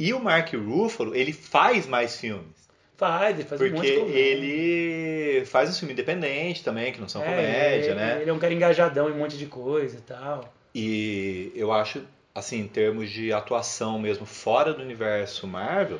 E 0.00 0.12
o 0.14 0.18
Mark 0.18 0.52
Ruffalo, 0.54 1.14
ele 1.14 1.32
faz 1.32 1.86
mais 1.86 2.16
filmes. 2.18 2.58
Faz, 2.96 3.38
ele 3.38 3.46
faz 3.48 3.60
um 3.60 3.64
monte 3.64 3.74
Porque 3.76 3.90
de 3.92 3.98
comédia. 4.00 4.18
ele 4.18 5.44
faz 5.46 5.70
um 5.70 5.72
filme 5.74 5.92
independente 5.92 6.64
também, 6.64 6.92
que 6.92 7.00
não 7.00 7.08
são 7.08 7.22
É, 7.22 7.26
comédia, 7.26 7.86
ele, 7.90 7.94
né? 7.94 8.18
Ele 8.20 8.30
é 8.30 8.32
um 8.32 8.38
cara 8.38 8.52
engajadão 8.52 9.08
em 9.08 9.12
um 9.12 9.18
monte 9.18 9.36
de 9.38 9.46
coisa 9.46 9.96
e 9.96 10.00
tal. 10.00 10.52
E 10.74 11.52
eu 11.54 11.70
acho, 11.72 12.02
assim, 12.34 12.60
em 12.60 12.66
termos 12.68 13.10
de 13.10 13.32
atuação 13.32 13.98
mesmo 13.98 14.24
fora 14.26 14.72
do 14.72 14.82
universo 14.82 15.46
Marvel, 15.46 15.98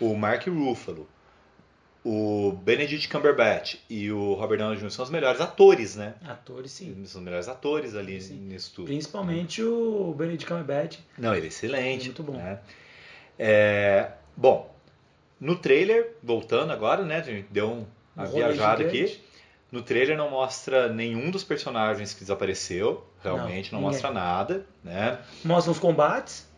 o 0.00 0.14
Mark 0.16 0.46
Ruffalo, 0.46 1.08
o 2.04 2.52
Benedict 2.62 3.08
Cumberbatch 3.08 3.76
e 3.90 4.10
o 4.10 4.34
Robert 4.34 4.58
Downey 4.58 4.78
Jr. 4.78 4.90
são 4.90 5.04
os 5.04 5.10
melhores 5.10 5.40
atores, 5.40 5.96
né? 5.96 6.14
Atores, 6.26 6.70
sim. 6.72 6.94
São 7.04 7.20
os 7.20 7.24
melhores 7.24 7.48
atores 7.48 7.94
ali 7.94 8.20
Sim. 8.20 8.34
nisso 8.34 8.72
tudo. 8.76 8.86
Principalmente 8.86 9.62
o 9.62 10.14
Benedict 10.16 10.46
Cumberbatch. 10.46 10.98
Não, 11.18 11.34
ele 11.34 11.46
é 11.46 11.48
excelente. 11.48 12.06
Muito 12.06 12.22
bom. 12.22 12.32
né? 12.34 12.60
É, 13.38 14.10
bom, 14.36 14.74
no 15.40 15.56
trailer, 15.56 16.14
voltando 16.22 16.72
agora, 16.72 17.04
né? 17.04 17.16
A 17.18 17.22
gente 17.22 17.46
deu 17.50 17.68
um- 17.70 17.86
uma 18.16 18.26
Um 18.26 18.32
viajada 18.32 18.82
aqui. 18.84 19.20
No 19.70 19.82
trailer 19.82 20.16
não 20.16 20.30
mostra 20.30 20.88
nenhum 20.88 21.30
dos 21.30 21.44
personagens 21.44 22.14
que 22.14 22.20
desapareceu. 22.20 23.06
Realmente 23.22 23.72
não, 23.72 23.80
Não, 23.80 23.88
mostra 23.88 24.10
nada, 24.10 24.64
né? 24.82 25.18
Mostra 25.44 25.70
os 25.70 25.78
combates. 25.78 26.48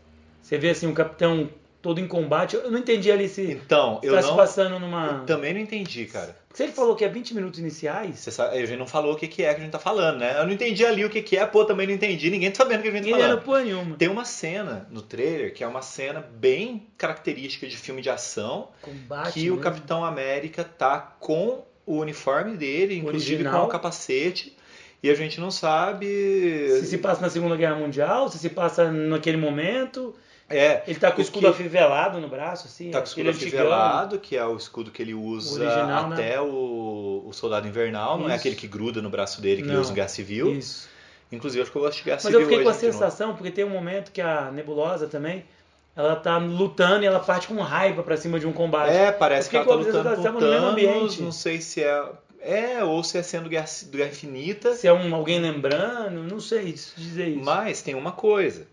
Você 0.40 0.56
vê 0.58 0.70
assim 0.70 0.86
o 0.86 0.94
capitão 0.94 1.50
todo 1.82 1.98
em 2.00 2.06
combate. 2.06 2.56
Eu 2.56 2.70
não 2.70 2.78
entendi 2.78 3.10
ali 3.10 3.28
se 3.28 3.42
Então, 3.42 4.00
eu 4.02 4.14
tá 4.14 4.22
se 4.22 4.28
não. 4.28 4.36
passando 4.36 4.78
numa. 4.78 5.24
Também 5.26 5.54
não 5.54 5.60
entendi, 5.60 6.06
cara. 6.06 6.36
Se 6.52 6.64
ele 6.64 6.72
falou 6.72 6.96
que 6.96 7.04
é 7.04 7.08
20 7.08 7.32
minutos 7.34 7.60
iniciais, 7.60 8.18
Você 8.18 8.30
sabe, 8.32 8.58
a 8.58 8.66
gente 8.66 8.76
não 8.78 8.86
falou 8.86 9.12
o 9.12 9.16
que, 9.16 9.28
que 9.28 9.44
é 9.44 9.54
que 9.54 9.60
a 9.60 9.62
gente 9.62 9.72
tá 9.72 9.78
falando, 9.78 10.18
né? 10.18 10.36
Eu 10.36 10.44
não 10.46 10.52
entendi 10.52 10.84
ali 10.84 11.04
o 11.04 11.08
que, 11.08 11.22
que 11.22 11.36
é, 11.36 11.46
pô, 11.46 11.64
também 11.64 11.86
não 11.86 11.94
entendi. 11.94 12.28
Ninguém 12.28 12.50
tá 12.50 12.56
sabendo 12.64 12.80
o 12.80 12.82
que 12.82 12.88
a 12.88 12.90
gente 12.92 13.02
tá 13.02 13.06
ninguém 13.06 13.20
falando. 13.22 13.36
era 13.36 13.40
porra 13.40 13.62
nenhuma. 13.62 13.96
Tem 13.96 14.08
uma 14.08 14.24
cena 14.24 14.86
no 14.90 15.00
trailer 15.00 15.54
que 15.54 15.62
é 15.62 15.66
uma 15.66 15.80
cena 15.80 16.20
bem 16.20 16.88
característica 16.98 17.68
de 17.68 17.76
filme 17.76 18.02
de 18.02 18.10
ação, 18.10 18.68
Combate. 18.82 19.32
que 19.34 19.40
o 19.48 19.54
mesmo. 19.54 19.60
Capitão 19.60 20.04
América 20.04 20.64
tá 20.64 20.98
com 21.20 21.64
o 21.86 21.96
uniforme 21.98 22.56
dele, 22.56 22.96
inclusive 22.98 23.34
Original. 23.42 23.60
com 23.62 23.66
o 23.68 23.70
capacete, 23.70 24.56
e 25.02 25.08
a 25.08 25.14
gente 25.14 25.40
não 25.40 25.52
sabe. 25.52 26.06
Se 26.80 26.86
se 26.86 26.98
passa 26.98 27.20
na 27.22 27.30
Segunda 27.30 27.56
Guerra 27.56 27.76
Mundial, 27.76 28.28
se 28.28 28.38
se 28.38 28.48
passa 28.50 28.90
naquele 28.90 29.36
momento. 29.36 30.14
É, 30.50 30.82
Ele 30.86 30.98
tá 30.98 31.12
com 31.12 31.18
o 31.18 31.22
escudo 31.22 31.46
que- 31.46 31.52
afivelado 31.52 32.20
no 32.20 32.26
braço, 32.28 32.66
assim. 32.66 32.90
tá 32.90 32.98
com 32.98 33.04
o 33.04 33.08
escudo 33.08 33.28
antigão. 33.30 33.60
afivelado, 33.60 34.18
que 34.18 34.36
é 34.36 34.44
o 34.44 34.56
escudo 34.56 34.90
que 34.90 35.00
ele 35.00 35.14
usa 35.14 35.62
Original, 35.62 36.08
né? 36.08 36.14
até 36.16 36.40
o, 36.40 37.22
o 37.24 37.32
Soldado 37.32 37.68
Invernal, 37.68 38.18
não 38.18 38.24
é 38.28 38.30
Isso. 38.30 38.40
aquele 38.40 38.56
que 38.56 38.66
gruda 38.66 39.00
no 39.00 39.08
braço 39.08 39.40
dele, 39.40 39.62
que 39.62 39.68
ele 39.68 39.74
Não. 39.74 39.80
usa 39.80 39.90
no 39.90 39.94
Guerra 39.94 40.08
Civil. 40.08 40.52
Isso. 40.52 40.88
Inclusive, 41.30 41.62
acho 41.62 41.70
que 41.70 41.78
eu 41.78 41.82
gosto 41.82 41.98
de 41.98 42.02
Guerra 42.04 42.16
Mas 42.16 42.22
Civil 42.24 42.40
eu 42.40 42.46
fiquei 42.48 42.64
com 42.64 42.68
a 42.70 42.74
sensação, 42.74 43.34
porque 43.36 43.52
tem 43.52 43.64
um 43.64 43.68
momento 43.70 44.10
que 44.10 44.20
a 44.20 44.50
Nebulosa 44.50 45.06
também, 45.06 45.44
ela 45.94 46.16
tá 46.16 46.36
lutando 46.38 47.04
e 47.04 47.06
ela 47.06 47.20
parte 47.20 47.46
com 47.46 47.54
raiva 47.60 48.02
pra 48.02 48.16
cima 48.16 48.40
de 48.40 48.46
um 48.48 48.52
combate. 48.52 48.90
É, 48.92 49.12
parece 49.12 49.48
que 49.48 49.56
ela 49.56 49.64
tá 49.64 49.74
lutando 49.74 50.16
com 50.16 50.22
tava 50.22 50.40
no 50.40 50.46
mesmo 50.48 50.60
Thanos, 50.66 50.70
ambiente. 50.72 51.22
não 51.22 51.30
sei 51.32 51.60
se 51.60 51.82
é... 51.84 52.04
É, 52.42 52.82
ou 52.82 53.04
se 53.04 53.18
é 53.18 53.22
sendo 53.22 53.48
Guerra, 53.50 53.66
do 53.84 53.98
Guerra 53.98 54.08
Infinita. 54.10 54.74
Se 54.74 54.88
é 54.88 54.92
um, 54.92 55.14
alguém 55.14 55.38
lembrando, 55.38 56.22
não 56.24 56.40
sei 56.40 56.72
dizer 56.96 57.28
isso. 57.28 57.44
Mas 57.44 57.82
tem 57.82 57.94
uma 57.94 58.12
coisa. 58.12 58.66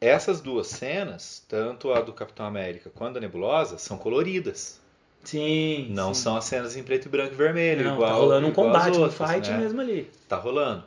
Essas 0.00 0.40
duas 0.40 0.66
cenas, 0.66 1.44
tanto 1.48 1.92
a 1.92 2.00
do 2.00 2.12
Capitão 2.12 2.44
América 2.46 2.90
quanto 2.94 3.16
a 3.16 3.20
Nebulosa, 3.20 3.78
são 3.78 3.96
coloridas. 3.96 4.80
Sim. 5.24 5.88
Não 5.90 6.14
sim. 6.14 6.22
são 6.22 6.36
as 6.36 6.44
cenas 6.44 6.76
em 6.76 6.82
preto 6.82 7.06
e 7.06 7.08
branco 7.08 7.32
e 7.32 7.36
vermelho, 7.36 7.84
Não, 7.84 7.94
igual 7.94 8.10
tá 8.10 8.16
rolando 8.16 8.46
um 8.46 8.52
combate, 8.52 8.96
um 8.96 9.02
outras, 9.02 9.30
fight 9.30 9.50
né? 9.50 9.58
mesmo 9.58 9.80
ali. 9.80 10.10
Tá 10.28 10.36
rolando. 10.36 10.84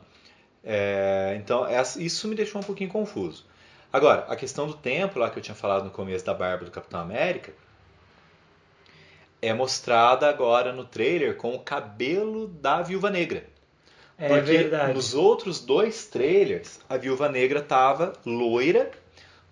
É, 0.64 1.34
então, 1.38 1.66
essa- 1.66 2.00
isso 2.00 2.28
me 2.28 2.34
deixou 2.34 2.60
um 2.60 2.64
pouquinho 2.64 2.88
confuso. 2.88 3.44
Agora, 3.92 4.24
a 4.28 4.36
questão 4.36 4.66
do 4.66 4.74
tempo, 4.74 5.18
lá 5.18 5.28
que 5.28 5.38
eu 5.38 5.42
tinha 5.42 5.54
falado 5.54 5.84
no 5.84 5.90
começo 5.90 6.24
da 6.24 6.32
barba 6.32 6.64
do 6.64 6.70
Capitão 6.70 7.00
América, 7.00 7.52
é 9.42 9.52
mostrada 9.52 10.28
agora 10.28 10.72
no 10.72 10.84
trailer 10.84 11.36
com 11.36 11.54
o 11.54 11.58
cabelo 11.58 12.46
da 12.46 12.82
Viúva 12.82 13.10
Negra. 13.10 13.44
É 14.20 14.28
Porque 14.28 14.52
verdade. 14.58 14.92
nos 14.92 15.14
outros 15.14 15.60
dois 15.60 16.04
trailers, 16.06 16.78
a 16.88 16.96
Viúva 16.98 17.28
Negra 17.28 17.62
tava 17.62 18.12
loira, 18.26 18.90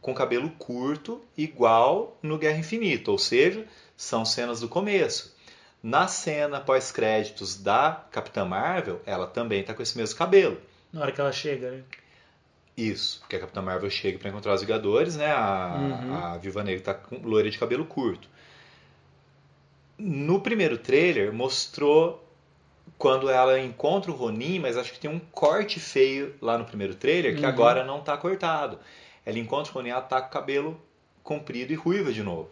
com 0.00 0.12
cabelo 0.14 0.50
curto, 0.50 1.20
igual 1.37 2.18
no 2.22 2.37
Guerra 2.38 2.59
Infinita. 2.59 3.11
Ou 3.11 3.18
seja, 3.18 3.64
são 3.96 4.24
cenas 4.26 4.61
do 4.61 4.68
começo. 4.68 5.35
Na 5.83 6.07
cena 6.07 6.61
pós-créditos 6.61 7.57
da 7.57 8.04
Capitã 8.12 8.44
Marvel, 8.44 9.00
ela 9.07 9.26
também 9.26 9.62
tá 9.62 9.72
com 9.72 9.83
esse 9.83 9.96
mesmo 9.96 10.18
cabelo. 10.18 10.59
Na 10.92 11.00
hora 11.00 11.12
que 11.12 11.20
ela 11.20 11.33
chega, 11.33 11.70
né? 11.70 11.83
Isso, 12.76 13.20
porque 13.20 13.37
a 13.37 13.40
Capitã 13.40 13.62
Marvel 13.62 13.88
chega 13.90 14.18
para 14.18 14.28
encontrar 14.28 14.54
os 14.54 14.61
Vingadores, 14.61 15.16
né? 15.16 15.31
A, 15.33 16.02
Uhum. 16.04 16.14
a 16.14 16.37
Viúva 16.38 16.62
Negra 16.62 16.85
tá 16.85 16.94
com 16.94 17.16
loira 17.26 17.50
de 17.50 17.59
cabelo 17.59 17.85
curto. 17.87 18.28
No 19.98 20.40
primeiro 20.40 20.78
trailer 20.78 21.33
mostrou 21.33 22.24
quando 22.98 23.30
ela 23.30 23.58
encontra 23.61 24.11
o 24.11 24.14
Ronin, 24.14 24.58
mas 24.58 24.76
acho 24.76 24.92
que 24.92 24.98
tem 24.98 25.08
um 25.11 25.20
corte 25.30 25.78
feio 25.78 26.34
lá 26.42 26.58
no 26.58 26.64
primeiro 26.64 26.94
trailer 26.94 27.34
que 27.37 27.42
Uhum. 27.42 27.48
agora 27.48 27.84
não 27.84 28.00
tá 28.00 28.16
cortado. 28.16 28.78
Ela 29.24 29.38
encontra 29.38 29.70
o 29.70 29.74
Ronin, 29.74 29.90
ela 29.90 30.00
tá 30.00 30.20
com 30.20 30.26
o 30.28 30.30
cabelo 30.30 30.80
comprido 31.22 31.72
e 31.72 31.76
ruiva 31.76 32.12
de 32.12 32.22
novo. 32.22 32.48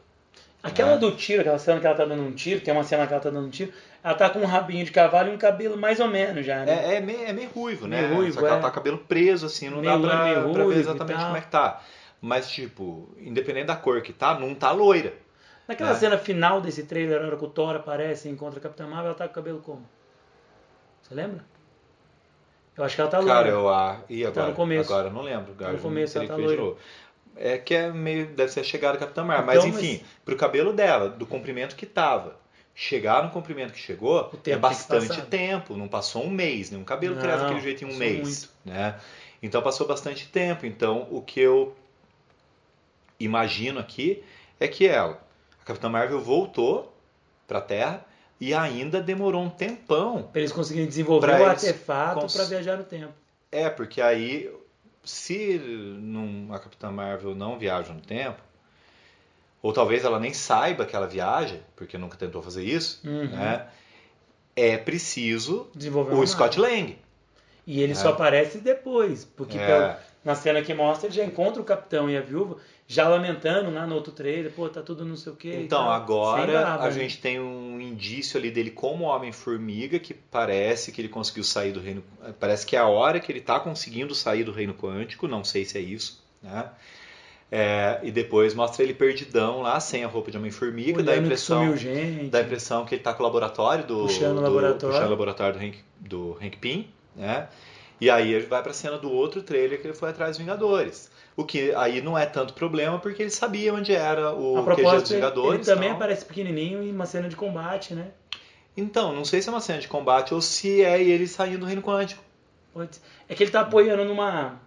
Aquela 0.62 0.92
É. 0.92 0.98
do 0.98 1.12
tiro, 1.12 1.40
aquela 1.40 1.58
cena 1.58 1.80
que 1.80 1.86
ela 1.86 1.96
tá 1.96 2.04
dando 2.04 2.22
um 2.22 2.32
tiro, 2.32 2.60
tem 2.60 2.72
uma 2.74 2.82
cena 2.84 3.06
que 3.06 3.12
ela 3.12 3.22
tá 3.22 3.30
dando 3.30 3.46
um 3.46 3.50
tiro, 3.50 3.72
ela 4.02 4.14
tá 4.14 4.28
com 4.30 4.40
um 4.40 4.44
rabinho 4.46 4.84
de 4.84 4.90
cavalo 4.90 5.28
e 5.30 5.34
um 5.34 5.38
cabelo 5.38 5.76
mais 5.76 6.00
ou 6.00 6.08
menos 6.08 6.44
já, 6.46 6.64
né? 6.64 6.92
É, 6.92 6.94
é, 6.96 7.00
meio, 7.00 7.22
é 7.24 7.32
meio 7.32 7.48
ruivo, 7.50 7.86
né? 7.86 8.02
Meio 8.02 8.14
ruivo, 8.16 8.34
Só 8.34 8.40
que 8.40 8.46
ela 8.46 8.56
é. 8.56 8.60
tá 8.60 8.66
com 8.66 8.72
o 8.72 8.74
cabelo 8.74 8.98
preso, 8.98 9.46
assim, 9.46 9.68
não 9.68 9.80
Meio 9.80 10.00
dá 10.00 10.08
pra, 10.08 10.24
meio 10.24 10.34
pra 10.42 10.62
ruivo 10.62 10.68
ver 10.70 10.78
exatamente 10.80 11.24
como 11.24 11.36
é 11.36 11.40
que 11.40 11.48
tá. 11.50 11.80
Mas, 12.20 12.48
tipo, 12.50 13.08
independente 13.18 13.66
da 13.66 13.76
cor 13.76 14.00
que 14.02 14.12
tá, 14.12 14.38
não 14.38 14.54
tá 14.54 14.70
loira. 14.72 15.12
Naquela 15.68 15.90
É. 15.90 15.94
cena 15.94 16.18
final 16.18 16.60
desse 16.60 16.82
trailer, 16.84 17.20
na 17.20 17.26
hora 17.28 17.36
que 17.36 17.44
o 17.44 17.48
Thor 17.48 17.74
aparece 17.76 18.28
e 18.28 18.30
encontra 18.32 18.58
a 18.58 18.62
Capitã 18.62 18.86
Marvel, 18.86 19.06
ela 19.06 19.14
tá 19.14 19.24
com 19.26 19.32
o 19.32 19.34
cabelo 19.34 19.58
como? 19.60 19.82
Você 21.06 21.14
lembra? 21.14 21.44
Eu 22.76 22.84
acho 22.84 22.94
que 22.96 23.00
ela 23.00 23.10
tá 23.10 23.18
loira. 23.18 23.34
Cara, 23.34 23.48
eu. 23.48 23.68
Ah, 23.68 24.00
e 24.08 24.26
agora? 24.26 24.48
no 24.48 24.54
começo. 24.54 24.92
Agora 24.92 25.08
eu 25.08 25.12
não 25.12 25.22
lembro. 25.22 25.52
Agora 25.52 25.72
no 25.72 25.78
começo 25.78 26.18
ela 26.18 26.26
tá 26.26 26.36
loira. 26.36 26.74
É 27.36 27.58
que 27.58 27.74
é 27.74 27.92
meio. 27.92 28.26
Deve 28.26 28.50
ser 28.50 28.60
a 28.60 28.64
chegada 28.64 28.94
da 28.94 29.00
Capitã 29.00 29.24
Marvel. 29.24 29.54
Então, 29.54 29.66
mas 29.66 29.74
mas- 29.74 29.84
enfim, 29.84 30.04
pro 30.24 30.36
cabelo 30.36 30.72
dela, 30.72 31.08
do 31.08 31.24
comprimento 31.24 31.76
que 31.76 31.86
tava. 31.86 32.36
Chegar 32.74 33.22
no 33.22 33.30
comprimento 33.30 33.72
que 33.72 33.78
chegou 33.78 34.30
é 34.44 34.56
bastante 34.56 35.08
passar. 35.08 35.26
tempo, 35.26 35.76
não 35.76 35.88
passou 35.88 36.24
um 36.24 36.28
mês, 36.28 36.70
nenhum 36.70 36.84
cabelo 36.84 37.16
cresce 37.16 37.38
daquele 37.38 37.60
jeito 37.60 37.84
em 37.84 37.90
um 37.90 37.96
mês, 37.96 38.50
né? 38.64 39.00
Então 39.42 39.62
passou 39.62 39.86
bastante 39.86 40.28
tempo. 40.28 40.66
Então 40.66 41.06
o 41.10 41.22
que 41.22 41.40
eu 41.40 41.74
imagino 43.18 43.78
aqui 43.80 44.22
é 44.60 44.68
que 44.68 44.86
ela, 44.86 45.18
a 45.62 45.64
Capitã 45.64 45.88
Marvel 45.88 46.20
voltou 46.20 46.92
pra 47.48 47.62
Terra 47.62 48.04
e 48.40 48.52
ainda 48.54 49.00
demorou 49.00 49.42
um 49.42 49.48
tempão 49.50 50.24
Pra 50.32 50.40
eles 50.40 50.52
conseguirem 50.52 50.88
desenvolver 50.88 51.40
o 51.40 51.44
artefato 51.46 52.20
cons- 52.20 52.34
pra 52.36 52.44
viajar 52.44 52.76
no 52.76 52.84
tempo. 52.84 53.12
É, 53.50 53.70
porque 53.70 54.00
aí, 54.00 54.50
se 55.04 55.58
não, 56.00 56.52
a 56.54 56.58
Capitã 56.58 56.90
Marvel 56.90 57.34
não 57.34 57.58
viaja 57.58 57.92
no 57.92 58.00
tempo, 58.00 58.40
ou 59.62 59.72
talvez 59.72 60.04
ela 60.04 60.20
nem 60.20 60.32
saiba 60.34 60.84
que 60.84 60.94
ela 60.94 61.06
viaja, 61.06 61.60
porque 61.74 61.96
nunca 61.98 62.16
tentou 62.16 62.42
fazer 62.42 62.64
isso, 62.64 63.00
Uhum. 63.04 63.26
né? 63.28 63.66
É 64.54 64.76
preciso 64.78 65.68
o 66.12 66.26
Scott 66.26 66.58
Lang. 66.58 66.98
E 67.66 67.80
ele 67.82 67.92
É. 67.92 67.94
só 67.96 68.10
aparece 68.10 68.58
depois, 68.58 69.24
porque 69.24 69.58
É. 69.58 69.98
na 70.26 70.34
cena 70.34 70.60
que 70.60 70.74
mostra, 70.74 71.06
ele 71.06 71.14
já 71.14 71.24
encontra 71.24 71.62
o 71.62 71.64
capitão 71.64 72.10
e 72.10 72.16
a 72.16 72.20
viúva 72.20 72.56
já 72.84 73.08
lamentando 73.08 73.70
lá 73.70 73.86
no 73.86 73.94
outro 73.94 74.12
trailer, 74.12 74.50
pô, 74.50 74.68
tá 74.68 74.82
tudo 74.82 75.04
não 75.04 75.14
sei 75.14 75.32
o 75.32 75.36
quê. 75.36 75.56
Então. 75.62 75.84
Sem 75.84 75.92
agora 75.92 76.68
a 76.74 76.84
né? 76.84 76.90
gente 76.90 77.20
tem 77.20 77.38
um 77.38 77.80
indício 77.80 78.36
ali 78.36 78.50
dele 78.50 78.72
como 78.72 79.04
Homem-Formiga, 79.04 80.00
que 80.00 80.12
parece 80.12 80.90
que 80.90 81.00
ele 81.00 81.08
conseguiu 81.08 81.44
sair 81.44 81.70
do 81.70 81.78
reino. 81.78 82.02
Parece 82.40 82.66
que 82.66 82.74
é 82.74 82.80
a 82.80 82.88
hora 82.88 83.20
que 83.20 83.30
ele 83.30 83.40
tá 83.40 83.60
conseguindo 83.60 84.16
sair 84.16 84.42
do 84.42 84.50
reino 84.50 84.74
quântico, 84.74 85.28
não 85.28 85.44
sei 85.44 85.64
se 85.64 85.78
é 85.78 85.80
isso, 85.80 86.20
né? 86.42 86.70
É, 87.48 88.00
e 88.02 88.10
depois 88.10 88.52
mostra 88.52 88.82
ele 88.82 88.94
perdidão 88.94 89.62
lá, 89.62 89.78
sem 89.78 90.02
a 90.02 90.08
roupa 90.08 90.32
de 90.32 90.36
Homem-Formiga, 90.36 91.04
dá 91.04 91.12
a 91.12 91.14
que 91.14 91.20
impressão. 91.20 91.60
sumiu 91.60 91.76
gente. 91.76 92.30
Dá 92.30 92.38
a 92.38 92.42
impressão 92.42 92.84
que 92.84 92.96
ele 92.96 93.02
tá 93.02 93.14
com 93.14 93.22
o 93.22 93.26
laboratório 93.26 93.86
do. 93.86 94.00
Puxando 94.00 94.38
o 94.38 94.40
laboratório. 94.40 94.88
puxando 94.88 95.06
o 95.06 95.10
laboratório 95.10 95.56
do 95.56 95.64
Hank, 95.64 95.78
do 96.00 96.38
Hank 96.42 96.56
Pym, 96.56 96.88
né? 97.14 97.46
E 98.00 98.10
aí 98.10 98.32
ele 98.32 98.46
vai 98.46 98.62
pra 98.62 98.72
cena 98.72 98.98
do 98.98 99.10
outro 99.10 99.42
trailer 99.42 99.80
que 99.80 99.86
ele 99.86 99.94
foi 99.94 100.10
atrás 100.10 100.32
dos 100.32 100.38
Vingadores. 100.38 101.10
O 101.36 101.44
que 101.44 101.74
aí 101.74 102.00
não 102.00 102.16
é 102.16 102.26
tanto 102.26 102.54
problema 102.54 102.98
porque 102.98 103.22
ele 103.22 103.30
sabia 103.30 103.72
onde 103.72 103.94
era 103.94 104.34
o 104.34 104.58
A 104.58 104.62
QG 104.62 104.66
dos 104.66 104.74
propósito, 104.74 105.12
ele 105.12 105.20
Vingadores. 105.20 105.66
também 105.66 105.88
tal. 105.88 105.96
aparece 105.96 106.24
pequenininho 106.24 106.82
em 106.82 106.92
uma 106.92 107.06
cena 107.06 107.28
de 107.28 107.36
combate, 107.36 107.94
né? 107.94 108.08
Então, 108.76 109.14
não 109.14 109.24
sei 109.24 109.40
se 109.40 109.48
é 109.48 109.52
uma 109.52 109.60
cena 109.60 109.78
de 109.80 109.88
combate 109.88 110.34
ou 110.34 110.40
se 110.42 110.82
é 110.82 111.02
ele 111.02 111.26
saindo 111.26 111.60
do 111.60 111.66
reino 111.66 111.82
quântico. 111.82 112.22
É 113.28 113.34
que 113.34 113.42
ele 113.42 113.50
tá 113.50 113.60
apoiando 113.60 114.04
numa. 114.04 114.60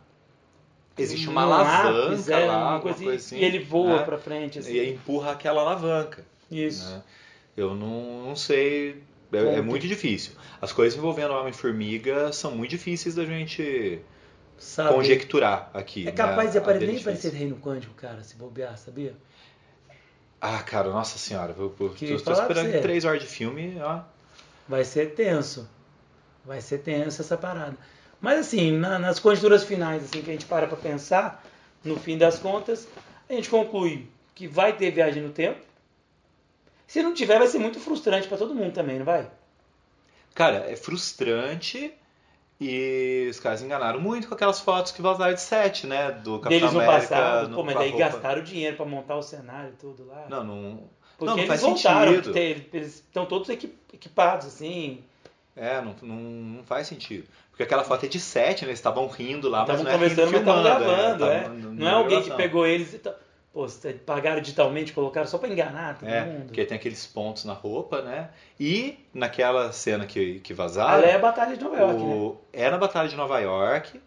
Existe 0.97 1.29
uma 1.29 1.43
alavanca 1.43 1.89
lápis, 1.89 2.27
é, 2.27 2.39
lá, 2.39 2.57
uma 2.57 2.73
alguma 2.73 2.79
coisa, 2.81 2.97
assim, 2.97 3.15
assim. 3.15 3.37
E 3.37 3.45
ele 3.45 3.59
voa 3.59 3.97
né? 3.97 4.03
pra 4.03 4.17
frente, 4.17 4.59
assim. 4.59 4.73
E 4.73 4.89
empurra 4.89 5.31
aquela 5.31 5.61
alavanca. 5.61 6.25
Isso. 6.51 6.89
né? 6.89 7.03
Eu 7.55 7.75
não, 7.75 8.25
não 8.25 8.35
sei. 8.35 9.01
É, 9.31 9.55
é 9.55 9.61
muito 9.61 9.87
difícil. 9.87 10.33
As 10.61 10.71
coisas 10.71 10.97
envolvendo 10.97 11.33
Homem-Formiga 11.33 12.31
são 12.33 12.51
muito 12.51 12.71
difíceis 12.71 13.15
da 13.15 13.25
gente 13.25 13.99
Sabe? 14.57 14.93
conjecturar 14.93 15.69
aqui. 15.73 16.07
É 16.07 16.11
capaz 16.11 16.47
né? 16.47 16.51
de 16.53 16.57
A 16.57 16.61
apare... 16.61 16.79
dele 16.79 16.91
nem 16.93 16.99
é 16.99 17.01
aparecer 17.01 17.31
reino 17.33 17.57
quântico, 17.57 17.93
cara, 17.93 18.23
se 18.23 18.35
bobear, 18.35 18.77
sabia? 18.77 19.15
Ah, 20.41 20.63
cara, 20.63 20.89
nossa 20.89 21.17
senhora. 21.17 21.53
Eu, 21.57 21.75
eu, 21.79 21.89
pra 22.21 22.33
esperando 22.33 22.81
três 22.81 23.05
horas 23.05 23.21
de 23.21 23.27
filme. 23.27 23.77
Ó. 23.81 24.01
Vai 24.67 24.83
ser 24.83 25.13
tenso. 25.13 25.67
Vai 26.45 26.61
ser 26.61 26.79
tenso 26.79 27.21
essa 27.21 27.37
parada. 27.37 27.75
Mas 28.21 28.39
assim, 28.39 28.71
na- 28.71 28.99
nas 28.99 29.19
conjunturas 29.19 29.63
finais, 29.63 30.03
assim, 30.03 30.21
que 30.21 30.29
a 30.29 30.33
gente 30.33 30.45
para 30.45 30.67
pra 30.67 30.77
pensar, 30.77 31.43
no 31.83 31.97
fim 31.97 32.17
das 32.17 32.39
contas, 32.39 32.87
a 33.29 33.33
gente 33.33 33.49
conclui 33.49 34.07
que 34.33 34.47
vai 34.47 34.73
ter 34.75 34.91
viagem 34.91 35.21
no 35.21 35.29
tempo, 35.29 35.59
Se 36.89 37.01
não 37.03 37.13
tiver, 37.13 37.37
vai 37.37 37.47
ser 37.47 37.59
muito 37.59 37.79
frustrante 37.79 38.27
pra 38.27 38.37
todo 38.37 38.55
mundo 38.55 38.73
também, 38.73 38.97
não 38.97 39.05
vai? 39.05 39.29
Cara, 40.33 40.65
é 40.69 40.75
frustrante 40.75 41.93
e 42.59 43.27
os 43.29 43.39
caras 43.39 43.61
enganaram 43.61 43.99
muito 44.01 44.27
com 44.27 44.33
aquelas 44.33 44.59
fotos 44.59 44.91
que 44.91 45.01
vazaram 45.01 45.33
de 45.33 45.41
set, 45.41 45.85
né? 45.87 46.11
Do 46.11 46.39
Capitão 46.39 46.49
Deles 46.49 46.73
no 46.73 46.79
América. 46.81 47.07
passado, 47.07 47.49
no- 47.49 47.55
pô, 47.57 47.63
mas 47.63 47.75
daí 47.75 47.89
roupa. 47.91 48.05
gastaram 48.05 48.43
dinheiro 48.43 48.75
pra 48.75 48.85
montar 48.85 49.15
o 49.15 49.21
cenário 49.21 49.69
e 49.69 49.77
tudo 49.77 50.05
lá. 50.07 50.25
Não, 50.29 50.43
não. 50.43 50.83
Porque 51.17 51.25
não, 51.25 51.35
não 51.37 51.43
eles 51.43 51.61
voltaram, 51.61 52.13
eles 52.13 52.95
estão 52.95 53.25
todos 53.25 53.49
equi- 53.49 53.75
equipados, 53.93 54.47
assim. 54.47 55.03
É, 55.55 55.81
não, 55.81 55.95
não, 56.01 56.15
não 56.15 56.63
faz 56.63 56.87
sentido. 56.87 57.27
Porque 57.51 57.63
aquela 57.63 57.83
foto 57.83 58.05
é 58.05 58.09
de 58.09 58.19
set, 58.19 58.61
né? 58.63 58.69
Eles 58.69 58.79
estavam 58.79 59.05
rindo 59.07 59.49
lá, 59.49 59.65
mas 59.67 59.81
não 59.83 59.89
é 59.89 59.93
conversando, 59.93 60.31
mas 60.31 60.39
estavam 60.39 60.63
filmando, 60.63 60.85
gravando, 60.85 61.25
é. 61.25 61.39
Tavam 61.41 61.57
no- 61.57 61.71
Não 61.73 61.87
é 61.87 61.91
alguém 61.91 62.21
que 62.21 62.29
gravação. 62.29 62.37
pegou 62.37 62.65
eles 62.65 62.93
e 62.93 62.99
tal. 62.99 63.13
Pô, 63.59 63.67
vocês 63.67 63.95
pagaram 64.05 64.39
digitalmente, 64.39 64.93
colocaram 64.93 65.27
só 65.27 65.37
pra 65.37 65.49
enganar 65.49 65.97
todo 65.97 66.07
É, 66.07 66.23
mundo. 66.23 66.45
porque 66.45 66.63
tem 66.63 66.77
aqueles 66.77 67.05
pontos 67.05 67.43
na 67.43 67.51
roupa, 67.51 68.01
né? 68.01 68.29
E 68.57 68.97
naquela 69.13 69.71
cena 69.73 70.05
que, 70.05 70.39
que 70.39 70.53
vazaram, 70.53 71.03
é 71.03 71.15
a 71.15 71.19
Batalha 71.19 71.57
de 71.57 71.63
Nova 71.63 71.77
York, 71.77 72.01
né? 72.01 72.13
o, 72.15 72.37
é 72.53 72.69
na 72.71 72.77
Batalha 72.77 73.09
de 73.09 73.17
Nova 73.17 73.37
York 73.39 73.99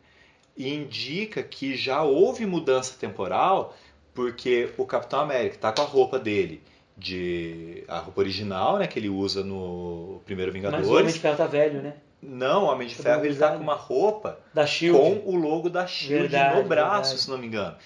e 0.57 0.73
indica 0.73 1.43
que 1.43 1.77
já 1.77 2.03
houve 2.03 2.47
mudança 2.47 2.97
temporal 2.99 3.77
porque 4.15 4.71
o 4.79 4.87
Capitão 4.87 5.21
América 5.21 5.59
tá 5.59 5.71
com 5.73 5.83
a 5.83 5.85
roupa 5.85 6.19
dele 6.19 6.63
de 6.97 7.85
a 7.89 7.99
roupa 7.99 8.21
original, 8.21 8.79
né, 8.79 8.87
que 8.87 8.99
ele 8.99 9.09
usa 9.11 9.43
no 9.45 10.21
primeiro 10.25 10.51
Mas 10.53 10.63
o 10.63 10.67
Homem 10.69 10.81
Vingadores. 10.83 11.15
de 11.15 11.21
Ferro 11.21 11.37
tá 11.37 11.47
velho, 11.47 11.83
né? 11.83 11.95
Não, 12.23 12.65
o 12.65 12.67
Homem 12.69 12.87
de 12.89 12.95
Tá 12.95 13.03
Ferro 13.03 13.25
ele 13.27 13.35
tá 13.35 13.51
com 13.51 13.63
uma 13.63 13.75
roupa 13.75 14.39
Da 14.55 14.65
SHIELD. 14.65 15.21
com 15.21 15.31
o 15.31 15.37
logo 15.37 15.69
da 15.69 15.87
Shield 15.87 16.29
Verdade, 16.29 16.57
no 16.63 16.69
braço, 16.69 16.93
verdade. 17.11 17.21
se 17.21 17.31
não 17.31 17.37
me 17.37 17.47
engano. 17.49 17.77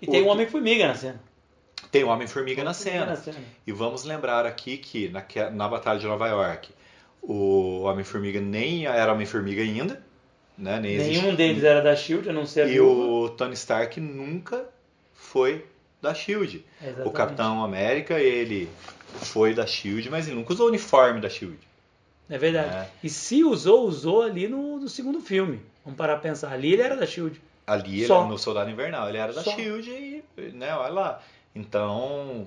E 0.00 0.06
tem 0.06 0.16
o 0.20 0.24
outro- 0.24 0.32
Homem-Formiga 0.34 0.86
na 0.88 0.94
cena. 0.94 1.20
Tem 1.90 2.04
o 2.04 2.08
Homem-Formiga 2.08 2.62
na 2.62 2.70
na 2.70 2.74
cena. 2.74 3.16
E 3.66 3.72
vamos 3.72 4.04
lembrar 4.04 4.44
aqui 4.46 4.76
que 4.76 5.08
na, 5.08 5.24
na 5.50 5.68
Batalha 5.68 5.98
de 5.98 6.06
Nova 6.06 6.26
York, 6.28 6.70
o 7.22 7.82
Homem-Formiga 7.82 8.40
nem 8.40 8.86
era 8.86 9.12
Homem-Formiga 9.12 9.62
ainda, 9.62 10.02
né? 10.56 10.78
Nem 10.80 10.94
existe- 10.94 11.22
Nenhum 11.22 11.34
deles 11.34 11.64
era 11.64 11.80
da 11.80 11.94
SHIELD, 11.96 12.28
a 12.30 12.32
não 12.32 12.44
ser 12.46 12.62
a 12.62 12.66
E 12.68 12.80
o 12.80 13.28
Tony 13.36 13.54
Stark 13.54 14.00
nunca 14.00 14.66
foi 15.14 15.64
da 16.02 16.14
Shield. 16.14 16.64
Exatamente. 16.80 17.08
O 17.08 17.12
Capitão 17.12 17.64
América, 17.64 18.18
ele 18.20 18.68
foi 19.22 19.54
da 19.54 19.66
Shield, 19.66 20.08
mas 20.10 20.26
ele 20.26 20.36
nunca 20.36 20.52
usou 20.52 20.66
o 20.66 20.68
uniforme 20.68 21.20
da 21.20 21.28
Shield. 21.28 21.58
É 22.30 22.36
verdade. 22.36 22.74
É. 22.74 22.88
E 23.02 23.08
se 23.08 23.42
usou, 23.42 23.86
usou 23.86 24.22
ali 24.22 24.46
no, 24.48 24.78
no 24.78 24.88
segundo 24.88 25.20
filme. 25.20 25.60
Vamos 25.84 25.96
parar 25.96 26.14
pra 26.18 26.28
pensar. 26.30 26.52
Ali 26.52 26.72
ele 26.74 26.82
era 26.82 26.94
da 26.96 27.06
SHIELD. 27.06 27.40
Ali, 27.68 28.06
Só. 28.06 28.24
no 28.26 28.38
Soldado 28.38 28.70
Invernal, 28.70 29.08
ele 29.08 29.18
era 29.18 29.32
da 29.32 29.42
Só. 29.42 29.50
Shield 29.52 29.90
e, 29.90 30.24
né, 30.54 30.74
olha 30.74 30.92
lá. 30.92 31.22
Então, 31.54 32.46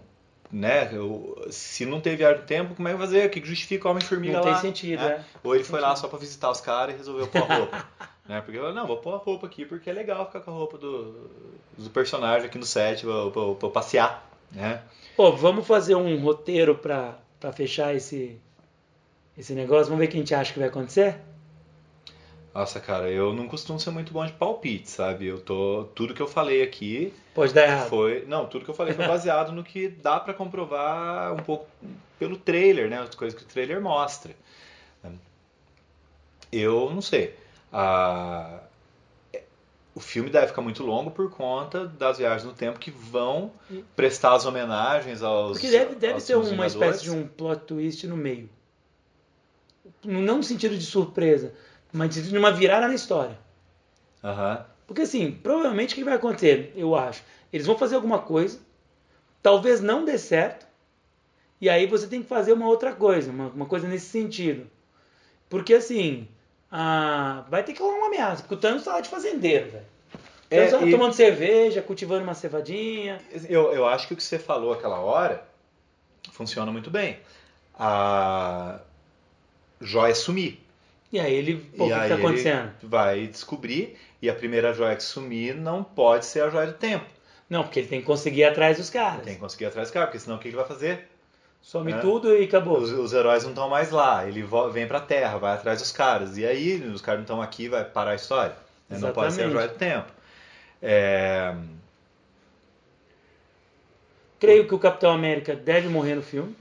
né, 0.52 0.90
eu- 0.92 1.48
se 1.52 1.86
não 1.86 2.02
teve 2.02 2.26
ar 2.26 2.36
do 2.40 2.44
tempo, 2.44 2.74
como 2.76 2.88
é 2.88 2.94
que 2.94 2.98
fazer? 2.98 3.28
O 3.28 3.30
que 3.30 3.46
justifica 3.46 3.88
o 3.88 3.92
Homem-Formiga 3.92 4.40
Não 4.40 4.44
lá? 4.46 4.54
tem 4.54 4.62
sentido, 4.62 5.00
né? 5.02 5.10
né? 5.18 5.26
Ou 5.44 5.54
ele 5.56 5.64
foi 5.64 5.80
lá 5.80 5.90
Sentido. 5.90 6.02
só 6.02 6.08
pra 6.08 6.18
visitar 6.20 6.50
os 6.50 6.60
caras 6.62 6.96
e 6.96 6.98
resolveu 6.98 7.28
pôr 7.28 7.44
a 7.44 7.56
roupa. 7.56 7.86
né? 8.28 8.42
Porque 8.42 8.58
eu, 8.58 8.74
não, 8.74 8.88
vou 8.88 8.98
pôr 8.98 9.14
a 9.14 9.18
roupa 9.18 9.46
aqui 9.48 9.64
porque 9.66 9.90
é 9.90 9.94
legal 9.94 10.26
ficar 10.26 10.40
com 10.42 10.52
a 10.52 10.54
roupa 10.54 10.78
do, 10.78 11.30
do 11.78 11.90
personagem 11.92 12.48
aqui 12.48 12.58
no 12.58 12.66
set 12.66 13.06
pra, 13.06 13.30
pra- 13.30 13.56
pra 13.56 13.70
passear, 13.70 14.28
né? 14.52 14.82
Pô, 15.16 15.32
vamos 15.34 15.68
fazer 15.68 15.96
um 15.96 16.20
roteiro 16.22 16.76
pra, 16.76 17.18
pra 17.40 17.52
fechar 17.52 17.94
esse, 17.96 18.40
esse 19.38 19.54
negócio. 19.54 19.86
Vamos 19.86 20.00
ver 20.00 20.06
o 20.06 20.10
que 20.10 20.18
a 20.18 20.20
gente 20.20 20.34
acha 20.34 20.52
que 20.54 20.60
vai 20.60 20.68
acontecer? 20.70 21.18
Nossa, 22.54 22.82
cara, 22.82 23.10
eu 23.10 23.34
não 23.34 23.48
costumo 23.48 23.80
ser 23.80 23.92
muito 23.92 24.12
bom 24.12 24.26
de 24.26 24.34
palpite, 24.34 24.90
sabe? 24.90 25.26
Eu 25.26 25.40
tô. 25.40 25.86
Tudo 25.96 26.14
que 26.14 26.22
eu 26.22 26.28
falei 26.28 26.62
aqui 26.62 27.14
Pode 27.34 27.54
dar 27.54 27.64
errado. 27.64 27.88
foi. 27.90 28.26
Não, 28.28 28.46
tudo 28.46 28.66
que 28.66 28.72
eu 28.72 28.76
falei 28.76 28.94
foi 28.94 29.08
baseado 29.08 29.54
no 29.54 29.64
que 29.64 29.88
dá 29.88 30.20
pra 30.20 30.34
comprovar 30.34 31.34
um 31.34 31.38
pouco 31.38 31.66
pelo 32.20 32.36
trailer, 32.38 32.90
né? 32.90 33.00
As 33.00 33.16
coisas 33.16 33.38
que 33.40 33.46
o 33.46 33.48
trailer 33.48 33.80
mostra. 33.82 34.36
Eu 36.52 36.90
não 36.90 37.02
sei. 37.02 37.34
Ah, 37.72 38.60
O 39.96 40.02
filme 40.02 40.30
deve 40.30 40.48
ficar 40.48 40.62
muito 40.62 40.84
longo 40.84 41.10
por 41.12 41.30
conta 41.32 41.86
das 41.88 42.18
viagens 42.18 42.44
no 42.44 42.54
tempo 42.54 42.80
que 42.80 42.92
vão 42.92 43.52
prestar 43.96 44.34
as 44.36 44.46
homenagens 44.46 45.22
aos. 45.24 45.54
Porque 45.54 45.70
deve, 45.70 45.96
deve 45.96 46.22
ter 46.22 46.36
uma 46.36 46.68
espécie 46.68 47.04
de 47.04 47.12
um 47.12 47.26
plot 47.26 47.62
twist 47.64 48.06
no 48.08 48.18
meio. 48.18 48.50
Não 50.04 50.38
no 50.38 50.44
sentido 50.44 50.78
de 50.78 50.86
surpresa, 50.86 51.54
mas 51.92 52.14
de 52.14 52.38
uma 52.38 52.52
virada 52.52 52.88
na 52.88 52.94
história. 52.96 53.38
Aham. 54.24 54.66
Porque 54.88 55.04
assim, 55.04 55.32
provavelmente 55.32 55.94
o 55.94 55.96
que 55.96 56.04
vai 56.04 56.16
acontecer, 56.16 56.74
eu 56.76 56.96
acho? 56.96 57.24
Eles 57.52 57.66
vão 57.66 57.78
fazer 57.78 57.96
alguma 57.96 58.20
coisa, 58.20 58.60
talvez 59.42 59.82
não 59.82 60.04
dê 60.06 60.18
certo, 60.18 60.66
e 61.60 61.70
aí 61.70 61.86
você 61.86 62.08
tem 62.08 62.22
que 62.22 62.28
fazer 62.28 62.54
uma 62.54 62.68
outra 62.68 62.94
coisa, 62.94 63.32
uma, 63.32 63.48
uma 63.48 63.66
coisa 63.66 63.88
nesse 63.88 64.08
sentido. 64.08 64.68
Porque 65.50 65.74
assim, 65.74 66.28
ah, 66.72 67.46
vai 67.50 67.64
ter 67.64 67.74
que 67.74 67.82
rolar 67.82 67.98
uma 67.98 68.08
ameaça, 68.08 68.42
porque 68.42 68.56
o 68.56 68.58
Thanos 68.58 68.84
tá 68.84 68.94
lá 68.94 69.02
de 69.02 69.10
fazendeiro, 69.10 69.70
velho. 69.72 69.86
Thanos 70.50 70.74
É, 70.74 70.78
tá 70.78 70.86
e- 70.86 70.92
tomando 70.92 71.14
cerveja, 71.14 71.82
cultivando 71.82 72.24
uma 72.24 72.34
cevadinha. 72.34 73.22
Eu, 73.48 73.72
eu 73.74 73.86
acho 73.88 74.08
que 74.08 74.14
o 74.14 74.18
que 74.18 74.24
você 74.24 74.38
falou 74.40 74.74
aquela 74.74 75.00
hora 75.00 75.44
funciona 76.32 76.72
muito 76.72 76.90
bem. 76.90 77.20
A 77.78 78.80
joia 79.80 80.14
sumir. 80.14 80.60
E 81.12 81.20
aí 81.20 81.34
ele, 81.34 81.56
pô, 81.78 81.86
o 81.86 81.88
que, 81.88 82.08
tá 82.08 82.16
acontecendo? 82.16 82.72
vai 82.84 83.28
descobrir 83.28 83.98
e 84.22 84.30
a 84.30 84.34
primeira 84.34 84.74
joia 84.74 84.96
que 84.96 85.04
sumir 85.04 85.56
não 85.56 85.84
pode 85.84 86.26
ser 86.26 86.42
a 86.44 86.50
joia 86.50 86.68
do 86.68 86.74
tempo. 86.74 87.06
Não, 87.50 87.64
porque 87.64 87.80
ele 87.80 87.88
tem 87.88 88.00
que 88.00 88.06
conseguir 88.06 88.42
ir 88.42 88.46
atrás 88.46 88.78
dos 88.78 88.90
caras. 88.90 89.24
Tem 89.24 89.34
que 89.34 89.40
conseguir 89.42 89.66
ir 89.66 89.68
atrás 89.68 89.90
do 89.90 89.94
cara, 89.94 90.08
porque 90.08 90.20
senão 90.20 90.38
o 90.38 90.40
que 90.40 90.48
ele 90.48 90.56
vai 90.56 90.66
fazer? 90.66 91.10
Some 91.62 91.92
É. 91.92 91.98
tudo 91.98 92.34
e 92.36 92.46
acabou. 92.46 92.78
Os, 92.78 92.92
os 92.92 93.14
heróis 93.14 93.44
não 93.44 93.52
estão 93.52 93.70
mais 93.70 93.92
lá, 93.92 94.26
ele 94.26 94.44
vem 94.72 94.88
pra 94.88 95.02
Terra, 95.02 95.38
vai 95.38 95.54
atrás 95.54 95.80
dos 95.80 95.92
caras. 95.92 96.38
E 96.38 96.46
aí, 96.46 96.82
os 96.82 97.02
caras 97.02 97.20
não 97.20 97.24
estão 97.24 97.42
aqui, 97.42 97.68
vai 97.68 97.84
parar 97.84 98.12
a 98.12 98.16
história. 98.16 98.56
né? 98.90 98.98
Não 98.98 99.12
pode 99.12 99.34
ser 99.34 99.44
a 99.44 99.50
joia 99.50 99.68
do 99.68 99.76
tempo. 99.76 100.08
É, 100.82 101.54
Creio 104.42 104.68
que 104.68 104.74
o 104.74 104.80
Capitão 104.80 105.12
América 105.12 105.56
deve 105.56 105.88
morrer 105.88 106.16
no 106.16 106.24
filme. 106.24 106.56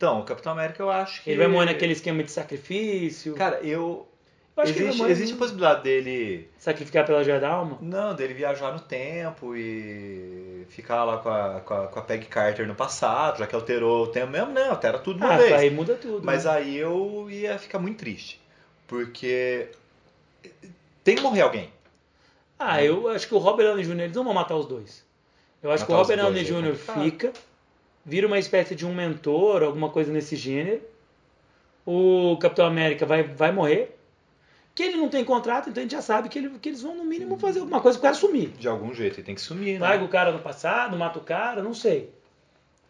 Então, 0.00 0.20
o 0.20 0.24
Capitão 0.24 0.52
América 0.52 0.82
eu 0.82 0.90
acho 0.90 1.22
que. 1.22 1.28
Ele 1.28 1.40
vai 1.40 1.46
morrer 1.46 1.66
naquele 1.66 1.92
esquema 1.92 2.22
de 2.22 2.30
sacrifício. 2.30 3.34
Cara, 3.34 3.60
eu. 3.60 4.08
Eu 4.56 4.62
acho 4.62 4.72
que 4.72 4.78
ele 4.78 4.88
existe 4.88 5.10
existe 5.10 5.34
a 5.34 5.36
possibilidade 5.36 5.82
dele. 5.82 6.48
Sacrificar 6.58 7.04
pela 7.04 7.22
joia 7.22 7.38
da 7.38 7.50
alma? 7.50 7.76
Não, 7.82 8.14
dele 8.14 8.32
viajar 8.32 8.72
no 8.72 8.80
tempo 8.80 9.54
e 9.54 10.64
ficar 10.70 11.04
lá 11.04 11.18
com 11.18 11.28
a, 11.28 11.60
com 11.60 11.74
a, 11.74 11.86
com 11.88 11.98
a 11.98 12.02
Peggy 12.02 12.26
Carter 12.28 12.66
no 12.66 12.74
passado, 12.74 13.40
já 13.40 13.46
que 13.46 13.54
alterou 13.54 14.04
o 14.04 14.06
tempo 14.06 14.32
mesmo, 14.32 14.50
não, 14.52 14.70
altera 14.70 14.98
tudo 14.98 15.18
de 15.18 15.24
uma 15.24 15.34
Ah, 15.34 15.36
vez. 15.36 15.52
aí 15.52 15.70
muda 15.70 15.94
tudo. 15.96 16.24
Mas 16.24 16.46
né? 16.46 16.50
aí 16.52 16.78
eu 16.78 17.28
ia 17.30 17.58
ficar 17.58 17.78
muito 17.78 17.98
triste. 17.98 18.40
Porque 18.88 19.68
tem 21.04 21.14
que 21.14 21.22
morrer 21.22 21.42
alguém. 21.42 21.70
Ah, 22.58 22.82
eu 22.82 23.06
acho 23.08 23.28
que 23.28 23.34
o 23.34 23.38
Robert 23.38 23.66
Downey 23.66 23.84
Jr. 23.84 24.00
eles 24.00 24.16
não 24.16 24.24
vão 24.24 24.32
matar 24.32 24.56
os 24.56 24.66
dois. 24.66 25.04
Eu 25.62 25.70
acho 25.70 25.84
que 25.84 25.92
o 25.92 25.94
Matar 25.94 26.08
Robert 26.08 26.24
Downey 26.24 26.40
é 26.40 26.44
Jr. 26.44 26.74
fica, 26.74 27.32
vira 28.04 28.26
uma 28.26 28.38
espécie 28.38 28.74
de 28.74 28.86
um 28.86 28.94
mentor, 28.94 29.62
alguma 29.62 29.88
coisa 29.90 30.12
nesse 30.12 30.36
gênero. 30.36 30.82
O 31.86 32.36
Capitão 32.40 32.66
América 32.66 33.06
vai, 33.06 33.22
vai 33.22 33.52
morrer. 33.52 33.96
Que 34.74 34.84
ele 34.84 34.96
não 34.96 35.08
tem 35.08 35.24
contrato, 35.24 35.68
então 35.68 35.80
a 35.80 35.84
gente 35.84 35.92
já 35.92 36.00
sabe 36.02 36.28
que, 36.28 36.38
ele- 36.38 36.50
que 36.60 36.68
eles 36.68 36.80
vão, 36.80 36.96
no 36.96 37.04
mínimo, 37.04 37.36
fazer 37.38 37.60
alguma 37.60 37.80
coisa 37.80 37.98
pro 37.98 38.04
cara 38.04 38.14
sumir. 38.14 38.48
De 38.50 38.68
algum 38.68 38.94
jeito, 38.94 39.16
ele 39.16 39.26
tem 39.26 39.34
que 39.34 39.40
sumir, 39.40 39.74
né? 39.74 39.80
Larga 39.80 40.04
o 40.04 40.08
cara 40.08 40.30
no 40.32 40.38
passado, 40.38 40.96
mata 40.96 41.18
o 41.18 41.22
cara, 41.22 41.62
não 41.62 41.74
sei. 41.74 42.10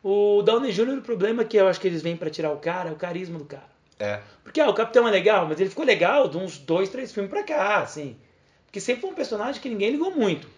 O 0.03 0.43
Downey 0.43 0.73
Jr., 0.73 0.99
o 0.99 1.03
problema 1.03 1.43
é 1.43 1.45
que 1.45 1.57
eu 1.57 1.67
acho 1.69 1.81
que 1.81 1.87
eles 1.89 2.03
vêm 2.03 2.17
pra 2.17 2.31
tirar 2.31 2.53
o 2.53 2.59
cara, 2.59 2.91
é 2.91 2.93
o 2.93 2.97
carisma 2.97 3.39
do 3.39 3.45
cara. 3.45 3.69
É. 3.99 4.21
Porque 4.43 4.61
ah, 4.61 4.69
o 4.69 4.75
Capitão 4.75 5.07
é 5.09 5.11
legal, 5.11 5.47
mas 5.47 5.61
ele 5.61 5.69
ficou 5.71 5.85
legal 5.85 6.29
de 6.29 6.37
uns 6.37 6.59
dois, 6.59 6.89
três 6.89 7.13
filmes 7.13 7.31
pra 7.31 7.43
cá, 7.43 7.79
assim. 7.81 8.17
Porque 8.67 8.81
sempre 8.81 9.03
foi 9.03 9.11
um 9.11 9.15
personagem 9.15 9.61
que 9.61 9.69
ninguém 9.69 9.91
ligou 9.91 10.11
muito. 10.11 10.49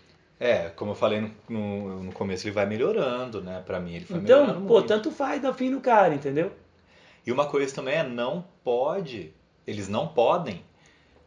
É, 0.45 0.71
como 0.71 0.91
eu 0.91 0.95
falei 0.97 1.21
no, 1.21 1.31
no, 1.49 2.03
no 2.03 2.13
começo, 2.13 2.45
ele 2.45 2.53
vai 2.53 2.67
melhorando, 2.67 3.41
né? 3.41 3.63
Pra 3.65 3.79
mim, 3.79 3.95
ele 3.95 4.05
foi 4.05 4.17
Então, 4.19 4.41
melhorando 4.41 4.67
pô, 4.67 4.75
muito. 4.75 4.89
tanto 4.89 5.11
faz 5.13 5.41
dar 5.41 5.53
fim 5.55 5.71
no 5.71 5.81
cara, 5.81 6.13
entendeu? 6.13 6.51
E 7.25 7.31
uma 7.31 7.47
coisa 7.47 7.73
também 7.73 7.95
é, 7.95 8.03
não 8.03 8.45
pode, 8.65 9.33
eles 9.65 9.89
não 9.89 10.09
podem 10.09 10.65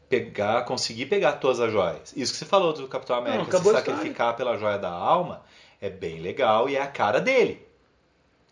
pegar, 0.09 0.63
conseguir 0.65 1.05
pegar 1.05 1.33
todas 1.33 1.61
as 1.61 1.71
joias. 1.71 2.13
Isso 2.13 2.33
que 2.33 2.39
você 2.39 2.45
falou 2.45 2.73
do 2.73 2.87
Capitão 2.89 3.15
América, 3.15 3.51
se 3.51 3.55
a 3.55 3.59
história. 3.59 3.79
sacrificar 3.79 4.35
pela 4.35 4.57
joia 4.57 4.77
da 4.77 4.89
alma, 4.91 5.43
é 5.81 5.89
bem 5.89 6.19
legal 6.19 6.67
e 6.69 6.75
é 6.75 6.81
a 6.81 6.87
cara 6.87 7.21
dele. 7.21 7.64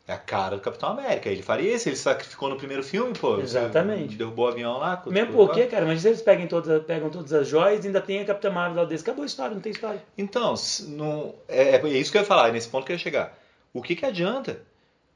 É 0.06 0.12
a 0.12 0.18
cara 0.18 0.58
do 0.58 0.62
Capitão 0.62 0.90
América. 0.90 1.30
Ele 1.30 1.42
faria 1.42 1.74
isso, 1.76 1.88
ele 1.88 1.96
sacrificou 1.96 2.50
no 2.50 2.58
primeiro 2.58 2.84
filme, 2.84 3.14
pô. 3.18 3.40
Exatamente. 3.40 4.16
Derrubou 4.18 4.46
o 4.46 4.50
avião 4.50 4.78
lá. 4.78 5.02
Mesmo 5.08 5.32
porque, 5.32 5.66
cara, 5.68 5.86
mas 5.86 6.02
se 6.02 6.10
eles 6.10 6.22
pegam 6.22 6.46
todas, 6.46 6.84
pegam 6.84 7.10
todas 7.10 7.32
as 7.32 7.48
joias 7.48 7.86
e 7.86 7.88
ainda 7.88 8.02
tem 8.02 8.20
a 8.20 8.26
Capitã 8.26 8.50
Marvel 8.50 8.84
lá 8.84 8.86
desse, 8.90 9.02
acabou 9.04 9.24
a 9.24 9.26
história, 9.26 9.54
não 9.56 9.62
tem 9.62 9.72
história. 9.72 10.04
Então, 10.18 10.56
não, 10.90 11.34
é, 11.48 11.76
é 11.78 11.88
isso 11.90 12.12
que 12.12 12.18
eu 12.18 12.22
ia 12.22 12.28
falar, 12.28 12.50
é 12.50 12.52
nesse 12.52 12.68
ponto 12.68 12.86
que 12.86 12.92
eu 12.92 12.96
ia 12.96 13.00
chegar. 13.00 13.38
O 13.74 13.82
que, 13.82 13.96
que 13.96 14.06
adianta 14.06 14.62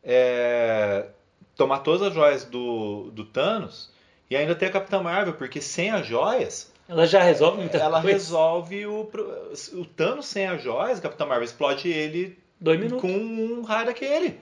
é, 0.01 1.07
tomar 1.55 1.79
todas 1.79 2.01
as 2.07 2.13
joias 2.13 2.45
do, 2.45 3.11
do 3.11 3.25
Thanos 3.25 3.91
e 4.29 4.38
ainda 4.38 4.55
ter 4.55 4.67
a 4.67 4.71
Capitã 4.71 5.01
Marvel? 5.01 5.33
Porque 5.33 5.59
sem 5.59 5.89
as 5.91 6.07
joias, 6.07 6.71
Ela 6.88 7.05
já 7.05 7.21
resolve 7.21 7.57
muita 7.57 7.77
ela 7.77 8.01
coisa. 8.01 8.17
resolve 8.17 8.85
o, 8.88 9.01
o 9.73 9.85
Thanos 9.85 10.27
sem 10.27 10.47
as 10.47 10.63
joias, 10.63 10.99
a 10.99 11.01
Capitã 11.01 11.25
Marvel 11.25 11.43
explode 11.43 11.89
ele 11.89 12.39
Dois 12.59 12.79
minutos. 12.79 13.01
com 13.01 13.11
um 13.11 13.61
raio 13.63 13.88
daquele. 13.88 14.39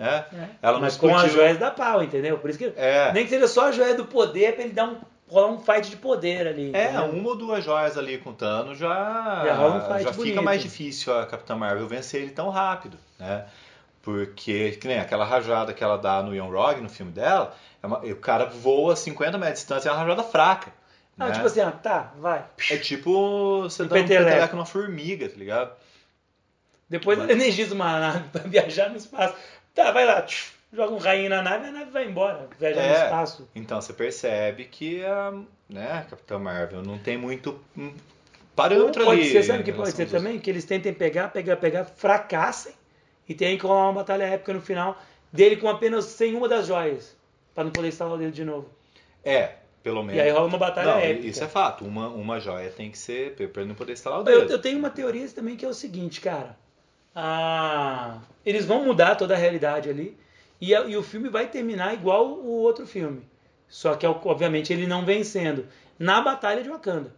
Né? 0.00 0.24
É. 0.32 0.48
Ela 0.62 0.72
não 0.74 0.80
Mas 0.80 0.96
com 0.96 1.14
as 1.14 1.30
joias 1.32 1.58
da 1.58 1.70
pau, 1.70 2.02
entendeu? 2.02 2.38
Por 2.38 2.48
isso 2.50 2.58
que. 2.58 2.72
É. 2.76 3.12
Nem 3.12 3.24
que 3.24 3.30
seja 3.30 3.46
só 3.46 3.66
a 3.68 3.72
joia 3.72 3.94
do 3.94 4.04
poder 4.06 4.54
pra 4.54 4.64
ele 4.64 4.72
dar 4.72 4.86
um, 4.86 4.96
rolar 5.28 5.48
um 5.48 5.58
fight 5.60 5.90
de 5.90 5.96
poder 5.96 6.46
ali. 6.46 6.70
É, 6.74 6.84
entendeu? 6.90 7.04
uma 7.10 7.28
ou 7.28 7.36
duas 7.36 7.62
joias 7.62 7.98
ali 7.98 8.18
com 8.18 8.30
o 8.30 8.32
Thanos 8.32 8.78
já, 8.78 9.42
Já 9.46 9.54
rola 9.54 9.76
um 9.76 9.80
fight 9.92 10.04
já 10.04 10.12
fica 10.12 10.40
mais 10.42 10.62
difícil 10.62 11.16
a 11.16 11.26
Capitã 11.26 11.54
Marvel 11.54 11.86
vencer 11.86 12.22
ele 12.22 12.30
tão 12.30 12.48
rápido, 12.48 12.96
né? 13.18 13.44
Porque, 14.02 14.70
que 14.80 14.88
nem 14.88 14.98
aquela 14.98 15.26
rajada 15.26 15.74
que 15.74 15.84
ela 15.84 15.98
dá 15.98 16.22
no 16.22 16.34
Ian 16.34 16.44
Rogue, 16.44 16.80
no 16.80 16.88
filme 16.88 17.12
dela, 17.12 17.54
é 17.82 17.86
uma- 17.86 17.98
o 17.98 18.16
cara 18.16 18.46
voa 18.46 18.96
50 18.96 19.36
metros 19.36 19.48
de 19.58 19.60
distância, 19.60 19.90
é 19.90 19.92
uma 19.92 19.98
rajada 20.00 20.22
fraca. 20.22 20.72
Ah, 21.18 21.26
né? 21.26 21.32
tipo 21.34 21.46
assim, 21.46 21.60
ah, 21.60 21.70
tá, 21.70 22.12
vai. 22.18 22.42
É 22.70 22.78
tipo 22.78 23.62
você 23.64 23.84
dá 23.84 23.94
um 23.96 23.98
peteleco. 24.06 24.56
numa 24.56 24.64
formiga, 24.64 25.28
tá 25.28 25.36
ligado? 25.36 25.72
Depois 26.88 27.18
energiza 27.28 27.74
uma 27.74 28.00
nave 28.00 28.24
pra 28.32 28.42
viajar 28.48 28.88
no 28.88 28.96
espaço. 28.96 29.34
Tá, 29.74 29.90
vai 29.92 30.04
lá, 30.04 30.22
tchuf, 30.22 30.52
joga 30.72 30.92
um 30.94 30.98
rainho 30.98 31.30
na 31.30 31.42
nave 31.42 31.66
e 31.66 31.68
a 31.68 31.72
nave 31.72 31.90
vai 31.90 32.06
embora, 32.06 32.48
viajar 32.58 32.80
no 32.82 32.86
É. 32.88 33.04
espaço. 33.04 33.48
Então 33.54 33.80
você 33.80 33.92
percebe 33.92 34.64
que 34.64 35.04
a, 35.04 35.32
né, 35.68 36.06
Capitã 36.10 36.38
Marvel 36.38 36.82
não 36.82 36.98
tem 36.98 37.16
muito 37.16 37.58
hum, 37.76 37.94
parâmetro 38.56 39.02
Ou 39.02 39.08
pode 39.08 39.20
ali. 39.22 39.30
ser, 39.30 39.42
sabe 39.42 39.62
que 39.62 39.72
pode 39.72 39.92
ser 39.92 40.02
outros. 40.02 40.20
também? 40.22 40.38
Que 40.38 40.50
eles 40.50 40.64
tentem 40.64 40.92
pegar, 40.92 41.28
pegar, 41.28 41.56
pegar, 41.56 41.84
fracassem 41.84 42.72
e 43.28 43.34
tem 43.34 43.56
que 43.56 43.64
rolar 43.66 43.84
uma 43.86 43.92
batalha 43.94 44.24
épica 44.24 44.52
no 44.52 44.60
final 44.60 45.00
dele 45.32 45.56
com 45.56 45.68
apenas 45.68 46.04
sem 46.06 46.34
uma 46.34 46.48
das 46.48 46.66
joias. 46.66 47.16
Pra 47.54 47.64
não 47.64 47.70
poder 47.70 47.88
instalar 47.88 48.14
o 48.14 48.18
dedo 48.18 48.32
de 48.32 48.44
novo. 48.44 48.68
É, 49.24 49.54
pelo 49.82 50.02
menos. 50.02 50.16
E 50.16 50.20
aí 50.20 50.30
rola 50.30 50.46
uma 50.46 50.58
batalha 50.58 50.92
não, 50.92 50.98
épica. 50.98 51.26
isso 51.26 51.42
é 51.44 51.48
fato. 51.48 51.84
Uma, 51.84 52.08
uma 52.08 52.38
joia 52.40 52.70
tem 52.70 52.90
que 52.90 52.98
ser 52.98 53.34
pra 53.34 53.62
ele 53.62 53.68
não 53.68 53.74
poder 53.74 53.92
instalar 53.92 54.20
o 54.22 54.28
Eu, 54.28 54.40
dedo. 54.40 54.52
eu 54.52 54.58
tenho 54.60 54.78
uma 54.78 54.90
teoria 54.90 55.28
também 55.28 55.56
que 55.56 55.64
é 55.64 55.68
o 55.68 55.74
seguinte, 55.74 56.20
cara. 56.20 56.56
Ah, 57.14 58.18
eles 58.46 58.64
vão 58.64 58.84
mudar 58.84 59.16
toda 59.16 59.34
a 59.34 59.36
realidade 59.38 59.88
ali 59.88 60.16
e, 60.60 60.74
a- 60.74 60.82
e 60.82 60.96
o 60.96 61.02
filme 61.02 61.28
vai 61.28 61.48
terminar 61.48 61.92
igual 61.94 62.26
o 62.28 62.48
outro 62.60 62.86
filme. 62.86 63.22
Só 63.68 63.94
que, 63.94 64.06
obviamente, 64.06 64.72
ele 64.72 64.86
não 64.86 65.04
vencendo 65.04 65.66
na 65.98 66.20
Batalha 66.20 66.62
de 66.62 66.68
Wakanda. 66.68 67.14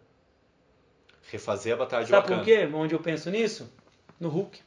Refazer 1.30 1.74
a 1.74 1.76
batalha 1.76 2.04
de 2.04 2.10
Sabe 2.10 2.22
Wakanda. 2.22 2.40
por 2.40 2.44
quê? 2.44 2.68
Onde 2.74 2.94
eu 2.94 3.00
penso 3.00 3.30
nisso? 3.30 3.72
No 4.20 4.28
Hulk. 4.28 4.60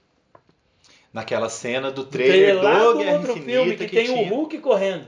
Naquela 1.13 1.47
cena 1.47 1.91
do 1.91 2.03
Do 2.03 2.09
trailer, 2.09 2.55
do 2.55 2.61
Guerra 2.97 3.17
outro 3.17 3.31
Infinita 3.31 3.45
filme 3.45 3.77
que, 3.77 3.87
tem 3.87 4.05
tinha. 4.07 4.21
o 4.31 4.35
Hulk 4.35 4.57
correndo. 4.59 5.05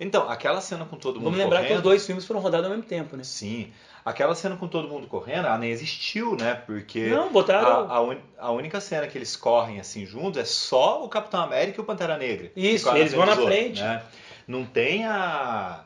Então, 0.00 0.28
aquela 0.30 0.60
cena 0.60 0.84
com 0.84 0.96
todo 0.96 1.16
mundo 1.16 1.24
Vamos 1.24 1.38
lembrar 1.38 1.58
que 1.58 1.64
correndo. 1.64 1.78
os 1.78 1.82
dois 1.82 2.06
filmes 2.06 2.24
foram 2.24 2.40
rodados 2.40 2.66
ao 2.66 2.70
mesmo 2.70 2.84
tempo, 2.88 3.16
né? 3.16 3.24
Sim. 3.24 3.72
Aquela 4.04 4.34
cena 4.34 4.56
com 4.56 4.68
todo 4.68 4.86
mundo 4.88 5.06
correndo, 5.08 5.46
ela 5.48 5.58
nem 5.58 5.70
existiu, 5.70 6.36
né? 6.36 6.54
Porque 6.54 7.08
Não, 7.08 7.30
botaram. 7.32 7.90
a, 7.90 7.94
a, 7.96 8.00
un- 8.00 8.16
a 8.38 8.50
única 8.52 8.80
cena 8.80 9.06
que 9.08 9.18
eles 9.18 9.34
correm 9.36 9.80
assim 9.80 10.06
juntos 10.06 10.40
é 10.40 10.44
só 10.44 11.04
o 11.04 11.08
Capitão 11.08 11.40
América 11.42 11.78
e 11.78 11.82
o 11.82 11.84
Pantera 11.84 12.16
Negra. 12.16 12.48
que 12.48 12.60
Isso, 12.60 12.88
eles 12.96 13.12
vão 13.12 13.26
na 13.26 13.32
outros, 13.32 13.48
frente. 13.48 13.80
né? 13.82 14.02
Não 14.46 14.64
tem 14.64 15.04
a. 15.04 15.80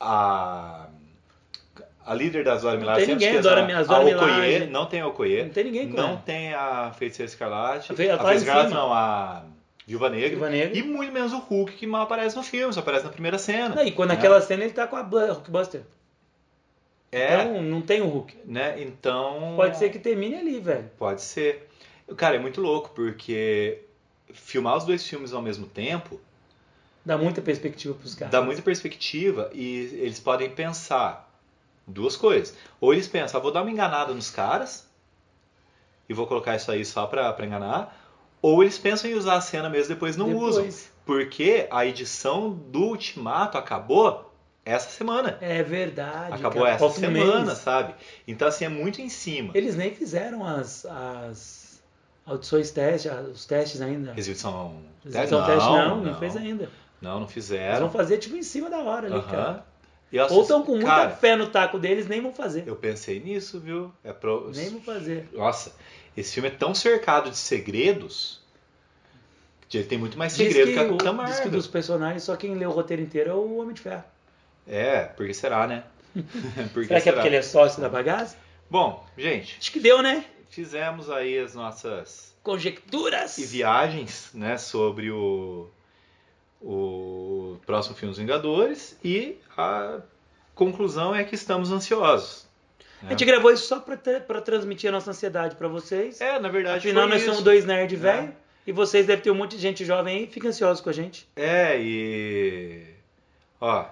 A. 0.00 0.86
A 2.04 2.14
líder 2.14 2.42
das 2.44 2.62
Dora 2.62 2.76
Milaje. 2.76 2.98
tem 3.06 3.08
sempre 3.10 3.26
ninguém, 3.26 3.42
Dora- 3.42 3.60
a- 3.76 3.78
as 3.78 3.88
a 3.90 3.92
Okoye, 4.00 4.14
Milaje. 4.14 4.66
Não 4.66 4.86
tem 4.86 5.00
a 5.00 5.06
Okoye. 5.06 5.42
Não 5.44 5.50
tem 5.50 5.64
ninguém 5.64 5.88
com 5.90 5.96
Não 5.96 6.08
ela. 6.10 6.22
tem 6.24 6.52
a 6.52 6.92
Feiticeira 6.98 7.30
Escarlate. 7.30 7.92
A 7.92 7.94
Fe- 7.94 8.06
ela 8.06 8.14
a 8.14 8.18
tá 8.18 8.28
Feiticeira 8.30 8.58
Escarlate 8.64 8.74
não, 8.88 8.92
a 8.92 9.44
Viúva 9.86 10.08
Negra. 10.08 10.28
Viúva 10.30 10.48
Negra. 10.50 10.76
E 10.78 10.82
muito 10.82 11.12
menos 11.12 11.32
o 11.32 11.38
Hulk, 11.38 11.72
que 11.74 11.86
mal 11.86 12.02
aparece 12.02 12.36
no 12.36 12.42
filme, 12.42 12.72
só 12.72 12.80
aparece 12.80 13.04
na 13.04 13.10
primeira 13.10 13.38
cena. 13.38 13.74
Não, 13.74 13.84
e 13.84 13.90
quando 13.92 14.10
né? 14.10 14.14
naquela 14.16 14.40
cena 14.40 14.62
ele 14.64 14.72
tá 14.72 14.86
com 14.86 14.96
a 14.96 15.02
Bu- 15.02 15.18
Hulkbuster. 15.32 15.82
É, 17.10 17.42
Então 17.42 17.62
não 17.62 17.82
tem 17.82 18.00
o 18.00 18.06
Hulk. 18.06 18.36
né? 18.44 18.80
Então. 18.80 19.54
Pode 19.56 19.76
ser 19.76 19.90
que 19.90 19.98
termine 19.98 20.36
ali, 20.36 20.60
velho. 20.60 20.90
Pode 20.98 21.20
ser. 21.22 21.68
Cara, 22.16 22.36
é 22.36 22.38
muito 22.38 22.60
louco, 22.60 22.90
porque 22.94 23.82
filmar 24.32 24.76
os 24.76 24.84
dois 24.84 25.06
filmes 25.06 25.32
ao 25.32 25.42
mesmo 25.42 25.66
tempo 25.66 26.18
Dá 27.04 27.18
muita 27.18 27.42
perspectiva 27.42 27.94
pros 27.94 28.14
caras. 28.14 28.32
dá 28.32 28.40
muita 28.40 28.62
perspectiva 28.62 29.50
e 29.52 29.98
eles 30.00 30.20
podem 30.20 30.48
pensar 30.50 31.28
duas 31.86 32.16
coisas. 32.16 32.56
Ou 32.80 32.92
eles 32.94 33.08
pensam, 33.08 33.38
ah, 33.38 33.42
vou 33.42 33.52
dar 33.52 33.62
uma 33.62 33.70
enganada 33.70 34.14
nos 34.14 34.30
caras 34.30 34.88
e 36.08 36.14
vou 36.14 36.26
colocar 36.26 36.54
isso 36.56 36.70
aí 36.70 36.84
só 36.84 37.06
pra, 37.06 37.32
pra 37.32 37.44
enganar. 37.44 38.01
Ou 38.42 38.62
eles 38.62 38.76
pensam 38.76 39.08
em 39.08 39.14
usar 39.14 39.36
a 39.36 39.40
cena 39.40 39.70
mesmo 39.70 39.94
depois 39.94 40.16
não 40.16 40.28
Depois. 40.28 40.56
usam. 40.56 40.92
Porque 41.06 41.68
a 41.70 41.86
edição 41.86 42.50
do 42.50 42.80
Ultimato 42.80 43.56
acabou 43.56 44.32
essa 44.64 44.90
semana. 44.90 45.38
É 45.40 45.62
verdade. 45.62 46.34
Acabou 46.34 46.62
cara. 46.62 46.74
essa 46.74 46.86
um 46.86 46.90
semana, 46.90 47.46
mês. 47.46 47.58
sabe? 47.58 47.94
Então, 48.26 48.48
assim, 48.48 48.64
é 48.64 48.68
muito 48.68 49.00
em 49.00 49.08
cima. 49.08 49.52
Eles 49.54 49.76
nem 49.76 49.94
fizeram 49.94 50.44
as, 50.44 50.84
as 50.86 51.82
audições 52.26 52.70
testes, 52.70 53.10
os 53.32 53.44
testes 53.46 53.80
ainda. 53.80 54.12
Exibição. 54.16 54.76
Exibição 55.04 55.46
teste 55.46 55.68
não, 55.68 56.00
não, 56.00 56.18
fez 56.18 56.36
ainda. 56.36 56.68
Não, 57.00 57.14
não 57.14 57.22
Eles 57.22 57.32
fizeram. 57.32 57.80
vão 57.80 57.90
fazer 57.90 58.18
tipo 58.18 58.36
em 58.36 58.42
cima 58.42 58.68
da 58.70 58.80
hora 58.80 59.06
ali, 59.06 59.22
cara. 59.24 59.42
Aham. 59.42 59.62
E 60.12 60.16
eu 60.18 60.26
Ou 60.26 60.42
estão 60.42 60.62
com 60.62 60.72
muita 60.72 60.86
cara, 60.86 61.10
fé 61.10 61.34
no 61.34 61.46
taco 61.46 61.78
deles, 61.78 62.06
nem 62.06 62.20
vão 62.20 62.34
fazer. 62.34 62.64
Eu 62.66 62.76
pensei 62.76 63.18
nisso, 63.18 63.58
viu? 63.58 63.90
É 64.04 64.12
pro... 64.12 64.50
Nem 64.54 64.68
vão 64.68 64.80
fazer. 64.82 65.26
Nossa, 65.32 65.72
esse 66.16 66.34
filme 66.34 66.48
é 66.48 66.52
tão 66.52 66.74
cercado 66.74 67.30
de 67.30 67.36
segredos 67.36 68.40
que 69.68 69.78
ele 69.78 69.86
tem 69.86 69.98
muito 69.98 70.18
mais 70.18 70.36
Diz 70.36 70.48
segredo 70.48 70.66
que, 70.68 70.72
que 70.74 70.78
a 70.78 70.84
Capitã 70.84 71.10
diz 71.10 71.12
que 71.12 71.16
Marvel. 71.16 71.50
dos 71.50 71.66
personagens, 71.66 72.22
só 72.24 72.36
quem 72.36 72.54
lê 72.54 72.66
o 72.66 72.70
roteiro 72.70 73.02
inteiro 73.02 73.30
é 73.30 73.34
o 73.34 73.56
Homem 73.56 73.74
de 73.74 73.80
Ferro. 73.80 74.04
É, 74.66 75.04
porque 75.04 75.32
será, 75.32 75.66
né? 75.66 75.84
Porque 76.74 76.88
Será 76.88 77.00
que 77.00 77.08
é 77.08 77.12
porque 77.12 77.26
ele 77.28 77.36
é 77.36 77.42
sócio 77.42 77.80
da 77.80 77.88
bagaça? 77.88 78.36
Bom, 78.70 79.06
gente, 79.16 79.56
Acho 79.58 79.72
que 79.72 79.80
deu, 79.80 80.02
né? 80.02 80.24
fizemos 80.50 81.08
aí 81.10 81.38
as 81.38 81.54
nossas 81.54 82.34
Conjecturas. 82.42 83.38
e 83.38 83.46
viagens, 83.46 84.30
né, 84.34 84.58
sobre 84.58 85.10
o 85.10 85.70
o 86.60 87.58
próximo 87.66 87.96
filme 87.96 88.10
dos 88.10 88.18
Vingadores 88.18 88.96
e 89.02 89.36
a 89.56 90.00
conclusão 90.54 91.14
é 91.14 91.24
que 91.24 91.34
estamos 91.34 91.72
ansiosos. 91.72 92.46
A 93.06 93.10
gente 93.10 93.24
gravou 93.24 93.50
isso 93.52 93.66
só 93.66 93.80
pra, 93.80 93.96
pra 93.96 94.40
transmitir 94.40 94.88
a 94.88 94.92
nossa 94.92 95.10
ansiedade 95.10 95.56
pra 95.56 95.68
vocês. 95.68 96.20
É, 96.20 96.38
na 96.38 96.48
verdade 96.48 96.88
Afinal, 96.88 97.08
nós 97.08 97.18
isso. 97.20 97.26
somos 97.30 97.42
dois 97.42 97.64
nerds 97.64 97.98
É. 97.98 98.02
velho 98.02 98.32
e 98.66 98.72
vocês 98.72 99.06
devem 99.06 99.22
ter 99.22 99.30
um 99.30 99.34
monte 99.34 99.56
de 99.56 99.62
gente 99.62 99.84
jovem 99.84 100.18
aí. 100.18 100.26
Fiquem 100.26 100.50
ansiosos 100.50 100.80
com 100.80 100.90
a 100.90 100.92
gente. 100.92 101.26
É, 101.34 101.76
e. 101.80 102.84
Ó, 103.60 103.84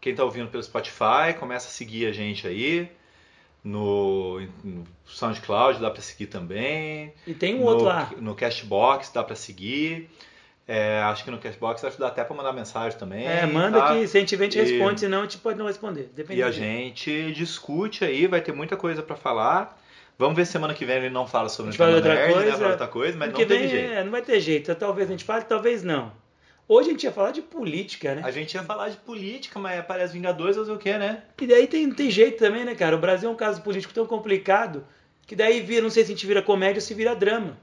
quem 0.00 0.14
tá 0.14 0.24
ouvindo 0.24 0.48
pelo 0.48 0.62
Spotify, 0.62 1.34
começa 1.38 1.68
a 1.68 1.70
seguir 1.70 2.06
a 2.06 2.12
gente 2.12 2.46
aí. 2.46 2.90
No, 3.62 4.40
no 4.64 4.84
SoundCloud 5.04 5.80
dá 5.80 5.90
pra 5.90 6.00
seguir 6.00 6.26
também. 6.26 7.12
E 7.26 7.34
tem 7.34 7.54
um 7.56 7.58
no, 7.60 7.66
outro 7.66 7.84
lá. 7.84 8.10
No 8.18 8.34
Cashbox 8.34 9.10
dá 9.10 9.22
pra 9.22 9.36
seguir. 9.36 10.08
É, 10.72 11.00
acho 11.02 11.24
que 11.24 11.32
no 11.32 11.38
Cashbox 11.38 11.82
acho 11.84 11.96
que 11.96 12.00
dá 12.00 12.06
até 12.06 12.22
pra 12.22 12.36
mandar 12.36 12.52
mensagem 12.52 12.96
também. 12.96 13.26
É, 13.26 13.44
manda 13.44 13.80
tá? 13.80 13.88
que 13.94 14.06
se 14.06 14.16
a 14.16 14.20
gente 14.20 14.28
tiver, 14.28 14.44
a 14.44 14.50
gente 14.50 14.58
E- 14.60 14.62
responde, 14.78 15.00
senão 15.00 15.18
a 15.18 15.22
gente 15.22 15.38
pode 15.38 15.58
não 15.58 15.66
responder. 15.66 16.10
Depende 16.14 16.38
E 16.38 16.42
a 16.44 16.50
gente 16.52 17.32
discute 17.32 18.04
aí, 18.04 18.28
vai 18.28 18.40
ter 18.40 18.52
muita 18.52 18.76
coisa 18.76 19.02
pra 19.02 19.16
falar. 19.16 19.76
Vamos 20.16 20.36
ver 20.36 20.44
se 20.46 20.52
semana 20.52 20.72
que 20.72 20.84
vem 20.84 20.96
ele 20.98 21.10
não 21.10 21.26
fala 21.26 21.48
sobre 21.48 21.70
A 21.70 21.72
gente 21.72 21.78
fala 21.78 21.96
Nintendo 21.96 22.08
outra 22.10 22.22
Nerd, 22.26 22.36
né? 22.36 22.42
coisa. 22.44 22.58
Fala 22.58 22.70
outra 22.72 22.86
coisa, 22.86 23.18
mas 23.18 23.28
Porque 23.30 23.42
não 23.42 23.48
teve 23.48 23.60
vem, 23.66 23.70
jeito. 23.70 23.92
é, 23.94 24.04
não 24.04 24.10
vai 24.12 24.22
ter 24.22 24.38
jeito. 24.40 24.74
Talvez 24.76 25.08
a 25.08 25.10
gente 25.10 25.24
fale, 25.24 25.44
talvez 25.44 25.82
não. 25.82 26.12
Hoje 26.68 26.90
a 26.90 26.92
gente 26.92 27.02
ia 27.02 27.10
falar 27.10 27.32
de 27.32 27.42
política, 27.42 28.14
né? 28.14 28.22
A 28.24 28.30
gente 28.30 28.54
ia 28.54 28.62
falar 28.62 28.90
de 28.90 28.96
política, 28.98 29.58
mas 29.58 29.80
aparece 29.80 30.12
Vingadores, 30.12 30.56
fazer 30.56 30.70
o 30.70 30.78
quê, 30.78 30.96
né? 30.98 31.24
E 31.40 31.46
daí 31.48 31.66
tem, 31.66 31.90
tem 31.90 32.08
jeito 32.12 32.38
também, 32.38 32.64
né, 32.64 32.76
cara? 32.76 32.94
O 32.94 32.98
Brasil 33.00 33.28
é 33.28 33.32
um 33.32 33.36
caso 33.36 33.60
político 33.62 33.92
tão 33.92 34.06
complicado 34.06 34.84
que 35.26 35.34
daí 35.34 35.60
vira, 35.60 35.82
não 35.82 35.90
sei 35.90 36.04
se 36.04 36.12
a 36.12 36.14
gente 36.14 36.26
vira 36.28 36.40
comédia 36.40 36.76
ou 36.76 36.80
se 36.80 36.94
vira 36.94 37.12
drama. 37.16 37.56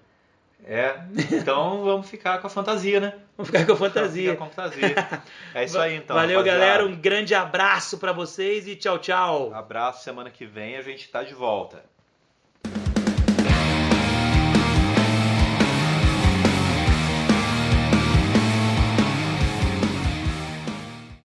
É, 0.69 0.99
então 1.31 1.81
vamos 1.85 2.09
ficar 2.09 2.39
com 2.39 2.47
a 2.47 2.49
fantasia, 2.49 2.99
né? 2.99 3.13
Vamos 3.37 3.49
ficar 3.49 3.65
com 3.65 3.71
a 3.71 3.75
Vamos 3.75 3.93
fantasia. 3.93 4.31
ficar 4.31 4.37
com 4.37 4.43
a 4.43 4.47
fantasia. 4.53 5.21
É 5.55 5.63
isso 5.63 5.79
aí, 5.79 5.95
então. 5.95 6.15
Valeu, 6.15 6.39
rapaziada. 6.39 6.65
galera. 6.65 6.85
Um 6.85 6.95
grande 6.95 7.33
abraço 7.33 7.97
pra 7.97 8.11
vocês 8.11 8.67
e 8.67 8.75
tchau, 8.75 8.99
tchau. 8.99 9.53
Abraço, 9.53 10.03
semana 10.03 10.29
que 10.29 10.45
vem 10.45 10.75
a 10.75 10.81
gente 10.81 11.07
tá 11.09 11.23
de 11.23 11.33
volta. 11.33 11.81